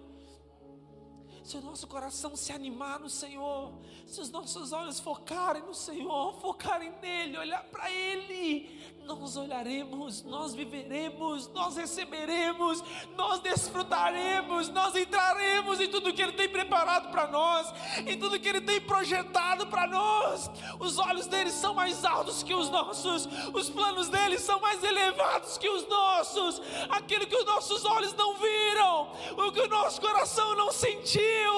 se 1.42 1.56
o 1.56 1.60
nosso 1.60 1.86
coração 1.86 2.36
se 2.36 2.52
animar 2.52 3.00
no 3.00 3.10
Senhor, 3.10 3.72
se 4.06 4.20
os 4.20 4.30
nossos 4.30 4.72
olhos 4.72 5.00
focarem 5.00 5.62
no 5.62 5.74
Senhor, 5.74 6.40
focarem 6.40 6.92
nele, 7.02 7.36
olhar 7.36 7.64
para 7.64 7.90
Ele, 7.90 8.80
nós 9.06 9.36
olharemos, 9.36 10.22
nós 10.24 10.54
viveremos, 10.54 11.48
nós 11.48 11.76
receberemos, 11.76 12.82
nós 13.16 13.40
desfrutaremos, 13.40 14.68
nós 14.68 14.94
entraremos 14.96 15.80
em 15.80 15.88
tudo 15.88 16.12
que 16.12 16.22
Ele 16.22 16.32
tem 16.32 16.48
preparado 16.48 17.10
para 17.10 17.26
nós, 17.26 17.72
em 18.06 18.18
tudo 18.18 18.38
que 18.38 18.48
Ele 18.48 18.60
tem 18.60 18.80
projetado 18.80 19.66
para 19.66 19.86
nós. 19.86 20.50
Os 20.78 20.98
olhos 20.98 21.26
dele 21.26 21.50
são 21.50 21.74
mais 21.74 22.04
altos 22.04 22.42
que 22.42 22.54
os 22.54 22.70
nossos, 22.70 23.28
os 23.52 23.68
planos 23.70 24.08
dele 24.08 24.38
são 24.38 24.60
mais 24.60 24.82
elevados 24.82 25.58
que 25.58 25.68
os 25.68 25.86
nossos, 25.88 26.60
aquilo 26.88 27.26
que 27.26 27.36
os 27.36 27.44
nossos 27.44 27.84
olhos 27.84 28.14
não 28.14 28.34
viram, 28.34 29.12
o 29.36 29.52
que 29.52 29.60
o 29.60 29.68
nosso 29.68 30.00
coração 30.00 30.54
não 30.56 30.72
sentiu 30.72 31.52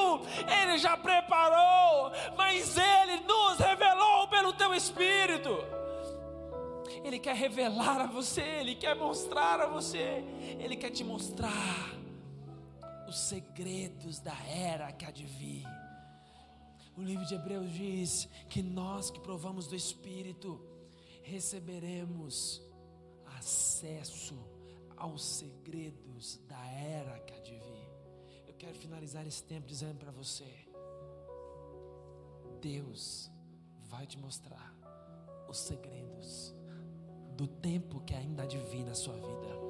ele 0.49 0.79
já 0.79 0.97
preparou, 0.97 2.13
mas 2.37 2.77
Ele 2.77 3.21
nos 3.27 3.59
revelou 3.59 4.29
pelo 4.29 4.53
Teu 4.53 4.75
Espírito. 4.75 5.84
Ele 7.05 7.19
quer 7.19 7.37
revelar 7.37 8.01
a 8.01 8.07
você, 8.07 8.41
Ele 8.41 8.75
quer 8.75 8.97
mostrar 8.97 9.61
a 9.61 9.67
você, 9.67 10.25
Ele 10.59 10.77
quer 10.77 10.91
te 10.91 11.05
mostrar 11.05 11.95
os 13.07 13.19
segredos 13.29 14.19
da 14.19 14.37
era 14.47 14.91
que 14.91 15.05
há 15.05 15.11
de 15.11 15.25
vir. 15.25 15.65
O 16.97 17.03
livro 17.03 17.27
de 17.27 17.35
Hebreus 17.35 17.71
diz 17.73 18.29
que 18.49 18.63
nós 18.63 19.11
que 19.11 19.21
provamos 19.21 19.67
do 19.67 19.77
Espírito 19.77 20.61
receberemos 21.23 22.63
acesso 23.37 24.37
aos 24.97 25.23
segredos 25.23 26.39
da 26.49 26.65
era 26.67 27.19
que 27.21 27.35
há 27.35 27.39
de 27.41 27.53
vir 27.53 27.85
quero 28.65 28.79
finalizar 28.79 29.27
esse 29.27 29.43
tempo 29.43 29.67
dizendo 29.67 29.99
para 29.99 30.11
você: 30.11 30.67
Deus 32.61 33.31
vai 33.91 34.07
te 34.07 34.19
mostrar 34.19 34.75
os 35.49 35.59
segredos 35.59 36.55
do 37.37 37.47
tempo 37.47 38.01
que 38.01 38.15
ainda 38.15 38.43
há 38.43 38.47
de 38.47 38.59
vir 38.59 38.85
na 38.85 38.95
sua 38.95 39.15
vida 39.15 39.64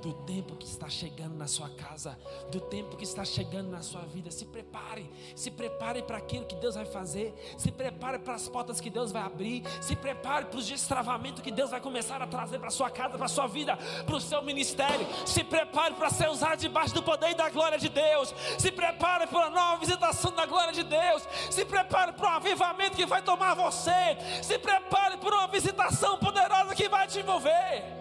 do 0.00 0.12
tempo 0.12 0.56
que 0.56 0.66
está 0.66 0.88
chegando 0.88 1.36
na 1.36 1.46
sua 1.46 1.68
casa, 1.70 2.18
do 2.50 2.60
tempo 2.60 2.96
que 2.96 3.04
está 3.04 3.24
chegando 3.24 3.70
na 3.70 3.82
sua 3.82 4.02
vida. 4.02 4.30
Se 4.30 4.44
prepare, 4.44 5.10
se 5.34 5.50
prepare 5.50 6.02
para 6.02 6.16
aquilo 6.16 6.44
que 6.44 6.56
Deus 6.56 6.74
vai 6.74 6.84
fazer, 6.84 7.34
se 7.56 7.70
prepare 7.70 8.18
para 8.18 8.34
as 8.34 8.48
portas 8.48 8.80
que 8.80 8.90
Deus 8.90 9.12
vai 9.12 9.22
abrir, 9.22 9.62
se 9.80 9.96
prepare 9.96 10.46
para 10.46 10.58
os 10.58 10.66
destravamentos 10.66 11.42
que 11.42 11.50
Deus 11.50 11.70
vai 11.70 11.80
começar 11.80 12.20
a 12.20 12.26
trazer 12.26 12.58
para 12.58 12.68
a 12.68 12.70
sua 12.70 12.90
casa, 12.90 13.16
para 13.16 13.26
a 13.26 13.28
sua 13.28 13.46
vida, 13.46 13.76
para 14.04 14.16
o 14.16 14.20
seu 14.20 14.42
ministério. 14.42 15.06
Se 15.24 15.42
prepare 15.42 15.94
para 15.94 16.10
ser 16.10 16.28
usado 16.28 16.60
debaixo 16.60 16.94
do 16.94 17.02
poder 17.02 17.30
e 17.30 17.34
da 17.34 17.48
glória 17.48 17.78
de 17.78 17.88
Deus. 17.88 18.34
Se 18.58 18.70
prepare 18.70 19.26
para 19.26 19.38
uma 19.38 19.50
nova 19.50 19.78
visitação 19.78 20.32
da 20.32 20.46
glória 20.46 20.72
de 20.72 20.82
Deus. 20.82 21.22
Se 21.50 21.64
prepare 21.64 22.12
para 22.12 22.28
um 22.28 22.32
avivamento 22.32 22.96
que 22.96 23.06
vai 23.06 23.22
tomar 23.22 23.54
você. 23.54 24.16
Se 24.42 24.58
prepare 24.58 25.16
para 25.16 25.34
uma 25.34 25.46
visitação 25.46 26.18
poderosa 26.18 26.74
que 26.74 26.88
vai 26.88 27.06
te 27.06 27.20
envolver. 27.20 27.95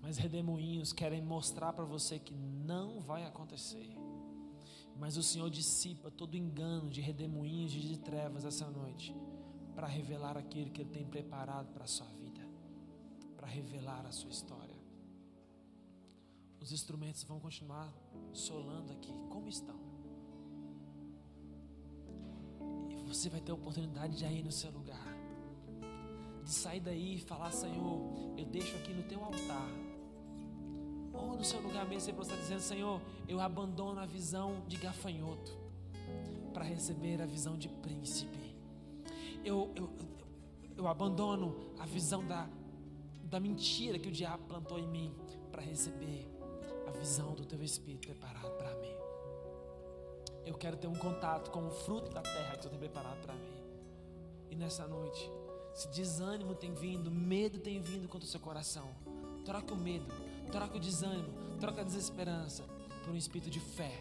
Mas 0.00 0.18
redemoinhos 0.18 0.92
querem 0.92 1.22
mostrar 1.22 1.72
para 1.72 1.84
você 1.84 2.18
que 2.18 2.34
não 2.34 3.00
vai 3.00 3.24
acontecer. 3.24 3.96
Mas 4.96 5.16
o 5.16 5.22
Senhor 5.22 5.48
dissipa 5.48 6.10
todo 6.10 6.36
engano 6.36 6.90
de 6.90 7.00
redemoinhos 7.00 7.74
e 7.74 7.80
de 7.80 7.98
trevas 7.98 8.44
essa 8.44 8.70
noite 8.70 9.16
para 9.74 9.86
revelar 9.86 10.36
aquilo 10.36 10.70
que 10.70 10.82
Ele 10.82 10.90
tem 10.90 11.06
preparado 11.06 11.72
para 11.72 11.84
a 11.84 11.88
sua 11.88 12.06
vida 12.06 12.23
para 13.44 13.52
revelar 13.52 14.06
a 14.06 14.10
sua 14.10 14.30
história. 14.30 14.74
Os 16.58 16.72
instrumentos 16.72 17.24
vão 17.24 17.38
continuar 17.38 17.92
solando 18.32 18.90
aqui, 18.90 19.12
como 19.28 19.50
estão. 19.50 19.78
E 22.88 22.96
você 23.06 23.28
vai 23.28 23.42
ter 23.42 23.52
a 23.52 23.54
oportunidade 23.54 24.16
de 24.16 24.24
ir 24.24 24.42
no 24.42 24.50
seu 24.50 24.70
lugar, 24.70 25.14
de 26.42 26.50
sair 26.50 26.80
daí 26.80 27.16
e 27.16 27.20
falar: 27.20 27.52
Senhor, 27.52 28.00
eu 28.38 28.46
deixo 28.46 28.74
aqui 28.76 28.94
no 28.94 29.02
teu 29.02 29.22
altar. 29.22 29.68
Ou 31.12 31.36
no 31.36 31.44
seu 31.44 31.60
lugar 31.60 31.86
mesmo, 31.86 32.14
você 32.14 32.32
está 32.32 32.42
dizendo: 32.42 32.60
Senhor, 32.60 33.02
eu 33.28 33.40
abandono 33.42 34.00
a 34.00 34.06
visão 34.06 34.64
de 34.66 34.78
gafanhoto 34.78 35.52
para 36.54 36.64
receber 36.64 37.20
a 37.20 37.26
visão 37.26 37.58
de 37.58 37.68
príncipe. 37.68 38.56
Eu, 39.44 39.70
eu, 39.76 39.90
eu 40.78 40.88
abandono 40.88 41.74
a 41.78 41.84
visão 41.84 42.26
da 42.26 42.48
da 43.24 43.40
mentira 43.40 43.98
que 43.98 44.08
o 44.08 44.12
diabo 44.12 44.44
plantou 44.44 44.78
em 44.78 44.86
mim 44.86 45.14
para 45.50 45.62
receber 45.62 46.26
a 46.86 46.90
visão 46.90 47.34
do 47.34 47.44
teu 47.44 47.62
espírito 47.62 48.08
preparado 48.08 48.50
para 48.56 48.74
mim. 48.76 48.94
Eu 50.44 50.54
quero 50.54 50.76
ter 50.76 50.86
um 50.86 50.94
contato 50.94 51.50
com 51.50 51.66
o 51.66 51.70
fruto 51.70 52.10
da 52.10 52.20
terra 52.20 52.52
que 52.52 52.62
tu 52.62 52.68
tem 52.68 52.78
preparado 52.78 53.20
para 53.22 53.34
mim. 53.34 53.54
E 54.50 54.56
nessa 54.56 54.86
noite, 54.86 55.30
se 55.74 55.88
desânimo 55.88 56.54
tem 56.54 56.72
vindo, 56.74 57.10
medo 57.10 57.58
tem 57.58 57.80
vindo 57.80 58.06
contra 58.08 58.26
o 58.26 58.30
seu 58.30 58.40
coração, 58.40 58.94
troca 59.44 59.72
o 59.72 59.76
medo, 59.76 60.06
troca 60.52 60.76
o 60.76 60.80
desânimo, 60.80 61.32
troca 61.58 61.80
a 61.80 61.84
desesperança 61.84 62.62
por 63.02 63.12
um 63.12 63.16
espírito 63.16 63.50
de 63.50 63.58
fé, 63.58 63.92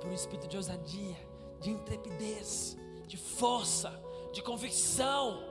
por 0.00 0.08
um 0.08 0.14
espírito 0.14 0.48
de 0.48 0.56
ousadia, 0.56 1.16
de 1.60 1.70
intrepidez, 1.70 2.76
de 3.06 3.16
força, 3.16 3.92
de 4.32 4.42
convicção, 4.42 5.42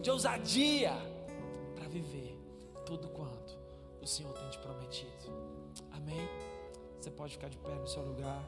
de 0.00 0.10
ousadia 0.10 0.92
para 1.74 1.88
viver 1.88 2.25
tudo 2.86 3.08
quanto 3.08 3.58
o 4.00 4.06
Senhor 4.06 4.32
tem 4.32 4.48
te 4.48 4.58
prometido. 4.60 5.10
Amém? 5.90 6.28
Você 6.98 7.10
pode 7.10 7.32
ficar 7.32 7.48
de 7.48 7.58
pé 7.58 7.74
no 7.74 7.86
seu 7.86 8.02
lugar. 8.02 8.42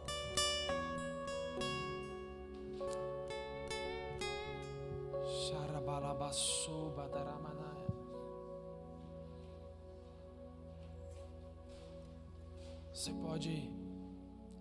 Você 12.99 13.13
pode 13.13 13.71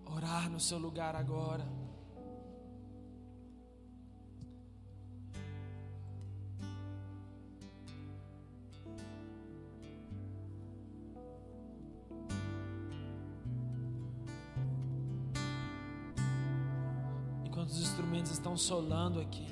orar 0.05 0.49
no 0.49 0.59
seu 0.59 0.77
lugar 0.77 1.15
agora. 1.15 1.65
Estão 18.25 18.57
solando 18.57 19.19
aqui. 19.19 19.45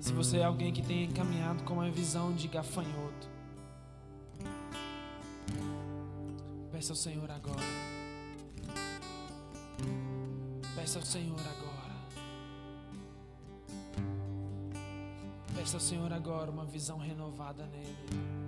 Se 0.00 0.12
você 0.12 0.38
é 0.38 0.44
alguém 0.44 0.72
que 0.72 0.82
tem 0.82 1.10
caminhado 1.10 1.62
com 1.64 1.74
uma 1.74 1.90
visão 1.90 2.32
de 2.32 2.48
gafanhoto, 2.48 3.28
peça 6.72 6.92
ao 6.92 6.96
Senhor 6.96 7.30
agora. 7.30 7.60
Peça 10.74 10.98
ao 10.98 11.04
Senhor 11.04 11.38
agora. 11.38 11.94
Peça 15.54 15.76
ao 15.76 15.80
Senhor 15.80 16.12
agora 16.12 16.50
uma 16.50 16.64
visão 16.64 16.98
renovada 16.98 17.66
nele. 17.66 18.45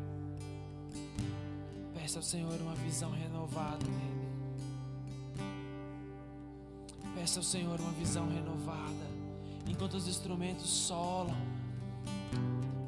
Peça 2.09 2.21
ao 2.21 2.23
Senhor 2.23 2.59
uma 2.63 2.75
visão 2.75 3.11
renovada 3.11 3.85
nele. 3.85 4.29
Peça 7.15 7.39
ao 7.39 7.43
Senhor 7.43 7.79
uma 7.79 7.93
visão 7.93 8.27
renovada. 8.31 9.07
Enquanto 9.69 9.93
os 9.93 10.09
instrumentos 10.09 10.71
solam, 10.71 11.37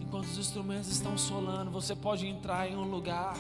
enquanto 0.00 0.24
os 0.24 0.38
instrumentos 0.38 0.88
estão 0.88 1.18
solando, 1.18 1.70
você 1.70 1.94
pode 1.94 2.26
entrar 2.26 2.66
em 2.66 2.74
um 2.74 2.84
lugar, 2.84 3.36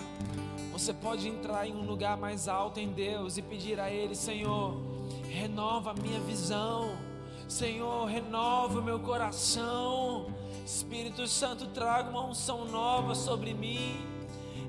você 0.70 0.92
pode 0.92 1.26
entrar 1.26 1.66
em 1.66 1.74
um 1.74 1.86
lugar 1.86 2.18
mais 2.18 2.46
alto 2.46 2.78
em 2.78 2.92
Deus 2.92 3.38
e 3.38 3.42
pedir 3.42 3.80
a 3.80 3.90
Ele, 3.90 4.14
Senhor, 4.14 4.78
renova 5.30 5.92
a 5.92 5.94
minha 5.94 6.20
visão, 6.20 6.94
Senhor, 7.48 8.04
renova 8.04 8.80
o 8.80 8.82
meu 8.82 9.00
coração, 9.00 10.26
Espírito 10.62 11.26
Santo, 11.26 11.68
traga 11.68 12.10
uma 12.10 12.26
unção 12.26 12.66
nova 12.66 13.14
sobre 13.14 13.54
mim, 13.54 14.09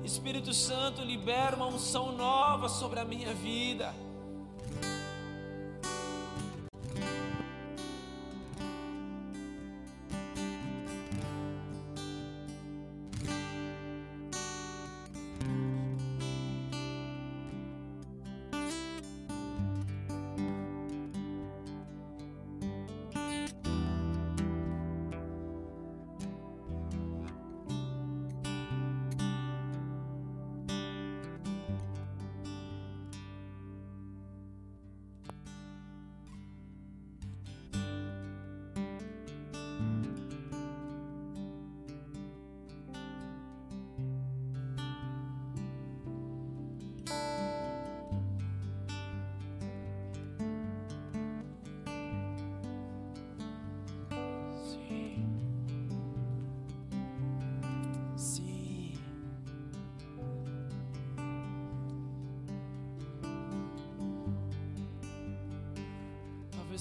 Espírito 0.04 0.52
Santo, 0.52 1.02
libera 1.02 1.56
uma 1.56 1.66
unção 1.66 2.12
nova 2.12 2.68
sobre 2.68 2.98
a 2.98 3.04
minha 3.04 3.32
vida. 3.34 3.94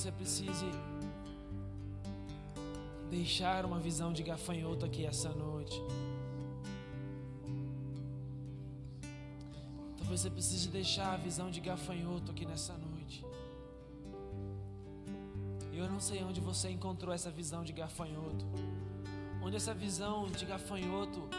Você 0.01 0.11
precise 0.11 0.65
deixar 3.11 3.65
uma 3.65 3.79
visão 3.79 4.11
de 4.11 4.23
gafanhoto 4.23 4.83
aqui 4.83 5.05
essa 5.05 5.29
noite. 5.29 5.79
Talvez 9.99 10.21
você 10.21 10.29
precise 10.31 10.69
deixar 10.69 11.13
a 11.13 11.17
visão 11.17 11.51
de 11.51 11.59
gafanhoto 11.59 12.31
aqui 12.31 12.47
nessa 12.47 12.75
noite. 12.79 13.23
Eu 15.71 15.87
não 15.87 15.99
sei 15.99 16.23
onde 16.23 16.41
você 16.41 16.71
encontrou 16.71 17.13
essa 17.13 17.29
visão 17.29 17.63
de 17.63 17.71
gafanhoto. 17.71 18.43
Onde 19.43 19.55
essa 19.55 19.71
visão 19.71 20.25
de 20.31 20.45
gafanhoto 20.45 21.29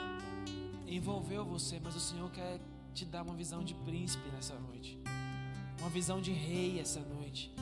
envolveu 0.87 1.45
você, 1.45 1.81
mas 1.83 1.97
o 1.97 2.01
Senhor 2.01 2.31
quer 2.31 2.61
te 2.95 3.05
dar 3.05 3.23
uma 3.23 3.35
visão 3.35 3.65
de 3.65 3.75
príncipe 3.75 4.31
nessa 4.31 4.55
noite. 4.55 5.01
Uma 5.81 5.91
visão 5.91 6.21
de 6.21 6.31
rei 6.31 6.79
essa 6.79 7.01
noite. 7.01 7.53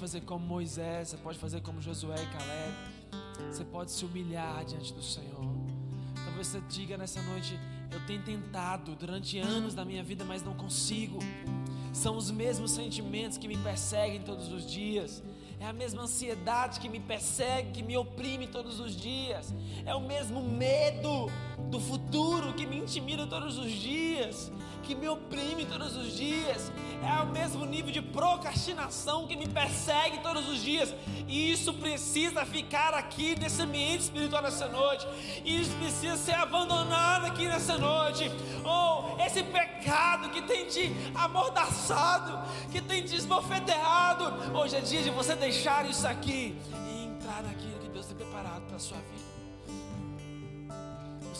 Fazer 0.00 0.22
como 0.22 0.44
Moisés, 0.44 1.08
você 1.08 1.16
pode 1.18 1.38
fazer 1.38 1.60
como 1.60 1.80
Josué 1.80 2.16
e 2.16 2.26
Caleb. 2.26 2.74
Você 3.52 3.64
pode 3.64 3.90
se 3.90 4.04
humilhar 4.04 4.64
diante 4.64 4.94
do 4.94 5.02
Senhor. 5.02 5.54
Talvez 6.24 6.46
você 6.46 6.60
diga 6.68 6.96
nessa 6.96 7.20
noite: 7.22 7.58
Eu 7.90 8.00
tenho 8.06 8.22
tentado 8.22 8.94
durante 8.96 9.38
anos 9.38 9.74
da 9.74 9.84
minha 9.84 10.02
vida, 10.02 10.24
mas 10.24 10.42
não 10.42 10.54
consigo. 10.54 11.18
São 11.92 12.16
os 12.16 12.30
mesmos 12.30 12.70
sentimentos 12.70 13.36
que 13.36 13.46
me 13.46 13.58
perseguem 13.58 14.22
todos 14.22 14.50
os 14.50 14.68
dias. 14.68 15.22
É 15.58 15.66
a 15.66 15.72
mesma 15.74 16.02
ansiedade 16.02 16.80
que 16.80 16.88
me 16.88 16.98
persegue, 16.98 17.72
que 17.72 17.82
me 17.82 17.94
oprime 17.94 18.46
todos 18.46 18.80
os 18.80 18.96
dias. 18.96 19.54
É 19.84 19.94
o 19.94 20.00
mesmo 20.00 20.42
medo 20.42 21.26
do 21.70 21.78
futuro 21.78 22.54
que 22.54 22.64
me 22.64 22.78
intimida 22.78 23.26
todos 23.26 23.58
os 23.58 23.70
dias, 23.70 24.50
que 24.82 24.94
me 24.94 25.06
oprime 25.06 25.66
todos 25.66 25.94
os 25.96 26.16
dias. 26.16 26.72
É 27.02 27.22
o 27.22 27.26
mesmo 27.26 27.64
nível 27.64 27.90
de 27.90 28.02
procrastinação 28.02 29.26
que 29.26 29.36
me 29.36 29.48
persegue 29.48 30.18
todos 30.18 30.48
os 30.48 30.60
dias. 30.62 30.94
E 31.26 31.50
isso 31.50 31.72
precisa 31.74 32.44
ficar 32.44 32.92
aqui 32.94 33.38
nesse 33.38 33.62
ambiente 33.62 34.02
espiritual 34.02 34.42
nessa 34.42 34.68
noite. 34.68 35.06
E 35.44 35.60
isso 35.60 35.74
precisa 35.76 36.16
ser 36.16 36.34
abandonado 36.34 37.26
aqui 37.26 37.46
nessa 37.46 37.78
noite. 37.78 38.30
Ou 38.64 39.16
oh, 39.18 39.22
esse 39.22 39.42
pecado 39.42 40.30
que 40.30 40.42
tem 40.42 40.66
te 40.66 40.94
amordaçado, 41.14 42.38
que 42.70 42.80
tem 42.80 43.02
te 43.02 43.16
esbofeteado. 43.16 44.56
Hoje 44.56 44.76
é 44.76 44.80
dia 44.80 45.02
de 45.02 45.10
você 45.10 45.34
deixar 45.34 45.88
isso 45.88 46.06
aqui 46.06 46.56
e 46.88 47.04
entrar 47.06 47.42
naquilo 47.42 47.78
que 47.78 47.88
Deus 47.88 48.06
tem 48.06 48.16
preparado 48.16 48.62
para 48.66 48.76
a 48.76 48.80
sua 48.80 48.98
vida. 48.98 49.30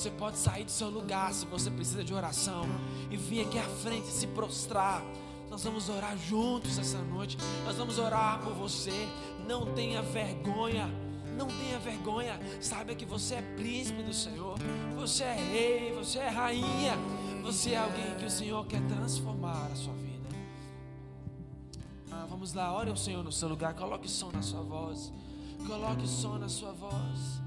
Você 0.00 0.11
pode 0.11 0.38
sair 0.38 0.64
do 0.64 0.70
seu 0.70 0.88
lugar 0.88 1.30
se 1.34 1.44
você 1.44 1.70
precisa 1.70 2.02
de 2.02 2.14
oração 2.14 2.66
e 3.11 3.18
vir 3.18 3.42
aqui 3.42 3.58
à 3.58 3.64
frente 3.64 4.06
se 4.06 4.26
prostrar. 4.28 5.02
Nós 5.51 5.64
vamos 5.64 5.88
orar 5.88 6.16
juntos 6.16 6.78
essa 6.78 6.98
noite. 6.98 7.36
Nós 7.64 7.76
vamos 7.76 7.98
orar 7.98 8.40
por 8.40 8.55
você. 8.55 9.09
Não 9.48 9.74
tenha 9.74 10.01
vergonha. 10.01 10.88
Não 11.36 11.48
tenha 11.48 11.78
vergonha. 11.80 12.38
Saiba 12.61 12.94
que 12.94 13.05
você 13.05 13.34
é 13.34 13.42
príncipe 13.42 14.03
do 14.03 14.14
Senhor. 14.14 14.57
Você 14.94 15.24
é 15.24 15.34
rei. 15.34 15.92
Você 15.92 16.20
é 16.20 16.28
rainha. 16.28 16.94
Você 17.42 17.70
é 17.70 17.78
alguém 17.78 18.14
que 18.16 18.26
o 18.26 18.30
Senhor 18.30 18.64
quer 18.66 18.80
transformar 18.86 19.66
a 19.72 19.74
sua 19.74 19.94
vida. 19.94 20.28
Ah, 22.12 22.26
vamos 22.28 22.55
lá, 22.55 22.72
ore 22.72 22.90
ao 22.90 22.96
Senhor 22.96 23.24
no 23.24 23.32
seu 23.32 23.48
lugar. 23.48 23.74
Coloque 23.74 24.09
som 24.09 24.30
na 24.30 24.42
sua 24.42 24.62
voz. 24.62 25.12
Coloque 25.66 26.07
som 26.07 26.38
na 26.38 26.48
sua 26.48 26.72
voz. 26.72 27.40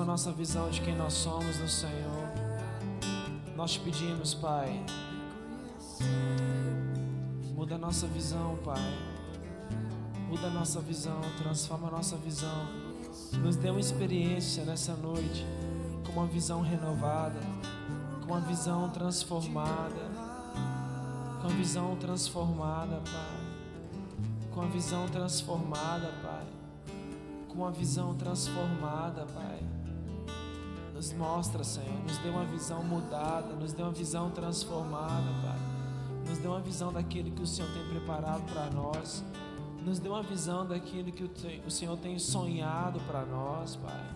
Transforma 0.00 0.02
a 0.02 0.04
nossa 0.04 0.32
visão 0.32 0.70
de 0.70 0.80
quem 0.80 0.96
nós 0.96 1.12
somos 1.12 1.58
no 1.58 1.68
Senhor. 1.68 2.32
Nós 3.56 3.72
te 3.72 3.80
pedimos, 3.80 4.34
Pai, 4.34 4.84
muda 7.54 7.74
a 7.74 7.78
nossa 7.78 8.06
visão, 8.06 8.58
Pai, 8.64 8.98
muda 10.28 10.46
a 10.46 10.50
nossa 10.50 10.80
visão, 10.80 11.20
transforma 11.38 11.88
a 11.88 11.90
nossa 11.90 12.16
visão, 12.16 12.66
nos 13.42 13.56
dê 13.56 13.70
uma 13.70 13.80
experiência 13.80 14.64
nessa 14.64 14.94
noite 14.94 15.44
com 16.06 16.12
uma 16.12 16.26
visão 16.26 16.62
renovada, 16.62 17.40
com 18.20 18.32
uma 18.32 18.40
visão 18.40 18.88
transformada 18.90 20.10
com 21.40 21.46
a 21.46 21.50
visão 21.50 21.96
transformada, 21.96 23.00
Pai. 23.02 23.40
Com 24.52 24.60
a 24.60 24.66
visão 24.66 25.08
transformada, 25.08 26.12
Pai. 26.22 26.46
Com 27.48 27.66
a 27.66 27.70
visão 27.70 28.14
transformada, 28.14 29.24
Pai. 29.24 29.39
Nos 31.00 31.14
mostra, 31.14 31.64
Senhor, 31.64 31.98
nos 32.02 32.18
dê 32.18 32.28
uma 32.28 32.44
visão 32.44 32.84
mudada, 32.84 33.54
nos 33.54 33.72
dê 33.72 33.82
uma 33.82 33.90
visão 33.90 34.30
transformada, 34.30 35.24
Pai. 35.42 35.58
Nos 36.28 36.36
dê 36.36 36.46
uma 36.46 36.60
visão 36.60 36.92
daquilo 36.92 37.30
que 37.30 37.40
o 37.40 37.46
Senhor 37.46 37.72
tem 37.72 37.88
preparado 37.88 38.42
para 38.52 38.68
nós. 38.68 39.24
Nos 39.82 39.98
dê 39.98 40.10
uma 40.10 40.22
visão 40.22 40.66
daquilo 40.66 41.10
que 41.10 41.24
o 41.66 41.70
Senhor 41.70 41.96
tem 41.96 42.18
sonhado 42.18 43.00
para 43.06 43.24
nós, 43.24 43.76
Pai. 43.76 44.10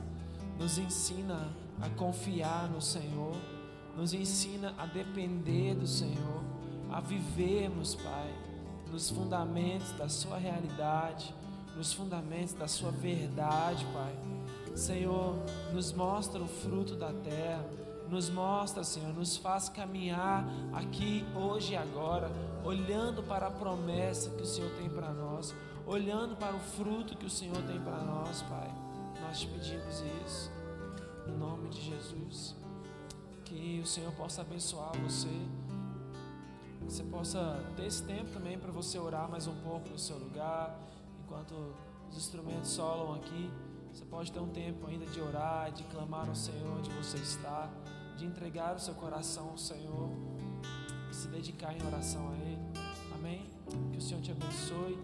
Nos 0.60 0.76
ensina 0.76 1.48
a 1.80 1.88
confiar 1.88 2.68
no 2.68 2.82
Senhor. 2.82 3.34
Nos 3.96 4.12
ensina 4.12 4.74
a 4.76 4.84
depender 4.84 5.74
do 5.74 5.86
Senhor. 5.86 6.44
A 6.92 7.00
vivermos, 7.00 7.94
Pai, 7.94 8.30
nos 8.92 9.08
fundamentos 9.08 9.90
da 9.92 10.10
Sua 10.10 10.36
realidade, 10.36 11.34
nos 11.78 11.94
fundamentos 11.94 12.52
da 12.52 12.68
Sua 12.68 12.90
verdade, 12.90 13.86
Pai. 13.86 14.14
Senhor, 14.74 15.36
nos 15.72 15.92
mostra 15.92 16.42
o 16.42 16.48
fruto 16.48 16.96
da 16.96 17.12
terra, 17.12 17.64
nos 18.08 18.28
mostra, 18.28 18.84
Senhor, 18.84 19.14
nos 19.14 19.36
faz 19.36 19.68
caminhar 19.68 20.44
aqui, 20.72 21.24
hoje 21.34 21.72
e 21.72 21.76
agora, 21.76 22.30
olhando 22.64 23.22
para 23.22 23.46
a 23.46 23.50
promessa 23.50 24.30
que 24.30 24.42
o 24.42 24.46
Senhor 24.46 24.70
tem 24.72 24.88
para 24.88 25.12
nós, 25.12 25.54
olhando 25.86 26.36
para 26.36 26.54
o 26.54 26.60
fruto 26.60 27.16
que 27.16 27.26
o 27.26 27.30
Senhor 27.30 27.62
tem 27.62 27.80
para 27.80 27.98
nós, 27.98 28.42
Pai. 28.42 28.70
Nós 29.22 29.40
te 29.40 29.46
pedimos 29.46 30.02
isso, 30.24 30.50
em 31.28 31.32
nome 31.32 31.68
de 31.68 31.80
Jesus. 31.80 32.54
Que 33.44 33.80
o 33.82 33.86
Senhor 33.86 34.12
possa 34.12 34.42
abençoar 34.42 34.92
você. 34.98 35.28
Que 36.78 36.84
você 36.84 37.02
possa 37.04 37.64
ter 37.76 37.86
esse 37.86 38.02
tempo 38.02 38.30
também 38.30 38.58
para 38.58 38.72
você 38.72 38.98
orar 38.98 39.30
mais 39.30 39.46
um 39.46 39.54
pouco 39.56 39.88
no 39.88 39.98
seu 39.98 40.18
lugar, 40.18 40.78
enquanto 41.24 41.54
Os 42.10 42.16
instrumentos 42.16 42.70
solam 42.70 43.14
aqui. 43.14 43.50
Você 43.94 44.04
pode 44.06 44.32
ter 44.32 44.40
um 44.40 44.48
tempo 44.48 44.88
ainda 44.88 45.06
de 45.06 45.20
orar, 45.20 45.70
de 45.70 45.84
clamar 45.84 46.28
ao 46.28 46.34
Senhor 46.34 46.78
onde 46.78 46.90
você 46.90 47.16
está, 47.16 47.70
de 48.16 48.26
entregar 48.26 48.74
o 48.74 48.80
seu 48.80 48.92
coração 48.92 49.50
ao 49.50 49.56
Senhor, 49.56 50.10
se 51.12 51.28
dedicar 51.28 51.72
em 51.72 51.86
oração 51.86 52.28
a 52.28 52.36
Ele. 52.38 52.58
Amém? 53.14 53.48
Que 53.92 53.98
o 53.98 54.00
Senhor 54.00 54.20
te 54.20 54.32
abençoe 54.32 54.98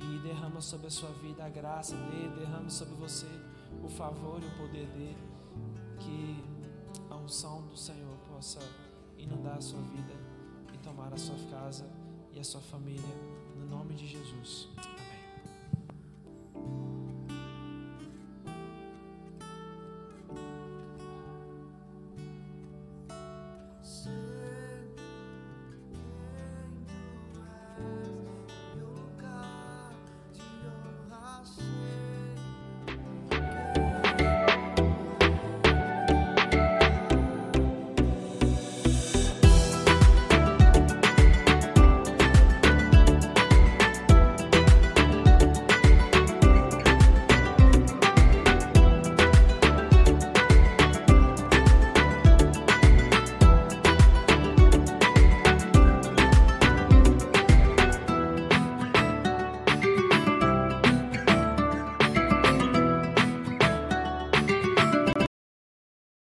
e 0.00 0.18
derrama 0.20 0.60
sobre 0.60 0.86
a 0.86 0.90
sua 0.90 1.10
vida 1.14 1.44
a 1.44 1.48
graça 1.48 1.96
dele, 1.96 2.36
derrama 2.38 2.70
sobre 2.70 2.94
você 2.94 3.26
o 3.82 3.88
favor 3.88 4.40
e 4.40 4.46
o 4.46 4.56
poder 4.56 4.86
dele. 4.90 5.18
Que 5.98 6.44
a 7.10 7.16
unção 7.16 7.62
do 7.62 7.76
Senhor 7.76 8.16
possa 8.32 8.60
inundar 9.18 9.56
a 9.56 9.60
sua 9.60 9.80
vida 9.80 10.14
e 10.72 10.78
tomar 10.78 11.12
a 11.12 11.16
sua 11.16 11.36
casa 11.50 11.90
e 12.32 12.38
a 12.38 12.44
sua 12.44 12.60
família, 12.60 13.02
no 13.56 13.66
nome 13.66 13.94
de 13.94 14.06
Jesus. 14.06 14.68